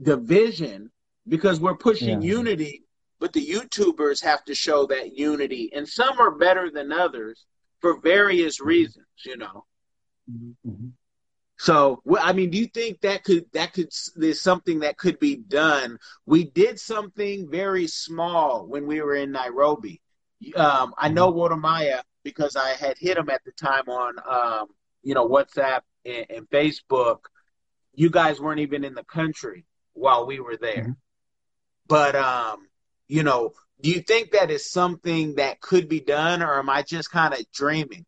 division 0.00 0.90
because 1.26 1.60
we're 1.60 1.76
pushing 1.76 2.22
Yeah. 2.22 2.36
unity, 2.36 2.84
but 3.18 3.32
the 3.32 3.44
YouTubers 3.44 4.22
have 4.22 4.44
to 4.44 4.54
show 4.54 4.86
that 4.86 5.16
unity. 5.16 5.70
And 5.74 5.88
some 5.88 6.20
are 6.20 6.30
better 6.30 6.70
than 6.70 6.92
others 6.92 7.44
for 7.80 8.00
various 8.00 8.60
reasons, 8.60 9.06
you 9.24 9.36
know. 9.36 9.64
Mhm. 10.30 10.92
So, 11.58 12.02
I 12.18 12.32
mean, 12.32 12.50
do 12.50 12.56
you 12.58 12.66
think 12.66 13.02
that 13.02 13.22
could 13.22 13.44
that 13.52 13.74
could 13.74 13.90
there's 14.16 14.40
something 14.40 14.80
that 14.80 14.96
could 14.96 15.18
be 15.18 15.36
done? 15.36 15.98
We 16.24 16.44
did 16.44 16.80
something 16.80 17.50
very 17.50 17.86
small 17.86 18.66
when 18.66 18.86
we 18.86 19.02
were 19.02 19.14
in 19.14 19.32
Nairobi. 19.32 20.00
Um, 20.56 20.94
I 20.96 21.08
know 21.10 21.30
Wode 21.30 21.58
Maya 21.58 22.02
because 22.22 22.56
I 22.56 22.70
had 22.70 22.96
hit 22.98 23.18
him 23.18 23.28
at 23.28 23.44
the 23.44 23.52
time 23.52 23.88
on 23.90 24.14
um, 24.26 24.68
you 25.02 25.14
know 25.14 25.28
WhatsApp 25.28 25.82
and, 26.06 26.26
and 26.30 26.48
Facebook. 26.50 27.18
You 27.94 28.08
guys 28.08 28.40
weren't 28.40 28.60
even 28.60 28.84
in 28.84 28.94
the 28.94 29.04
country 29.04 29.66
while 29.92 30.26
we 30.26 30.40
were 30.40 30.56
there, 30.56 30.84
Mhm. 30.86 30.96
but 31.88 32.16
um, 32.16 32.68
you 33.06 33.22
know, 33.22 33.52
do 33.82 33.90
you 33.90 34.00
think 34.00 34.30
that 34.30 34.50
is 34.50 34.70
something 34.70 35.34
that 35.34 35.60
could 35.60 35.90
be 35.90 36.00
done, 36.00 36.42
or 36.42 36.58
am 36.58 36.70
I 36.70 36.82
just 36.82 37.10
kind 37.10 37.34
of 37.34 37.40
dreaming? 37.52 38.06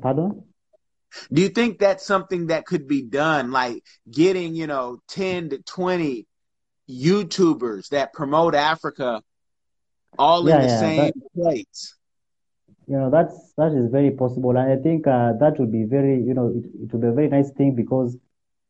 Pardon? 0.00 0.44
Do 1.32 1.40
you 1.42 1.48
think 1.48 1.78
that's 1.78 2.04
something 2.04 2.46
that 2.48 2.66
could 2.66 2.86
be 2.86 3.02
done, 3.02 3.50
like 3.52 3.82
getting, 4.10 4.54
you 4.54 4.66
know, 4.66 4.98
10 5.08 5.48
to 5.50 5.58
20 5.62 6.26
YouTubers 6.88 7.88
that 7.90 8.12
promote 8.12 8.54
Africa 8.54 9.22
all 10.18 10.46
Yeah, 10.46 10.48
in 10.48 10.60
the 10.60 10.68
yeah, 10.68 10.68
same 10.68 11.12
place? 11.34 11.96
You 12.86 12.96
know, 12.98 13.10
that's 13.10 13.52
that 13.56 13.72
is 13.72 13.90
very 13.90 14.10
possible, 14.10 14.50
and 14.56 14.70
I 14.72 14.76
think 14.76 15.06
uh, 15.06 15.32
that 15.40 15.58
would 15.58 15.70
be 15.72 15.84
very, 15.84 16.22
you 16.22 16.34
know, 16.34 16.48
it, 16.48 16.64
it 16.82 16.92
would 16.92 17.00
be 17.02 17.08
a 17.08 17.12
very 17.12 17.28
nice 17.28 17.50
thing 17.50 17.74
because 17.74 18.16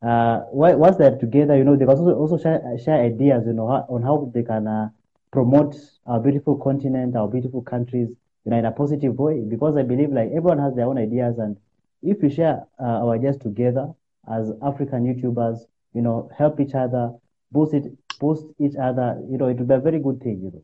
uh, 0.03 0.41
once 0.53 0.97
they're 0.97 1.17
together, 1.19 1.57
you 1.57 1.65
know, 1.65 1.77
they 1.77 1.85
can 1.87 1.97
also 1.97 2.15
also 2.15 2.37
share 2.39 2.61
share 2.83 3.03
ideas, 3.03 3.45
you 3.47 3.53
know, 3.53 3.67
on 3.67 4.03
how 4.03 4.31
they 4.35 4.43
can 4.43 4.67
uh, 4.67 4.89
promote 5.33 5.75
our 6.07 6.21
beautiful 6.21 6.57
continent, 6.57 7.17
our 7.17 7.29
beautiful 7.29 7.63
countries, 7.63 8.09
you 8.47 8.53
know, 8.53 8.59
in 8.59 8.67
a 8.67 8.73
positive 8.73 9.19
way. 9.19 9.45
Because 9.49 9.77
I 9.77 9.83
believe 9.85 10.13
like 10.13 10.29
everyone 10.31 10.61
has 10.61 10.75
their 10.77 10.87
own 10.87 10.99
ideas, 10.99 11.39
and 11.39 11.59
if 12.03 12.23
we 12.23 12.31
share 12.31 12.67
uh, 12.81 13.05
our 13.05 13.15
ideas 13.17 13.39
together 13.39 13.89
as 14.31 14.53
African 14.63 15.05
YouTubers, 15.07 15.59
you 15.95 16.03
know, 16.03 16.31
help 16.39 16.61
each 16.61 16.75
other, 16.75 17.13
boost 17.53 17.75
it, 17.75 17.87
boost 18.21 18.47
each 18.61 18.77
other, 18.77 19.21
you 19.31 19.39
know, 19.39 19.49
it 19.49 19.59
would 19.59 19.69
be 19.69 19.75
a 19.75 19.81
very 19.81 20.01
good 20.01 20.21
thing, 20.23 20.41
you 20.43 20.53
know. 20.53 20.63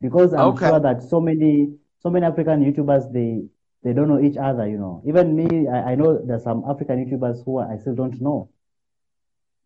Because 0.00 0.32
I'm 0.34 0.54
Okay. 0.54 0.70
sure 0.70 0.80
that 0.80 1.02
so 1.02 1.20
many 1.20 1.78
so 1.98 2.10
many 2.10 2.26
African 2.26 2.62
YouTubers 2.64 3.12
they 3.12 3.48
they 3.82 3.92
don't 3.94 4.08
know 4.08 4.20
each 4.20 4.36
other, 4.36 4.66
you 4.68 4.78
know. 4.78 5.02
Even 5.06 5.34
me, 5.36 5.68
I, 5.68 5.92
I 5.92 5.94
know 5.96 6.18
there's 6.24 6.44
some 6.44 6.64
African 6.68 7.04
YouTubers 7.04 7.44
who 7.44 7.58
I 7.58 7.76
still 7.78 7.94
don't 7.94 8.20
know. 8.20 8.50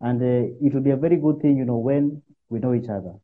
and 0.01 0.20
uh, 0.22 0.66
it 0.66 0.74
will 0.74 0.82
be 0.82 0.91
a 0.91 0.97
very 0.97 1.16
good 1.16 1.41
thing, 1.41 1.57
you 1.57 1.64
know, 1.64 1.76
when 1.78 2.22
we 2.51 2.59
know 2.59 2.74
each 2.74 2.88
other. 2.88 3.14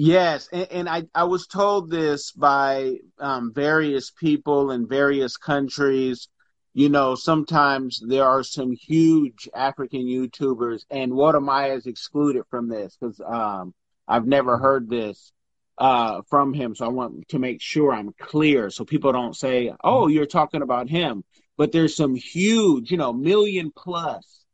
Yes, 0.00 0.48
and, 0.52 0.68
and 0.70 0.88
I, 0.88 1.08
I 1.12 1.24
was 1.24 1.48
told 1.48 1.90
this 1.90 2.30
by 2.30 2.98
um, 3.18 3.52
various 3.52 4.12
people 4.12 4.70
in 4.70 4.86
various 4.86 5.36
countries. 5.36 6.28
You 6.72 6.88
know, 6.88 7.16
sometimes 7.16 8.00
there 8.06 8.24
are 8.24 8.44
some 8.44 8.70
huge 8.70 9.48
African 9.52 10.02
YouTubers, 10.06 10.84
and 10.88 11.14
Wode 11.14 11.42
Maya 11.42 11.74
is 11.74 11.86
excluded 11.86 12.44
from 12.48 12.68
this 12.68 12.96
because 12.96 13.20
um, 13.26 13.74
I've 14.06 14.24
never 14.24 14.56
heard 14.56 14.88
this 14.88 15.32
uh, 15.78 16.22
from 16.30 16.54
him. 16.54 16.76
So 16.76 16.84
I 16.84 16.90
want 16.90 17.30
to 17.30 17.40
make 17.40 17.60
sure 17.60 17.92
I'm 17.92 18.14
clear 18.20 18.70
so 18.70 18.84
people 18.84 19.10
don't 19.10 19.36
say, 19.36 19.72
oh, 19.82 20.06
you're 20.06 20.26
talking 20.26 20.62
about 20.62 20.88
him. 20.88 21.24
But 21.56 21.72
there's 21.72 21.96
some 21.96 22.14
huge, 22.14 22.92
you 22.92 22.98
know, 22.98 23.12
million 23.12 23.72
plus 23.76 24.44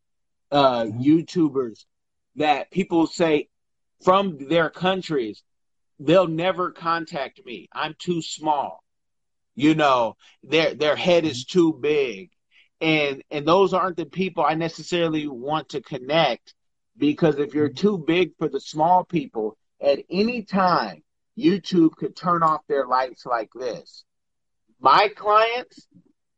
uh, 0.51 0.85
YouTubers 0.85 1.85
that 2.37 2.71
people 2.71 3.07
say 3.07 3.49
from 4.05 4.37
their 4.49 4.69
countries, 4.71 5.43
they'll 5.99 6.29
never 6.29 6.71
contact 6.71 7.41
me. 7.45 7.69
I'm 7.73 7.95
too 7.99 8.21
small. 8.21 8.85
You 9.55 9.75
know, 9.75 10.17
their 10.43 10.75
their 10.75 10.97
head 10.97 11.25
is 11.25 11.45
mm-hmm. 11.45 11.59
too 11.59 11.79
big. 11.81 12.31
And 12.81 13.23
and 13.31 13.47
those 13.47 13.73
aren't 13.73 13.97
the 13.97 14.07
people 14.07 14.45
I 14.45 14.55
necessarily 14.55 15.27
want 15.27 15.71
to 15.71 15.81
connect 15.81 16.55
because 16.97 17.39
if 17.39 17.55
you're 17.55 17.71
mm-hmm. 17.71 17.89
too 17.89 17.99
big 17.99 18.37
for 18.39 18.49
the 18.49 18.61
small 18.61 19.05
people, 19.05 19.57
at 19.81 20.01
any 20.11 20.43
time 20.43 21.03
YouTube 21.39 21.93
could 21.97 22.15
turn 22.15 22.43
off 22.43 22.67
their 22.69 22.87
lights 22.87 23.27
like 23.27 23.51
this. 23.55 24.05
My 24.81 25.09
clients 25.17 25.87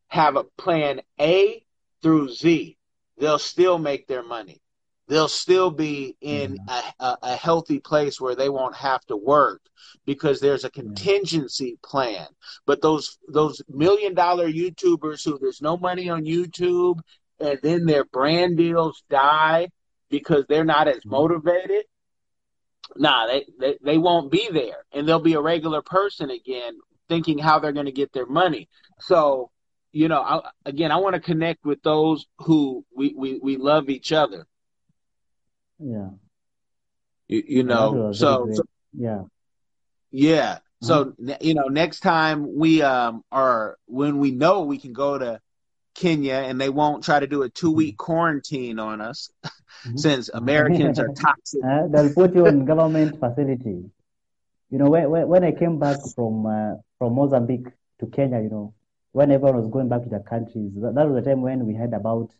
have 0.08 0.36
a 0.36 0.44
plan 0.44 1.00
A 1.20 1.64
through 2.02 2.30
Z. 2.30 2.78
They'll 3.18 3.38
still 3.38 3.78
make 3.78 4.06
their 4.06 4.22
money 4.22 4.60
they'll 5.08 5.28
still 5.28 5.70
be 5.70 6.16
in 6.20 6.58
a, 6.68 6.82
a, 7.00 7.18
a, 7.22 7.36
healthy 7.36 7.78
place 7.78 8.20
where 8.20 8.34
they 8.34 8.48
won't 8.48 8.74
have 8.74 9.04
to 9.06 9.16
work 9.16 9.62
because 10.04 10.40
there's 10.40 10.64
a 10.64 10.70
contingency 10.70 11.78
plan. 11.82 12.26
But 12.66 12.82
those 12.82 13.18
those 13.28 13.62
million 13.68 14.14
dollar 14.14 14.50
YouTubers 14.50 15.24
who 15.24 15.38
there's 15.38 15.62
no 15.62 15.76
money 15.76 16.08
on 16.08 16.24
YouTube 16.24 16.98
and 17.40 17.58
then 17.62 17.86
their 17.86 18.04
brand 18.04 18.56
deals 18.56 19.02
die 19.08 19.68
because 20.10 20.44
they're 20.48 20.64
not 20.64 20.88
as 20.88 20.98
mm-hmm. 20.98 21.10
motivated. 21.10 21.84
Nah, 22.96 23.26
they, 23.26 23.44
they, 23.58 23.78
they 23.82 23.98
won't 23.98 24.30
be 24.30 24.48
there 24.52 24.84
and 24.92 25.08
they'll 25.08 25.18
be 25.18 25.34
a 25.34 25.40
regular 25.40 25.82
person 25.82 26.30
again 26.30 26.78
thinking 27.08 27.38
how 27.38 27.58
they're 27.58 27.72
going 27.72 27.86
to 27.86 27.92
get 27.92 28.12
their 28.12 28.26
money. 28.26 28.68
So, 29.00 29.50
you 29.92 30.08
know, 30.08 30.20
I, 30.20 30.50
again, 30.64 30.92
I 30.92 30.96
want 30.96 31.14
to 31.14 31.20
connect 31.20 31.64
with 31.64 31.82
those 31.82 32.26
who 32.38 32.84
we, 32.96 33.12
we, 33.16 33.38
we 33.42 33.56
love 33.56 33.88
each 33.88 34.12
other 34.12 34.46
yeah. 35.78 36.08
You, 37.28 37.42
you 37.46 37.62
know, 37.64 38.12
so, 38.12 38.48
so, 38.52 38.62
yeah. 38.96 39.22
Yeah. 40.10 40.58
So 40.82 41.06
mm-hmm. 41.06 41.32
you 41.40 41.54
know, 41.54 41.68
next 41.68 42.00
time 42.00 42.56
we 42.56 42.82
um 42.82 43.24
are 43.32 43.78
when 43.86 44.18
we 44.18 44.30
know 44.30 44.62
we 44.62 44.78
can 44.78 44.92
go 44.92 45.18
to 45.18 45.40
Kenya 45.94 46.34
and 46.34 46.60
they 46.60 46.68
won't 46.68 47.02
try 47.02 47.18
to 47.18 47.26
do 47.26 47.42
a 47.42 47.48
two 47.48 47.72
week 47.72 47.96
mm-hmm. 47.96 48.04
quarantine 48.04 48.78
on 48.78 49.00
us 49.00 49.30
mm-hmm. 49.44 49.96
since 49.96 50.28
Americans 50.32 50.98
are 50.98 51.08
toxic. 51.16 51.60
Uh, 51.64 51.86
they'll 51.88 52.12
put 52.12 52.34
you 52.34 52.46
in 52.46 52.64
government 52.64 53.18
facility. 53.18 53.90
You 54.70 54.78
know, 54.78 54.90
when 54.90 55.28
when 55.28 55.44
I 55.44 55.52
came 55.52 55.78
back 55.78 55.98
from 56.14 56.46
uh, 56.46 56.74
from 56.98 57.14
Mozambique 57.14 57.68
to 58.00 58.06
Kenya, 58.06 58.40
you 58.40 58.50
know, 58.50 58.74
when 59.12 59.30
everyone 59.30 59.56
was 59.56 59.68
going 59.68 59.88
back 59.88 60.02
to 60.02 60.08
their 60.08 60.20
countries, 60.20 60.72
that, 60.76 60.94
that 60.94 61.08
was 61.08 61.22
the 61.22 61.30
time 61.30 61.40
when 61.40 61.66
we 61.66 61.74
heard 61.74 61.94
about, 61.94 62.30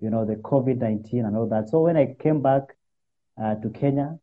you 0.00 0.10
know, 0.10 0.24
the 0.24 0.36
COVID 0.36 0.78
nineteen 0.78 1.24
and 1.24 1.36
all 1.36 1.46
that. 1.48 1.68
So 1.68 1.82
when 1.82 1.96
I 1.96 2.16
came 2.18 2.42
back, 2.42 2.75
to 3.38 3.70
Kenya. 3.70 4.18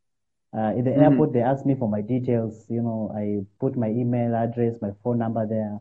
Uh, 0.56 0.72
in 0.78 0.84
the 0.84 0.92
mm-hmm. 0.92 1.02
airport, 1.02 1.34
they 1.34 1.42
asked 1.42 1.66
me 1.66 1.76
for 1.76 1.90
my 1.90 2.02
details. 2.02 2.66
You 2.70 2.82
know, 2.82 3.12
I 3.16 3.42
put 3.60 3.76
my 3.76 3.88
email 3.88 4.36
address, 4.36 4.76
my 4.82 4.92
phone 5.04 5.18
number 5.18 5.48
there, 5.48 5.80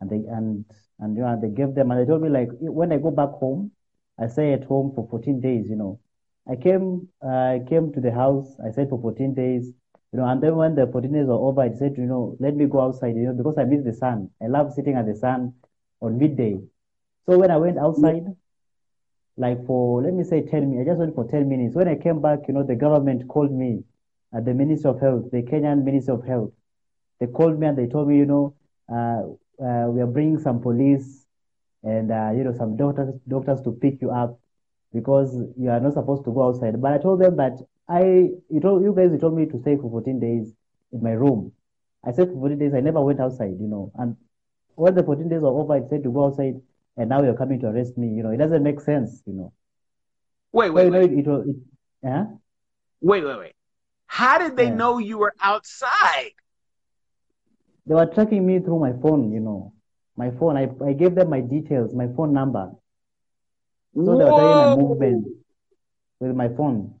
and 0.00 0.08
they 0.08 0.28
and 0.30 0.64
and 1.00 1.16
you 1.16 1.22
know 1.22 1.38
they 1.40 1.48
gave 1.48 1.74
them 1.74 1.90
and 1.90 2.00
they 2.00 2.08
told 2.08 2.22
me 2.22 2.28
like 2.28 2.48
when 2.60 2.92
I 2.92 2.98
go 2.98 3.10
back 3.10 3.30
home, 3.30 3.72
I 4.18 4.28
stay 4.28 4.52
at 4.52 4.64
home 4.64 4.92
for 4.94 5.08
14 5.10 5.40
days. 5.40 5.66
You 5.68 5.76
know, 5.76 6.00
I 6.48 6.54
came 6.54 7.08
uh, 7.24 7.56
I 7.56 7.60
came 7.68 7.92
to 7.92 8.00
the 8.00 8.12
house. 8.12 8.46
I 8.64 8.70
stayed 8.70 8.90
for 8.90 9.00
14 9.00 9.34
days. 9.34 9.72
You 10.12 10.20
know, 10.20 10.26
and 10.26 10.42
then 10.42 10.56
when 10.56 10.74
the 10.74 10.86
14 10.86 11.10
days 11.10 11.26
were 11.26 11.34
over, 11.34 11.62
I 11.62 11.72
said, 11.72 11.94
you 11.96 12.04
know, 12.04 12.36
let 12.38 12.54
me 12.54 12.66
go 12.66 12.80
outside. 12.80 13.16
You 13.16 13.32
know, 13.32 13.34
because 13.34 13.58
I 13.58 13.64
miss 13.64 13.82
the 13.84 13.94
sun. 13.94 14.30
I 14.42 14.46
love 14.46 14.72
sitting 14.72 14.94
at 14.94 15.06
the 15.06 15.16
sun 15.16 15.54
on 16.00 16.18
midday. 16.18 16.60
So 17.26 17.38
when 17.38 17.50
I 17.50 17.56
went 17.56 17.78
outside, 17.78 18.26
like 19.36 19.64
for 19.66 20.02
let 20.02 20.14
me 20.14 20.24
say 20.24 20.42
10 20.42 20.70
minutes. 20.70 20.88
I 20.88 20.90
just 20.92 20.98
went 20.98 21.14
for 21.14 21.24
10 21.28 21.48
minutes. 21.48 21.74
When 21.74 21.88
I 21.88 21.96
came 21.96 22.20
back, 22.20 22.40
you 22.48 22.54
know, 22.54 22.62
the 22.62 22.76
government 22.76 23.28
called 23.28 23.52
me 23.52 23.84
at 24.34 24.44
the 24.44 24.54
Ministry 24.54 24.90
of 24.90 25.00
Health, 25.00 25.30
the 25.30 25.42
Kenyan 25.42 25.84
Ministry 25.84 26.14
of 26.14 26.24
Health. 26.26 26.52
They 27.20 27.26
called 27.26 27.58
me 27.58 27.66
and 27.68 27.78
they 27.78 27.86
told 27.86 28.08
me, 28.08 28.16
you 28.16 28.26
know, 28.26 28.54
uh, 28.92 29.22
uh, 29.62 29.88
we 29.90 30.00
are 30.00 30.06
bringing 30.06 30.38
some 30.38 30.60
police 30.60 31.26
and 31.84 32.10
uh, 32.10 32.30
you 32.36 32.44
know 32.44 32.52
some 32.56 32.76
doctors 32.76 33.14
doctors 33.28 33.60
to 33.62 33.72
pick 33.72 34.00
you 34.00 34.10
up 34.10 34.38
because 34.92 35.34
you 35.58 35.70
are 35.70 35.80
not 35.80 35.94
supposed 35.94 36.24
to 36.24 36.32
go 36.32 36.48
outside. 36.48 36.80
But 36.80 36.92
I 36.92 36.98
told 36.98 37.20
them 37.20 37.36
that 37.36 37.58
I 37.88 38.02
you 38.48 38.60
told 38.60 38.82
you 38.82 38.94
guys 38.94 39.10
you 39.12 39.18
told 39.18 39.36
me 39.36 39.46
to 39.46 39.58
stay 39.60 39.76
for 39.76 39.90
14 39.90 40.20
days 40.20 40.52
in 40.92 41.02
my 41.02 41.12
room. 41.12 41.52
I 42.04 42.12
said 42.12 42.28
for 42.28 42.34
14 42.34 42.58
days 42.58 42.74
I 42.74 42.80
never 42.80 43.00
went 43.00 43.20
outside, 43.20 43.56
you 43.60 43.68
know. 43.68 43.92
And 43.96 44.16
when 44.74 44.94
the 44.94 45.02
14 45.02 45.28
days 45.28 45.40
were 45.40 45.48
over, 45.48 45.74
I 45.74 45.88
said 45.88 46.02
to 46.04 46.10
go 46.10 46.26
outside 46.26 46.60
and 46.96 47.08
now 47.08 47.22
you're 47.22 47.36
coming 47.36 47.60
to 47.60 47.68
arrest 47.68 47.96
me. 47.96 48.08
You 48.08 48.22
know, 48.22 48.30
it 48.30 48.38
doesn't 48.38 48.62
make 48.62 48.80
sense. 48.80 49.22
You 49.26 49.32
know. 49.34 49.52
Wait, 50.52 50.70
wait, 50.70 50.86
so, 50.86 50.90
wait. 50.90 51.10
Know, 51.10 51.40
it, 51.40 51.48
it, 51.48 51.56
yeah. 52.02 52.24
Wait, 53.00 53.24
wait, 53.24 53.38
wait. 53.38 53.52
How 54.06 54.38
did 54.38 54.56
they 54.56 54.66
yeah. 54.66 54.74
know 54.74 54.98
you 54.98 55.18
were 55.18 55.34
outside? 55.40 56.32
They 57.86 57.94
were 57.94 58.06
tracking 58.06 58.46
me 58.46 58.60
through 58.60 58.80
my 58.80 58.92
phone. 59.00 59.32
You 59.32 59.40
know, 59.40 59.72
my 60.16 60.30
phone. 60.30 60.56
I 60.56 60.68
I 60.84 60.92
gave 60.92 61.14
them 61.14 61.30
my 61.30 61.40
details, 61.40 61.94
my 61.94 62.08
phone 62.16 62.32
number. 62.32 62.72
So 63.94 64.02
Whoa. 64.02 64.18
they 64.18 64.24
were 64.24 64.30
tracking 64.30 64.56
my 64.56 64.76
movement 64.76 65.26
with 66.20 66.36
my 66.36 66.48
phone. 66.48 67.00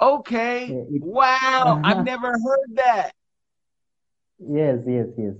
Okay. 0.00 0.66
Yeah, 0.66 0.96
it, 0.96 1.02
wow. 1.02 1.80
I've 1.84 2.04
never 2.12 2.30
heard 2.30 2.70
that. 2.74 3.12
Yes, 4.38 4.78
yes, 4.86 5.06
yes. 5.16 5.34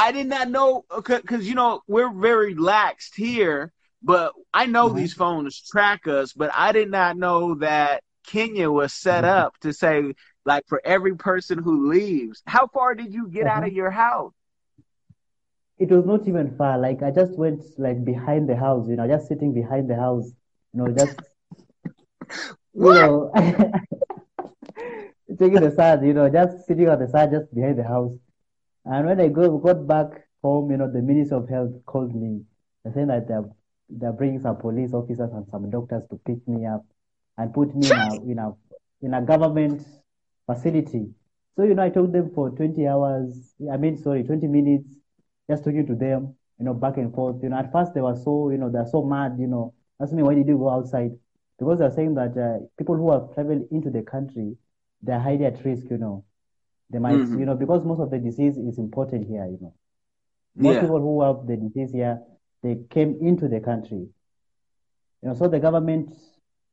I 0.00 0.12
did 0.12 0.28
not 0.28 0.50
know 0.50 0.86
because 1.06 1.46
you 1.46 1.54
know 1.54 1.82
we're 1.86 2.10
very 2.10 2.54
laxed 2.54 3.14
here, 3.14 3.70
but 4.02 4.32
I 4.52 4.64
know 4.64 4.88
mm-hmm. 4.88 4.96
these 4.96 5.12
phones 5.12 5.60
track 5.60 6.08
us. 6.08 6.32
But 6.32 6.50
I 6.56 6.72
did 6.72 6.90
not 6.90 7.18
know 7.18 7.56
that 7.56 8.02
Kenya 8.26 8.70
was 8.70 8.94
set 8.94 9.24
mm-hmm. 9.24 9.44
up 9.44 9.58
to 9.58 9.74
say 9.74 10.14
like 10.46 10.66
for 10.68 10.80
every 10.86 11.16
person 11.16 11.58
who 11.58 11.90
leaves. 11.90 12.42
How 12.46 12.66
far 12.66 12.94
did 12.94 13.12
you 13.12 13.28
get 13.28 13.44
mm-hmm. 13.44 13.58
out 13.58 13.66
of 13.66 13.74
your 13.74 13.90
house? 13.90 14.32
It 15.78 15.90
was 15.90 16.06
not 16.06 16.26
even 16.26 16.56
far. 16.56 16.78
Like 16.78 17.02
I 17.02 17.10
just 17.10 17.38
went 17.38 17.62
like 17.78 18.02
behind 18.02 18.48
the 18.48 18.56
house, 18.56 18.88
you 18.88 18.96
know, 18.96 19.06
just 19.06 19.28
sitting 19.28 19.52
behind 19.52 19.90
the 19.90 19.96
house, 19.96 20.32
you 20.72 20.82
know, 20.82 20.94
just 20.96 21.20
you 22.74 22.94
know, 22.94 23.30
taking 25.38 25.60
the 25.60 25.74
side, 25.76 26.02
you 26.02 26.14
know, 26.14 26.30
just 26.30 26.66
sitting 26.66 26.88
on 26.88 26.98
the 26.98 27.08
side, 27.08 27.32
just 27.32 27.54
behind 27.54 27.78
the 27.78 27.84
house. 27.84 28.12
And 28.90 29.06
when 29.06 29.20
I 29.20 29.28
go, 29.28 29.56
got 29.58 29.86
back 29.86 30.26
home, 30.42 30.72
you 30.72 30.76
know, 30.76 30.90
the 30.90 31.00
Ministry 31.00 31.36
of 31.36 31.48
Health 31.48 31.70
called 31.86 32.12
me. 32.12 32.42
They 32.84 32.90
said 32.90 33.08
that 33.08 33.28
they're, 33.28 33.44
they're 33.88 34.12
bringing 34.12 34.40
some 34.40 34.56
police 34.56 34.92
officers 34.92 35.30
and 35.32 35.46
some 35.48 35.70
doctors 35.70 36.02
to 36.10 36.16
pick 36.26 36.46
me 36.48 36.66
up 36.66 36.84
and 37.38 37.54
put 37.54 37.72
me 37.76 37.86
in 37.86 37.92
a, 37.96 38.14
in 38.32 38.38
a, 38.40 38.52
in 39.02 39.14
a 39.14 39.22
government 39.22 39.86
facility. 40.44 41.06
So, 41.56 41.62
you 41.62 41.76
know, 41.76 41.84
I 41.84 41.90
told 41.90 42.12
them 42.12 42.32
for 42.34 42.50
20 42.50 42.84
hours, 42.88 43.54
I 43.72 43.76
mean, 43.76 43.96
sorry, 43.96 44.24
20 44.24 44.48
minutes, 44.48 44.88
just 45.48 45.62
talking 45.62 45.86
to 45.86 45.94
them, 45.94 46.34
you 46.58 46.64
know, 46.64 46.74
back 46.74 46.96
and 46.96 47.14
forth. 47.14 47.36
You 47.44 47.50
know, 47.50 47.58
at 47.58 47.70
first 47.70 47.94
they 47.94 48.00
were 48.00 48.16
so, 48.16 48.50
you 48.50 48.58
know, 48.58 48.70
they're 48.70 48.88
so 48.90 49.04
mad, 49.04 49.36
you 49.38 49.46
know, 49.46 49.72
asking 50.02 50.16
me, 50.16 50.24
why 50.24 50.34
did 50.34 50.48
you 50.48 50.58
go 50.58 50.68
outside? 50.68 51.12
Because 51.60 51.78
they're 51.78 51.92
saying 51.92 52.14
that 52.14 52.36
uh, 52.36 52.64
people 52.76 52.96
who 52.96 53.12
have 53.12 53.32
traveled 53.34 53.68
into 53.70 53.90
the 53.90 54.02
country, 54.02 54.56
they're 55.00 55.20
highly 55.20 55.44
at 55.44 55.64
risk, 55.64 55.84
you 55.90 55.98
know. 55.98 56.24
They 56.90 56.98
might, 56.98 57.14
mm-hmm. 57.14 57.38
you 57.38 57.46
know, 57.46 57.54
because 57.54 57.84
most 57.84 58.00
of 58.00 58.10
the 58.10 58.18
disease 58.18 58.56
is 58.56 58.78
imported 58.78 59.24
here, 59.24 59.46
you 59.46 59.58
know. 59.60 59.74
Most 60.56 60.74
yeah. 60.74 60.80
people 60.80 61.00
who 61.00 61.22
have 61.22 61.46
the 61.46 61.56
disease 61.56 61.92
here, 61.92 62.20
they 62.62 62.78
came 62.90 63.18
into 63.20 63.48
the 63.48 63.60
country. 63.60 64.08
You 65.22 65.28
know, 65.28 65.34
so 65.34 65.48
the 65.48 65.60
government, 65.60 66.12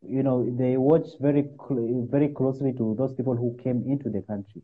you 0.01 0.24
know, 0.24 0.49
they 0.57 0.76
watch 0.78 1.07
very, 1.20 1.43
cl- 1.43 2.07
very 2.09 2.30
closely 2.30 2.74
to 2.74 2.95
those 2.97 3.13
people 3.13 3.36
who 3.36 3.55
came 3.63 3.84
into 3.88 4.09
the 4.09 4.24
country. 4.24 4.63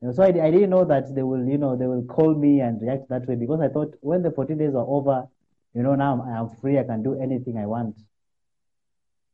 You 0.00 0.08
know, 0.08 0.12
so 0.12 0.22
I, 0.22 0.28
I 0.28 0.50
didn't 0.50 0.70
know 0.70 0.84
that 0.84 1.12
they 1.14 1.22
will, 1.22 1.44
you 1.44 1.58
know, 1.58 1.76
they 1.76 1.86
will 1.86 2.04
call 2.04 2.34
me 2.34 2.60
and 2.60 2.80
react 2.80 3.08
that 3.08 3.26
way 3.26 3.34
because 3.34 3.60
I 3.60 3.68
thought 3.68 3.94
when 4.00 4.22
the 4.22 4.30
14 4.30 4.56
days 4.56 4.74
are 4.74 4.86
over, 4.86 5.26
you 5.74 5.82
know, 5.82 5.96
now 5.96 6.12
I'm, 6.12 6.20
I'm 6.20 6.56
free, 6.60 6.78
I 6.78 6.84
can 6.84 7.02
do 7.02 7.18
anything 7.20 7.58
I 7.58 7.66
want. 7.66 7.96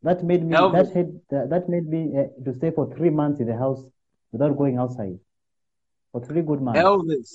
That 0.02 0.24
made 0.24 0.42
me, 0.42 0.52
that, 0.52 0.92
had, 0.94 1.20
that 1.50 1.68
made 1.68 1.86
me 1.86 2.14
uh, 2.16 2.44
to 2.44 2.54
stay 2.54 2.70
for 2.70 2.94
three 2.96 3.10
months 3.10 3.40
in 3.40 3.46
the 3.46 3.56
house 3.56 3.84
without 4.32 4.56
going 4.56 4.78
outside 4.78 5.18
for 6.12 6.24
three 6.24 6.42
good 6.42 6.60
months. 6.60 6.80
Elvis, 6.80 7.28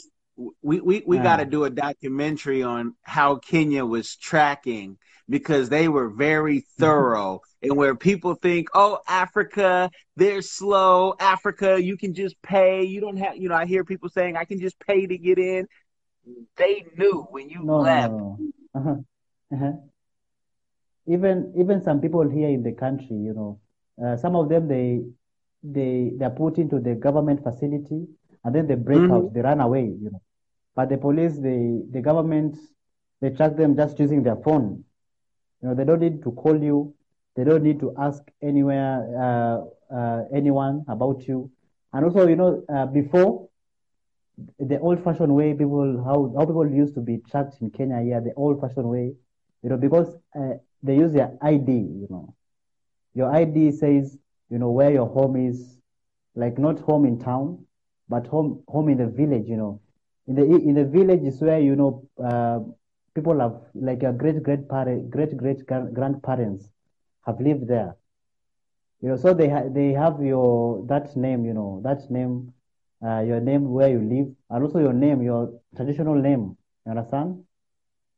we 0.61 0.81
we, 0.81 1.03
we 1.05 1.17
Ah. 1.17 1.23
got 1.23 1.37
to 1.37 1.45
do 1.45 1.63
a 1.65 1.69
documentary 1.69 2.63
on 2.63 2.93
how 3.03 3.37
Kenya 3.37 3.85
was 3.85 4.15
tracking 4.15 4.97
because 5.29 5.69
they 5.69 5.87
were 5.87 6.09
very 6.09 6.59
thorough 6.79 7.41
and 7.61 7.75
where 7.75 7.95
people 7.95 8.35
think 8.35 8.67
oh 8.73 8.99
Africa 9.07 9.89
they're 10.15 10.41
slow 10.41 11.15
Africa 11.19 11.81
you 11.81 11.97
can 11.97 12.13
just 12.13 12.39
pay 12.41 12.83
you 12.83 13.01
don't 13.01 13.17
have 13.17 13.35
you 13.37 13.49
know 13.49 13.55
I 13.55 13.65
hear 13.65 13.83
people 13.83 14.09
saying 14.09 14.35
I 14.37 14.45
can 14.45 14.59
just 14.59 14.77
pay 14.85 15.07
to 15.07 15.17
get 15.17 15.39
in 15.39 15.67
they 16.57 16.85
knew 16.97 17.25
when 17.31 17.49
you 17.49 17.63
no, 17.63 17.79
left 17.79 18.11
no, 18.11 18.37
no. 18.37 18.79
Uh-huh. 18.79 18.95
Uh-huh. 19.53 19.71
Even 21.07 21.53
even 21.57 21.81
some 21.81 22.01
people 22.01 22.27
here 22.29 22.49
in 22.49 22.63
the 22.63 22.73
country, 22.73 23.15
you 23.15 23.33
know, 23.33 23.59
uh, 24.03 24.17
some 24.17 24.35
of 24.35 24.49
them 24.49 24.67
they 24.67 25.01
they 25.73 26.11
they're 26.17 26.29
put 26.29 26.57
into 26.57 26.79
the 26.79 26.95
government 26.95 27.43
facility 27.43 28.07
and 28.43 28.55
then 28.55 28.67
they 28.67 28.75
break 28.75 29.09
Mhm. 29.09 29.11
out, 29.11 29.33
they 29.33 29.41
run 29.41 29.61
away, 29.61 29.85
you 29.85 30.09
know. 30.11 30.21
But 30.75 30.89
the 30.89 30.97
police, 30.97 31.37
they 31.39 31.81
the 31.91 32.01
government, 32.01 32.57
they 33.21 33.29
track 33.31 33.55
them 33.57 33.75
just 33.75 33.99
using 33.99 34.23
their 34.23 34.35
phone. 34.37 34.83
You 35.61 35.69
know, 35.69 35.75
they 35.75 35.85
don't 35.85 35.99
need 35.99 36.23
to 36.23 36.31
call 36.31 36.61
you. 36.61 36.93
They 37.35 37.43
don't 37.43 37.63
need 37.63 37.79
to 37.81 37.93
ask 37.97 38.23
anywhere, 38.41 39.03
uh, 39.25 39.95
uh, 39.95 40.23
anyone 40.33 40.83
about 40.87 41.27
you. 41.27 41.49
And 41.93 42.05
also, 42.05 42.27
you 42.27 42.35
know, 42.35 42.63
uh, 42.69 42.85
before 42.87 43.47
the 44.59 44.79
old-fashioned 44.79 45.33
way 45.33 45.53
people 45.53 46.03
how 46.05 46.33
how 46.37 46.45
people 46.45 46.67
used 46.69 46.93
to 46.95 47.01
be 47.01 47.17
tracked 47.29 47.55
in 47.61 47.69
Kenya 47.71 47.99
here, 48.01 48.21
the 48.21 48.33
old-fashioned 48.35 48.87
way, 48.89 49.13
you 49.63 49.69
know, 49.69 49.77
because 49.77 50.15
uh, 50.39 50.53
they 50.83 50.95
use 50.95 51.13
their 51.13 51.31
ID, 51.41 51.71
you 51.71 52.07
know. 52.09 52.33
Your 53.13 53.31
ID 53.33 53.71
says, 53.71 54.17
you 54.49 54.57
know, 54.59 54.71
where 54.71 54.91
your 54.91 55.07
home 55.07 55.35
is, 55.35 55.79
like 56.35 56.57
not 56.57 56.79
home 56.79 57.05
in 57.05 57.19
town, 57.19 57.57
but 58.09 58.27
home 58.27 58.63
home 58.67 58.89
in 58.89 58.97
the 58.97 59.07
village, 59.07 59.47
you 59.47 59.57
know. 59.57 59.79
In 60.27 60.35
the 60.35 60.43
in 60.43 60.75
the 60.75 60.85
village 60.85 61.23
is 61.23 61.41
where 61.41 61.59
you 61.59 61.75
know 61.75 62.03
uh, 62.23 62.59
people 63.15 63.39
have 63.39 63.55
like 63.73 64.01
your 64.01 64.13
great 64.13 64.43
great 64.43 64.67
parent 64.69 65.09
great 65.09 65.35
great 65.37 65.65
gran- 65.67 65.93
grandparents 65.93 66.69
have 67.25 67.39
lived 67.39 67.67
there. 67.67 67.95
You 69.01 69.09
know, 69.09 69.15
so 69.15 69.33
they 69.33 69.49
ha- 69.49 69.67
they 69.69 69.91
have 69.93 70.21
your 70.21 70.85
that 70.87 71.15
name, 71.15 71.45
you 71.45 71.53
know, 71.53 71.81
that 71.83 72.09
name, 72.09 72.53
uh, 73.05 73.19
your 73.21 73.39
name 73.39 73.69
where 73.71 73.89
you 73.89 73.99
live, 74.01 74.33
and 74.49 74.63
also 74.63 74.79
your 74.79 74.93
name, 74.93 75.21
your 75.21 75.59
traditional 75.75 76.15
name. 76.15 76.57
You 76.85 76.91
understand? 76.91 77.43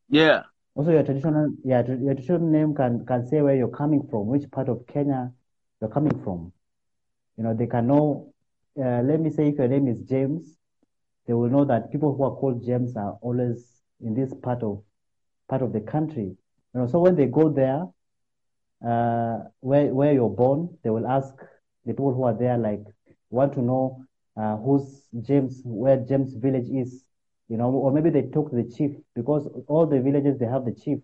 yeah 0.10 0.44
Also, 0.76 0.92
your 0.92 1.04
traditional, 1.04 1.52
yeah, 1.64 1.84
your 1.86 2.14
traditional 2.14 2.48
name 2.50 2.74
can 2.74 3.06
can 3.06 3.26
say 3.26 3.42
where 3.42 3.56
you're 3.56 3.68
coming 3.82 4.08
from, 4.10 4.28
which 4.28 4.50
part 4.52 4.70
of 4.70 4.86
Kenya 4.88 5.32
you're 5.82 5.90
coming 5.90 6.18
from. 6.24 6.52
You 7.38 7.44
know, 7.44 7.54
they 7.54 7.68
can 7.68 7.88
know. 7.88 8.34
Uh, 8.80 9.02
let 9.02 9.20
me 9.20 9.30
say, 9.30 9.50
if 9.50 9.58
your 9.58 9.68
name 9.68 9.88
is 9.88 10.02
James, 10.02 10.58
they 11.28 11.34
will 11.34 11.50
know 11.50 11.66
that 11.66 11.92
people 11.92 12.16
who 12.16 12.24
are 12.24 12.36
called 12.36 12.66
James 12.66 12.96
are 12.96 13.18
always 13.22 13.82
in 14.02 14.14
this 14.14 14.34
part 14.42 14.64
of 14.64 14.84
part 15.50 15.62
of 15.62 15.74
the 15.74 15.82
country. 15.82 16.36
You 16.74 16.82
know, 16.82 16.88
so 16.88 17.00
when 17.00 17.16
they 17.16 17.26
go 17.26 17.50
there, 17.50 17.86
uh, 18.86 19.40
where 19.60 19.94
where 19.94 20.14
you're 20.14 20.30
born, 20.30 20.78
they 20.84 20.90
will 20.90 21.08
ask 21.08 21.34
the 21.86 21.94
people 21.94 22.14
who 22.14 22.24
are 22.24 22.34
there, 22.38 22.58
like, 22.58 22.84
want 23.30 23.54
to 23.54 23.62
know 23.62 24.04
uh, 24.40 24.58
who's 24.58 25.08
James, 25.22 25.62
where 25.66 25.98
James 25.98 26.34
village 26.36 26.70
is, 26.70 27.04
you 27.50 27.58
know, 27.58 27.70
or 27.72 27.92
maybe 27.92 28.10
they 28.10 28.24
talk 28.24 28.50
to 28.52 28.56
the 28.56 28.70
chief 28.70 28.92
because 29.16 29.48
all 29.68 29.86
the 29.86 30.00
villages 30.02 30.38
they 30.40 30.46
have 30.46 30.66
the 30.66 30.74
chief. 30.74 31.00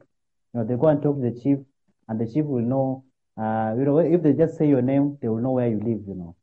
You 0.53 0.61
know, 0.61 0.63
they 0.65 0.75
go 0.75 0.87
and 0.87 1.01
talk 1.01 1.15
to 1.15 1.21
the 1.31 1.39
chief, 1.39 1.57
and 2.07 2.19
the 2.19 2.31
chief 2.31 2.45
will 2.45 2.61
know. 2.61 3.03
Uh, 3.37 3.73
you 3.77 3.83
know, 3.85 3.97
if 3.99 4.21
they 4.23 4.33
just 4.33 4.57
say 4.57 4.67
your 4.67 4.81
name, 4.81 5.17
they 5.21 5.27
will 5.29 5.37
know 5.41 5.51
where 5.51 5.67
you 5.69 5.77
live. 5.79 6.01
You 6.07 6.15
know, 6.15 6.35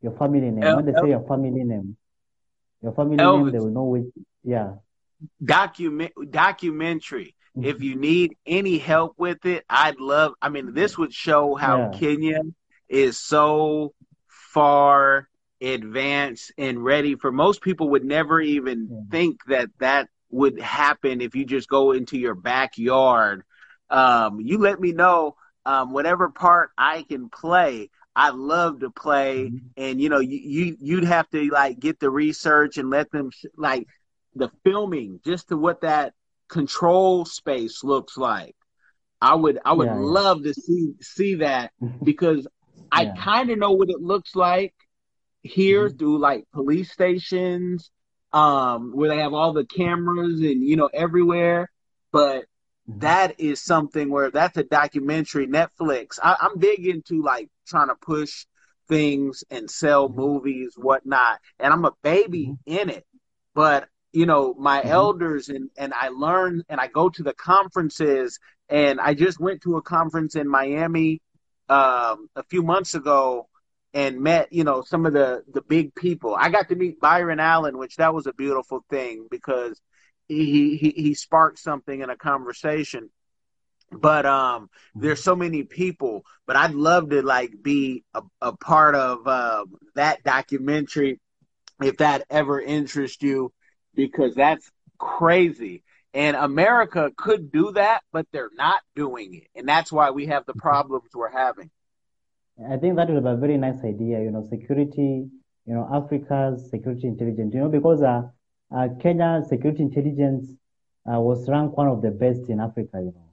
your 0.00 0.12
family 0.12 0.50
name. 0.50 0.70
El- 0.70 0.74
When 0.74 0.86
they 0.86 0.94
El- 0.94 1.00
say 1.00 1.10
your 1.10 1.22
family 1.26 1.50
name, 1.64 1.96
your 2.82 2.92
family 2.92 3.26
name, 3.28 3.50
they 3.50 3.58
will 3.60 3.70
know 3.70 3.84
which. 3.84 4.06
Yeah. 4.44 4.74
document 5.44 6.12
documentary. 6.30 7.34
If 7.60 7.82
you 7.82 7.96
need 7.96 8.36
any 8.46 8.78
help 8.78 9.14
with 9.18 9.44
it, 9.44 9.64
I'd 9.68 9.98
love. 10.00 10.34
I 10.40 10.48
mean, 10.48 10.74
this 10.74 10.96
would 10.98 11.12
show 11.12 11.54
how 11.56 11.78
Yeah. 11.78 11.88
Kenya 11.92 12.40
is 12.88 13.18
so 13.18 13.92
far 14.26 15.28
advanced 15.60 16.52
and 16.56 16.84
ready 16.84 17.14
for 17.16 17.32
most 17.32 17.62
people 17.62 17.90
would 17.90 18.04
never 18.04 18.40
even 18.40 18.90
Yeah. 18.90 19.00
think 19.10 19.40
that 19.48 19.70
that 19.80 20.08
would 20.30 20.60
happen 20.60 21.20
if 21.20 21.34
you 21.34 21.44
just 21.44 21.68
go 21.68 21.92
into 21.92 22.16
your 22.18 22.34
backyard. 22.34 23.42
Um, 23.90 24.40
you 24.40 24.58
let 24.58 24.80
me 24.80 24.92
know 24.92 25.34
um, 25.68 25.92
whatever 25.92 26.30
part 26.30 26.70
I 26.78 27.02
can 27.02 27.30
play. 27.30 27.90
I 28.16 28.30
love 28.30 28.80
to 28.80 28.90
play, 28.90 29.52
Mhm. 29.52 29.60
and 29.76 30.00
you 30.00 30.08
know, 30.10 30.20
you, 30.20 30.38
you 30.38 30.76
you'd 30.80 31.04
have 31.04 31.28
to 31.30 31.48
like 31.50 31.78
get 31.80 32.00
the 32.00 32.10
research 32.10 32.78
and 32.78 32.90
let 32.90 33.10
them 33.12 33.30
sh- 33.30 33.46
like 33.56 33.86
the 34.36 34.50
filming 34.64 35.20
just 35.24 35.48
to 35.50 35.56
what 35.58 35.82
that 35.82 36.14
control 36.48 37.26
space 37.26 37.84
looks 37.84 38.16
like. 38.16 38.56
I 39.20 39.34
would 39.36 39.58
I 39.64 39.72
would 39.74 39.88
Yeah, 39.88 40.00
yeah. 40.00 40.16
love 40.18 40.44
to 40.44 40.54
see 40.54 40.94
see 41.00 41.36
that 41.36 41.72
because 42.02 42.46
I 42.92 43.06
kind 43.06 43.50
of 43.50 43.58
know 43.58 43.72
what 43.72 43.90
it 43.90 44.00
looks 44.00 44.34
like 44.36 44.74
here 45.42 45.90
Mhm. 45.90 45.98
through 45.98 46.18
like 46.18 46.44
police 46.52 46.92
stations 46.92 47.90
um 48.32 48.92
where 48.94 49.08
they 49.10 49.18
have 49.18 49.34
all 49.34 49.52
the 49.52 49.66
cameras 49.66 50.40
and 50.40 50.62
you 50.64 50.76
know 50.76 50.90
everywhere 50.92 51.70
but. 52.12 52.44
That 52.96 53.38
is 53.38 53.60
something 53.62 54.10
where 54.10 54.30
that's 54.30 54.56
a 54.56 54.64
documentary 54.64 55.46
netflix 55.46 56.18
I, 56.22 56.36
i'm 56.40 56.58
big 56.58 56.86
into 56.86 57.22
like 57.22 57.48
trying 57.66 57.88
to 57.88 57.94
push 57.96 58.46
things 58.88 59.44
and 59.50 59.70
sell 59.70 60.08
Mhm. 60.08 60.16
movies 60.16 60.74
whatnot 60.76 61.40
and 61.60 61.72
i'm 61.72 61.84
a 61.84 61.92
baby 62.02 62.46
Mhm. 62.46 62.58
in 62.66 62.90
it 62.90 63.06
but 63.54 63.88
you 64.12 64.26
know 64.26 64.54
my 64.58 64.82
Mhm. 64.82 64.88
elders 64.88 65.48
and 65.48 65.70
and 65.78 65.92
i 65.94 66.08
learn 66.08 66.62
and 66.68 66.80
i 66.80 66.86
go 66.88 67.08
to 67.10 67.22
the 67.22 67.34
conferences 67.34 68.38
and 68.68 69.00
i 69.00 69.14
just 69.14 69.38
went 69.40 69.62
to 69.62 69.76
a 69.76 69.82
conference 69.82 70.34
in 70.34 70.48
miami 70.48 71.20
um 71.68 72.28
a 72.36 72.42
few 72.48 72.62
months 72.62 72.94
ago 72.94 73.48
and 73.94 74.20
met 74.20 74.52
you 74.52 74.64
know 74.64 74.82
some 74.82 75.06
of 75.06 75.12
the 75.12 75.42
the 75.52 75.62
big 75.62 75.94
people 75.94 76.34
i 76.38 76.48
got 76.48 76.68
to 76.68 76.76
meet 76.76 77.00
byron 77.00 77.40
allen 77.40 77.76
which 77.78 77.96
that 77.96 78.14
was 78.14 78.26
a 78.26 78.32
beautiful 78.34 78.84
thing 78.90 79.26
because 79.30 79.80
he 80.28 80.92
he 80.96 81.14
sparked 81.14 81.58
something 81.58 82.00
in 82.00 82.10
a 82.10 82.16
conversation. 82.16 83.10
But 83.90 84.26
um 84.26 84.68
there's 84.94 85.24
so 85.24 85.34
many 85.34 85.62
people 85.62 86.24
but 86.46 86.56
i'd 86.56 86.74
love 86.74 87.08
to 87.10 87.22
like 87.22 87.52
be 87.62 88.04
a, 88.12 88.22
a 88.42 88.56
part 88.56 88.94
of 88.94 89.26
uh, 89.26 89.64
that 89.94 90.22
documentary 90.24 91.20
if 91.82 91.96
that 91.98 92.24
ever 92.28 92.60
interests 92.60 93.22
you 93.22 93.52
because 93.94 94.34
that's 94.34 94.70
crazy. 94.98 95.82
And 96.12 96.36
america 96.36 97.10
could 97.16 97.50
do 97.50 97.72
that 97.72 98.02
but 98.12 98.26
they're 98.32 98.50
not 98.54 98.80
doing 98.94 99.34
it. 99.34 99.48
And 99.54 99.66
that's 99.66 99.90
why 99.90 100.10
we 100.10 100.26
have 100.26 100.44
the 100.44 100.54
problems 100.54 101.10
we're 101.14 101.30
having. 101.30 101.70
I 102.70 102.76
think 102.76 102.96
that 102.96 103.08
was 103.08 103.24
a 103.24 103.36
very 103.36 103.56
nice 103.56 103.78
idea, 103.84 104.20
you 104.20 104.32
know, 104.32 104.44
security, 104.50 105.28
you 105.64 105.74
know, 105.74 105.88
Africa's 105.92 106.68
security 106.70 107.06
intelligence, 107.06 107.54
you 107.54 107.60
know, 107.60 107.68
because 107.68 108.02
uh, 108.02 108.22
uh, 108.74 108.88
Kenya 109.00 109.42
security 109.46 109.82
intelligence 109.82 110.54
uh, 111.10 111.20
was 111.20 111.48
ranked 111.48 111.76
one 111.76 111.88
of 111.88 112.02
the 112.02 112.10
best 112.10 112.48
in 112.48 112.60
Africa, 112.60 112.98
you 113.00 113.12
know. 113.14 113.30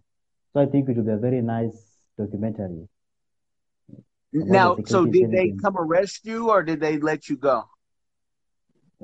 So 0.54 0.62
I 0.62 0.66
think 0.66 0.90
it 0.90 0.96
would 0.98 1.06
be 1.06 1.12
a 1.14 1.18
very 1.18 1.42
nice 1.42 1.78
documentary. 2.18 2.88
now 4.34 4.78
so 4.86 5.06
did 5.06 5.32
they 5.32 5.52
come 5.52 5.78
arrest 5.78 6.26
you 6.26 6.50
or 6.50 6.64
did 6.64 6.80
they 6.80 6.98
let 7.00 7.30
you 7.30 7.38
go 7.38 7.66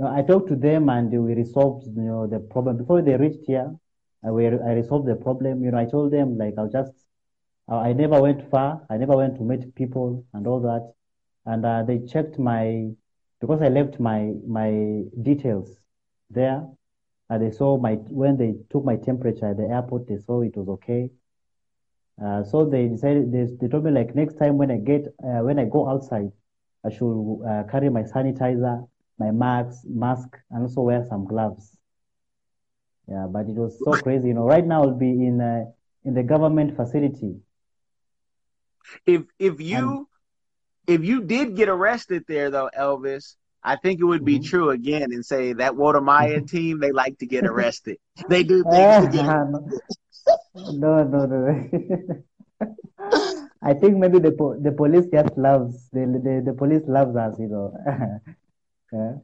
Uh, 0.01 0.07
I 0.09 0.21
talked 0.21 0.47
to 0.49 0.55
them 0.55 0.89
and 0.89 1.11
we 1.11 1.33
resolved, 1.33 1.85
you 1.87 2.03
know, 2.03 2.27
the 2.27 2.39
problem. 2.39 2.77
Before 2.77 3.01
they 3.01 3.15
reached 3.15 3.45
here, 3.45 3.75
I, 4.23 4.31
we, 4.31 4.47
I 4.47 4.73
resolved 4.73 5.07
the 5.07 5.15
problem. 5.15 5.63
You 5.63 5.71
know, 5.71 5.77
I 5.77 5.85
told 5.85 6.11
them, 6.11 6.37
like, 6.37 6.55
I'll 6.57 6.69
just, 6.69 6.93
uh, 7.69 7.77
I 7.77 7.93
never 7.93 8.21
went 8.21 8.49
far. 8.49 8.81
I 8.89 8.97
never 8.97 9.15
went 9.17 9.35
to 9.37 9.43
meet 9.43 9.75
people 9.75 10.25
and 10.33 10.47
all 10.47 10.61
that. 10.61 10.93
And 11.45 11.65
uh, 11.65 11.83
they 11.83 11.99
checked 12.05 12.39
my, 12.39 12.89
because 13.41 13.61
I 13.61 13.69
left 13.69 13.99
my, 13.99 14.33
my 14.47 15.03
details 15.21 15.80
there. 16.33 16.65
And 17.29 17.43
they 17.43 17.51
saw 17.51 17.77
my, 17.77 17.93
when 17.95 18.37
they 18.37 18.55
took 18.69 18.83
my 18.83 18.97
temperature 18.97 19.51
at 19.51 19.57
the 19.57 19.63
airport, 19.63 20.07
they 20.07 20.17
saw 20.17 20.41
it 20.41 20.55
was 20.55 20.67
okay. 20.69 21.09
Uh, 22.23 22.43
so 22.43 22.65
they 22.65 22.87
decided, 22.87 23.31
they, 23.31 23.47
they 23.59 23.67
told 23.67 23.85
me, 23.85 23.91
like, 23.91 24.13
next 24.15 24.35
time 24.35 24.57
when 24.57 24.69
I 24.69 24.77
get, 24.77 25.07
uh, 25.23 25.39
when 25.43 25.57
I 25.59 25.65
go 25.65 25.89
outside, 25.89 26.31
I 26.85 26.89
should 26.89 27.41
uh, 27.43 27.63
carry 27.71 27.89
my 27.89 28.03
sanitizer, 28.03 28.87
my 29.17 29.31
mask, 29.31 29.83
mask, 29.85 30.37
and 30.49 30.63
also 30.63 30.81
wear 30.81 31.05
some 31.07 31.25
gloves. 31.25 31.77
Yeah, 33.07 33.27
but 33.29 33.47
it 33.47 33.55
was 33.55 33.77
so 33.83 33.91
crazy. 33.91 34.29
You 34.29 34.33
know, 34.33 34.45
right 34.45 34.65
now 34.65 34.83
I'll 34.83 34.97
be 34.97 35.09
in 35.09 35.41
uh, 35.41 35.65
in 36.05 36.13
the 36.13 36.23
government 36.23 36.75
facility. 36.75 37.35
if 39.05 39.23
if 39.39 39.59
you 39.59 40.07
if 40.87 41.03
you 41.03 41.23
did 41.23 41.55
get 41.55 41.69
arrested 41.69 42.23
there 42.27 42.49
though 42.49 42.69
elvis 42.77 43.35
i 43.63 43.75
think 43.75 43.99
it 43.99 44.05
would 44.05 44.23
be 44.25 44.39
Mhm. 44.39 44.41
true 44.41 44.69
again 44.69 45.03
and 45.11 45.25
say 45.25 45.53
that 45.53 45.75
Wode 45.75 46.01
Maya 46.03 46.41
team 46.41 46.79
they 46.79 46.91
like 46.91 47.17
to 47.19 47.25
get 47.27 47.45
arrested 47.45 47.97
they 48.27 48.43
do 48.43 48.63
things 48.65 48.97
to 48.99 49.07
get 49.07 49.25
no, 50.55 51.03
no, 51.03 51.25
no. 51.25 52.23
I 53.61 53.73
think 53.73 53.97
maybe 53.97 54.19
the 54.19 54.31
po 54.31 54.55
the 54.59 54.71
police 54.71 55.05
just 55.07 55.37
loves 55.37 55.89
the, 55.91 56.05
the 56.25 56.41
the 56.45 56.53
police 56.53 56.83
loves 56.87 57.15
us, 57.15 57.39
you 57.39 57.47
know. 57.47 57.73
yeah. 58.93 59.15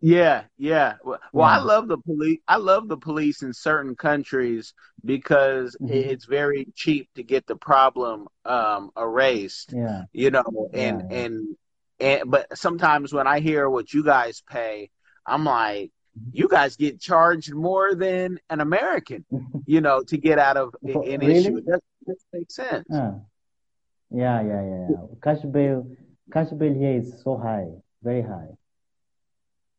Yeah, 0.00 0.44
yeah. 0.58 0.94
Well, 1.04 1.18
well 1.32 1.48
I 1.48 1.58
love 1.58 1.88
the 1.88 1.98
police. 1.98 2.40
I 2.48 2.56
love 2.56 2.88
the 2.88 2.96
police 2.96 3.42
in 3.42 3.52
certain 3.52 3.94
countries 3.96 4.74
because 5.04 5.76
Mhm. 5.80 5.88
it's 5.88 6.24
very 6.26 6.66
cheap 6.74 7.08
to 7.14 7.22
get 7.22 7.46
the 7.46 7.56
problem 7.56 8.26
um, 8.44 8.90
erased. 8.96 9.74
Yeah. 9.74 10.04
You 10.12 10.30
know, 10.30 10.68
and 10.72 11.02
Yeah, 11.02 11.08
yeah. 11.10 11.24
and 11.24 11.56
and 12.00 12.30
but 12.30 12.56
sometimes 12.56 13.12
when 13.12 13.26
I 13.26 13.40
hear 13.40 13.68
what 13.68 13.92
you 13.92 14.04
guys 14.04 14.42
pay, 14.48 14.90
I'm 15.26 15.44
like, 15.44 15.90
Mm-hmm. 16.18 16.30
you 16.32 16.48
guys 16.48 16.76
get 16.76 16.98
charged 16.98 17.52
more 17.52 17.94
than 17.94 18.38
an 18.48 18.60
American. 18.62 19.26
You 19.66 19.80
know, 19.82 20.02
to 20.04 20.16
get 20.16 20.38
out 20.38 20.56
of 20.56 20.74
an 20.82 20.94
really? 20.94 21.36
issue. 21.36 21.56
It 21.58 21.66
doesn't, 21.66 21.84
make 22.32 22.50
sense. 22.50 22.88
Uh, 22.90 23.18
yeah, 24.10 24.40
yeah, 24.40 24.62
yeah, 24.62 24.86
yeah. 24.92 24.96
Cash 25.22 25.42
bail, 25.50 25.86
cash 26.32 26.50
bail 26.50 26.72
here 26.72 26.98
is 27.00 27.20
so 27.22 27.36
high, 27.36 27.66
very 28.02 28.22
high. 28.22 28.48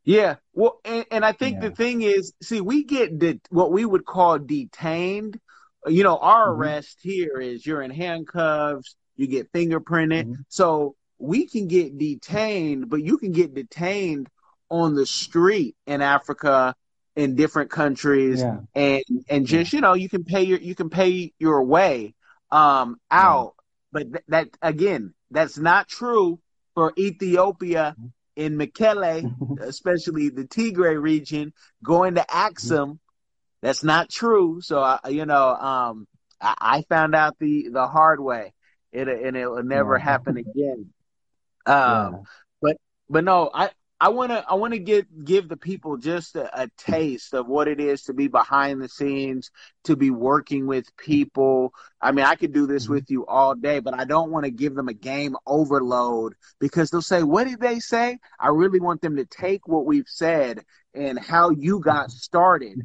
Yeah, 0.03 0.36
well, 0.53 0.80
and, 0.86 1.05
and 1.09 1.26
I 1.26 1.32
think 1.32 1.55
Yeah. 1.55 1.70
the 1.70 1.76
thing 1.76 2.01
is, 2.01 2.34
see, 2.43 2.61
we 2.61 2.84
get 2.84 3.18
de- 3.18 3.41
what 3.49 3.72
we 3.72 3.84
would 3.86 4.05
call 4.05 4.38
detained. 4.38 5.39
You 5.88 6.03
know, 6.03 6.18
our 6.18 6.49
Mhm. 6.49 6.57
arrest 6.57 6.99
here 7.01 7.39
is 7.39 7.65
you're 7.65 7.82
in 7.82 7.91
handcuffs, 7.91 8.95
you 9.15 9.28
get 9.28 9.51
fingerprinted. 9.53 10.26
Mhm. 10.28 10.36
So 10.49 10.95
we 11.20 11.47
can 11.47 11.68
get 11.68 11.97
detained, 11.97 12.89
but 12.89 13.01
you 13.03 13.18
can 13.18 13.32
get 13.32 13.53
detained 13.53 14.30
on 14.70 14.95
the 14.95 15.05
street 15.05 15.76
in 15.86 16.01
Africa, 16.01 16.76
in 17.15 17.36
different 17.36 17.72
countries, 17.72 18.39
Yeah. 18.41 18.59
and 18.76 19.03
and 19.30 19.45
just 19.47 19.74
you 19.74 19.82
know, 19.82 19.93
you 19.93 20.09
can 20.09 20.24
pay 20.24 20.43
your 20.43 20.59
you 20.59 20.76
can 20.76 20.89
pay 20.89 21.34
your 21.39 21.63
way 21.63 22.13
um 22.51 22.99
out. 23.09 23.53
But 23.91 24.11
th- 24.11 24.24
that 24.28 24.47
again, 24.61 25.13
that's 25.32 25.57
not 25.57 25.88
true 25.88 26.39
for 26.76 26.93
Ethiopia 26.97 27.95
in 28.36 28.57
Mekele 28.57 29.34
especially 29.61 30.30
the 30.30 30.43
Tigray 30.43 31.01
region, 31.01 31.53
going 31.84 32.15
to 32.15 32.26
Axum. 32.34 32.99
That's 33.63 33.84
not 33.84 34.09
true. 34.09 34.61
So 34.61 34.80
I, 34.80 34.99
you 35.09 35.26
know, 35.26 35.47
um, 35.55 36.07
I, 36.39 36.53
I 36.59 36.82
found 36.84 37.15
out 37.15 37.38
the 37.39 37.70
the 37.70 37.88
hard 37.88 38.20
way. 38.20 38.53
It 38.91 39.07
and 39.07 39.36
it 39.36 39.47
will 39.49 39.63
never 39.63 39.97
Yeah. 39.97 40.03
happen 40.03 40.38
again. 40.38 40.93
Yeah. 41.68 42.07
Um, 42.07 42.24
but 42.61 42.78
but 43.09 43.24
no, 43.24 43.49
I 43.53 43.70
I 43.99 44.09
want 44.09 44.32
to 44.32 44.45
I 44.47 44.53
want 44.55 44.74
to 44.74 44.80
give 44.80 45.05
give 45.24 45.49
the 45.49 45.57
people 45.57 45.97
just 45.97 46.36
a, 46.36 46.63
a 46.63 46.70
taste 46.78 47.34
of 47.34 47.47
what 47.47 47.68
it 47.68 47.80
is 47.80 48.03
to 48.03 48.13
be 48.13 48.28
behind 48.28 48.82
the 48.82 48.89
scenes, 48.89 49.51
to 49.86 49.95
be 49.95 50.09
working 50.11 50.68
with 50.68 50.95
people. 50.97 51.74
I 52.01 52.11
mean, 52.11 52.26
I 52.26 52.36
could 52.36 52.53
do 52.53 52.68
this 52.68 52.88
Mhm. 52.88 52.89
with 52.89 53.09
you 53.09 53.26
all 53.26 53.55
day, 53.55 53.80
but 53.80 53.93
I 53.93 54.05
don't 54.05 54.32
want 54.32 54.45
to 54.45 54.51
give 54.51 54.76
them 54.76 54.88
a 54.88 54.93
game 54.93 55.36
overload 55.47 56.36
because 56.59 56.89
they'll 56.89 57.01
say, 57.01 57.24
"What 57.24 57.47
did 57.47 57.59
they 57.59 57.80
say?" 57.80 58.20
I 58.39 58.49
really 58.49 58.80
want 58.80 59.01
them 59.01 59.15
to 59.18 59.26
take 59.26 59.68
what 59.68 59.86
we've 59.86 60.07
said 60.07 60.63
and 60.93 61.18
how 61.20 61.49
you 61.51 61.80
got 61.80 62.11
started 62.11 62.82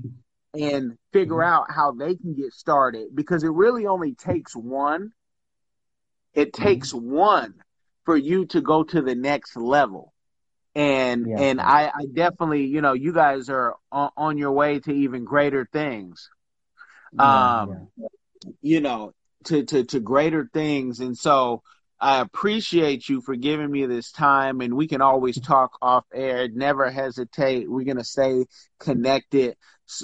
and 0.55 0.97
figure 1.13 1.43
out 1.43 1.71
how 1.71 1.93
they 1.93 2.15
can 2.15 2.35
get 2.35 2.53
started 2.53 3.15
because 3.15 3.43
it 3.43 3.51
really 3.53 3.87
only 3.87 4.15
takes 4.15 4.55
one. 4.57 5.13
It 6.35 6.53
takes 6.53 6.93
one 6.95 7.55
for 8.05 8.17
you 8.17 8.47
to 8.47 8.61
go 8.61 8.83
to 8.83 9.03
the 9.03 9.15
next 9.15 9.57
level. 9.57 10.13
And 10.75 11.27
Yeah. 11.27 11.39
and 11.39 11.61
I, 11.61 11.93
I 11.95 12.07
definitely, 12.13 12.65
you 12.65 12.81
know, 12.81 12.95
you 12.95 13.13
guys 13.13 13.51
are 13.51 13.77
on, 13.91 14.11
on 14.17 14.39
your 14.39 14.53
way 14.53 14.81
to 14.81 14.93
even 14.93 15.25
greater 15.25 15.69
things. 15.71 16.31
Yeah, 17.13 17.61
Um, 17.61 17.89
you 18.63 18.81
know, 18.81 19.13
to, 19.45 19.65
to, 19.65 19.85
to 19.85 20.01
greater 20.01 20.49
things. 20.53 21.01
And 21.01 21.17
so 21.17 21.63
I 22.01 22.21
appreciate 22.21 23.09
you 23.09 23.21
for 23.21 23.37
giving 23.37 23.71
me 23.71 23.87
this 23.87 24.11
time 24.11 24.61
and 24.61 24.75
we 24.75 24.89
can 24.89 25.03
always 25.03 25.39
talk 25.41 25.77
off 25.83 26.05
air. 26.13 26.49
Never 26.49 26.91
hesitate. 26.91 27.71
We're 27.71 27.85
going 27.85 27.99
to 27.99 28.05
stay 28.05 28.47
connected 28.81 29.57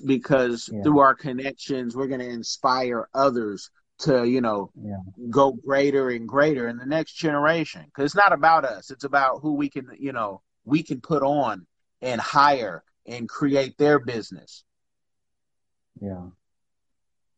because 0.04 0.68
Yeah. 0.72 0.82
through 0.82 0.98
our 1.00 1.14
connections, 1.14 1.96
we're 1.96 2.08
going 2.08 2.20
to 2.20 2.28
inspire 2.28 3.08
others 3.14 3.70
to, 4.00 4.24
you 4.24 4.40
know, 4.40 4.70
yeah, 4.80 4.96
go 5.30 5.52
greater 5.52 6.10
and 6.10 6.28
greater 6.28 6.68
in 6.68 6.76
the 6.76 6.86
next 6.86 7.14
generation. 7.14 7.84
Cause 7.94 8.06
it's 8.06 8.14
not 8.14 8.32
about 8.32 8.64
us. 8.64 8.90
It's 8.90 9.04
about 9.04 9.40
who 9.42 9.54
we 9.54 9.68
can, 9.68 9.88
you 9.98 10.12
know, 10.12 10.42
we 10.64 10.82
can 10.82 11.00
put 11.00 11.22
on 11.22 11.66
and 12.00 12.20
hire 12.20 12.84
and 13.06 13.28
create 13.28 13.76
their 13.78 13.98
business. 13.98 14.64
yeah. 16.00 16.26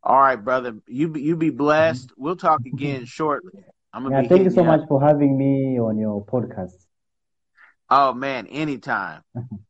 All 0.02 0.18
right, 0.18 0.42
brother. 0.42 0.76
You 0.86 1.08
be, 1.08 1.20
you 1.20 1.36
be 1.36 1.48
mm-hmm. 1.48 1.58
blessed. 1.58 2.12
We'll 2.16 2.36
talk 2.36 2.60
again 2.64 3.04
shortly. 3.18 3.52
I'm 3.92 4.04
gonna 4.04 4.22
Yeah, 4.22 4.28
thank 4.28 4.44
you 4.44 4.50
so 4.50 4.64
much 4.64 4.80
for 4.88 5.00
having 5.00 5.36
me 5.36 5.78
on 5.78 5.98
your 5.98 6.24
podcast. 6.24 6.72
Oh 7.88 8.14
man, 8.14 8.46
anytime. 8.46 9.22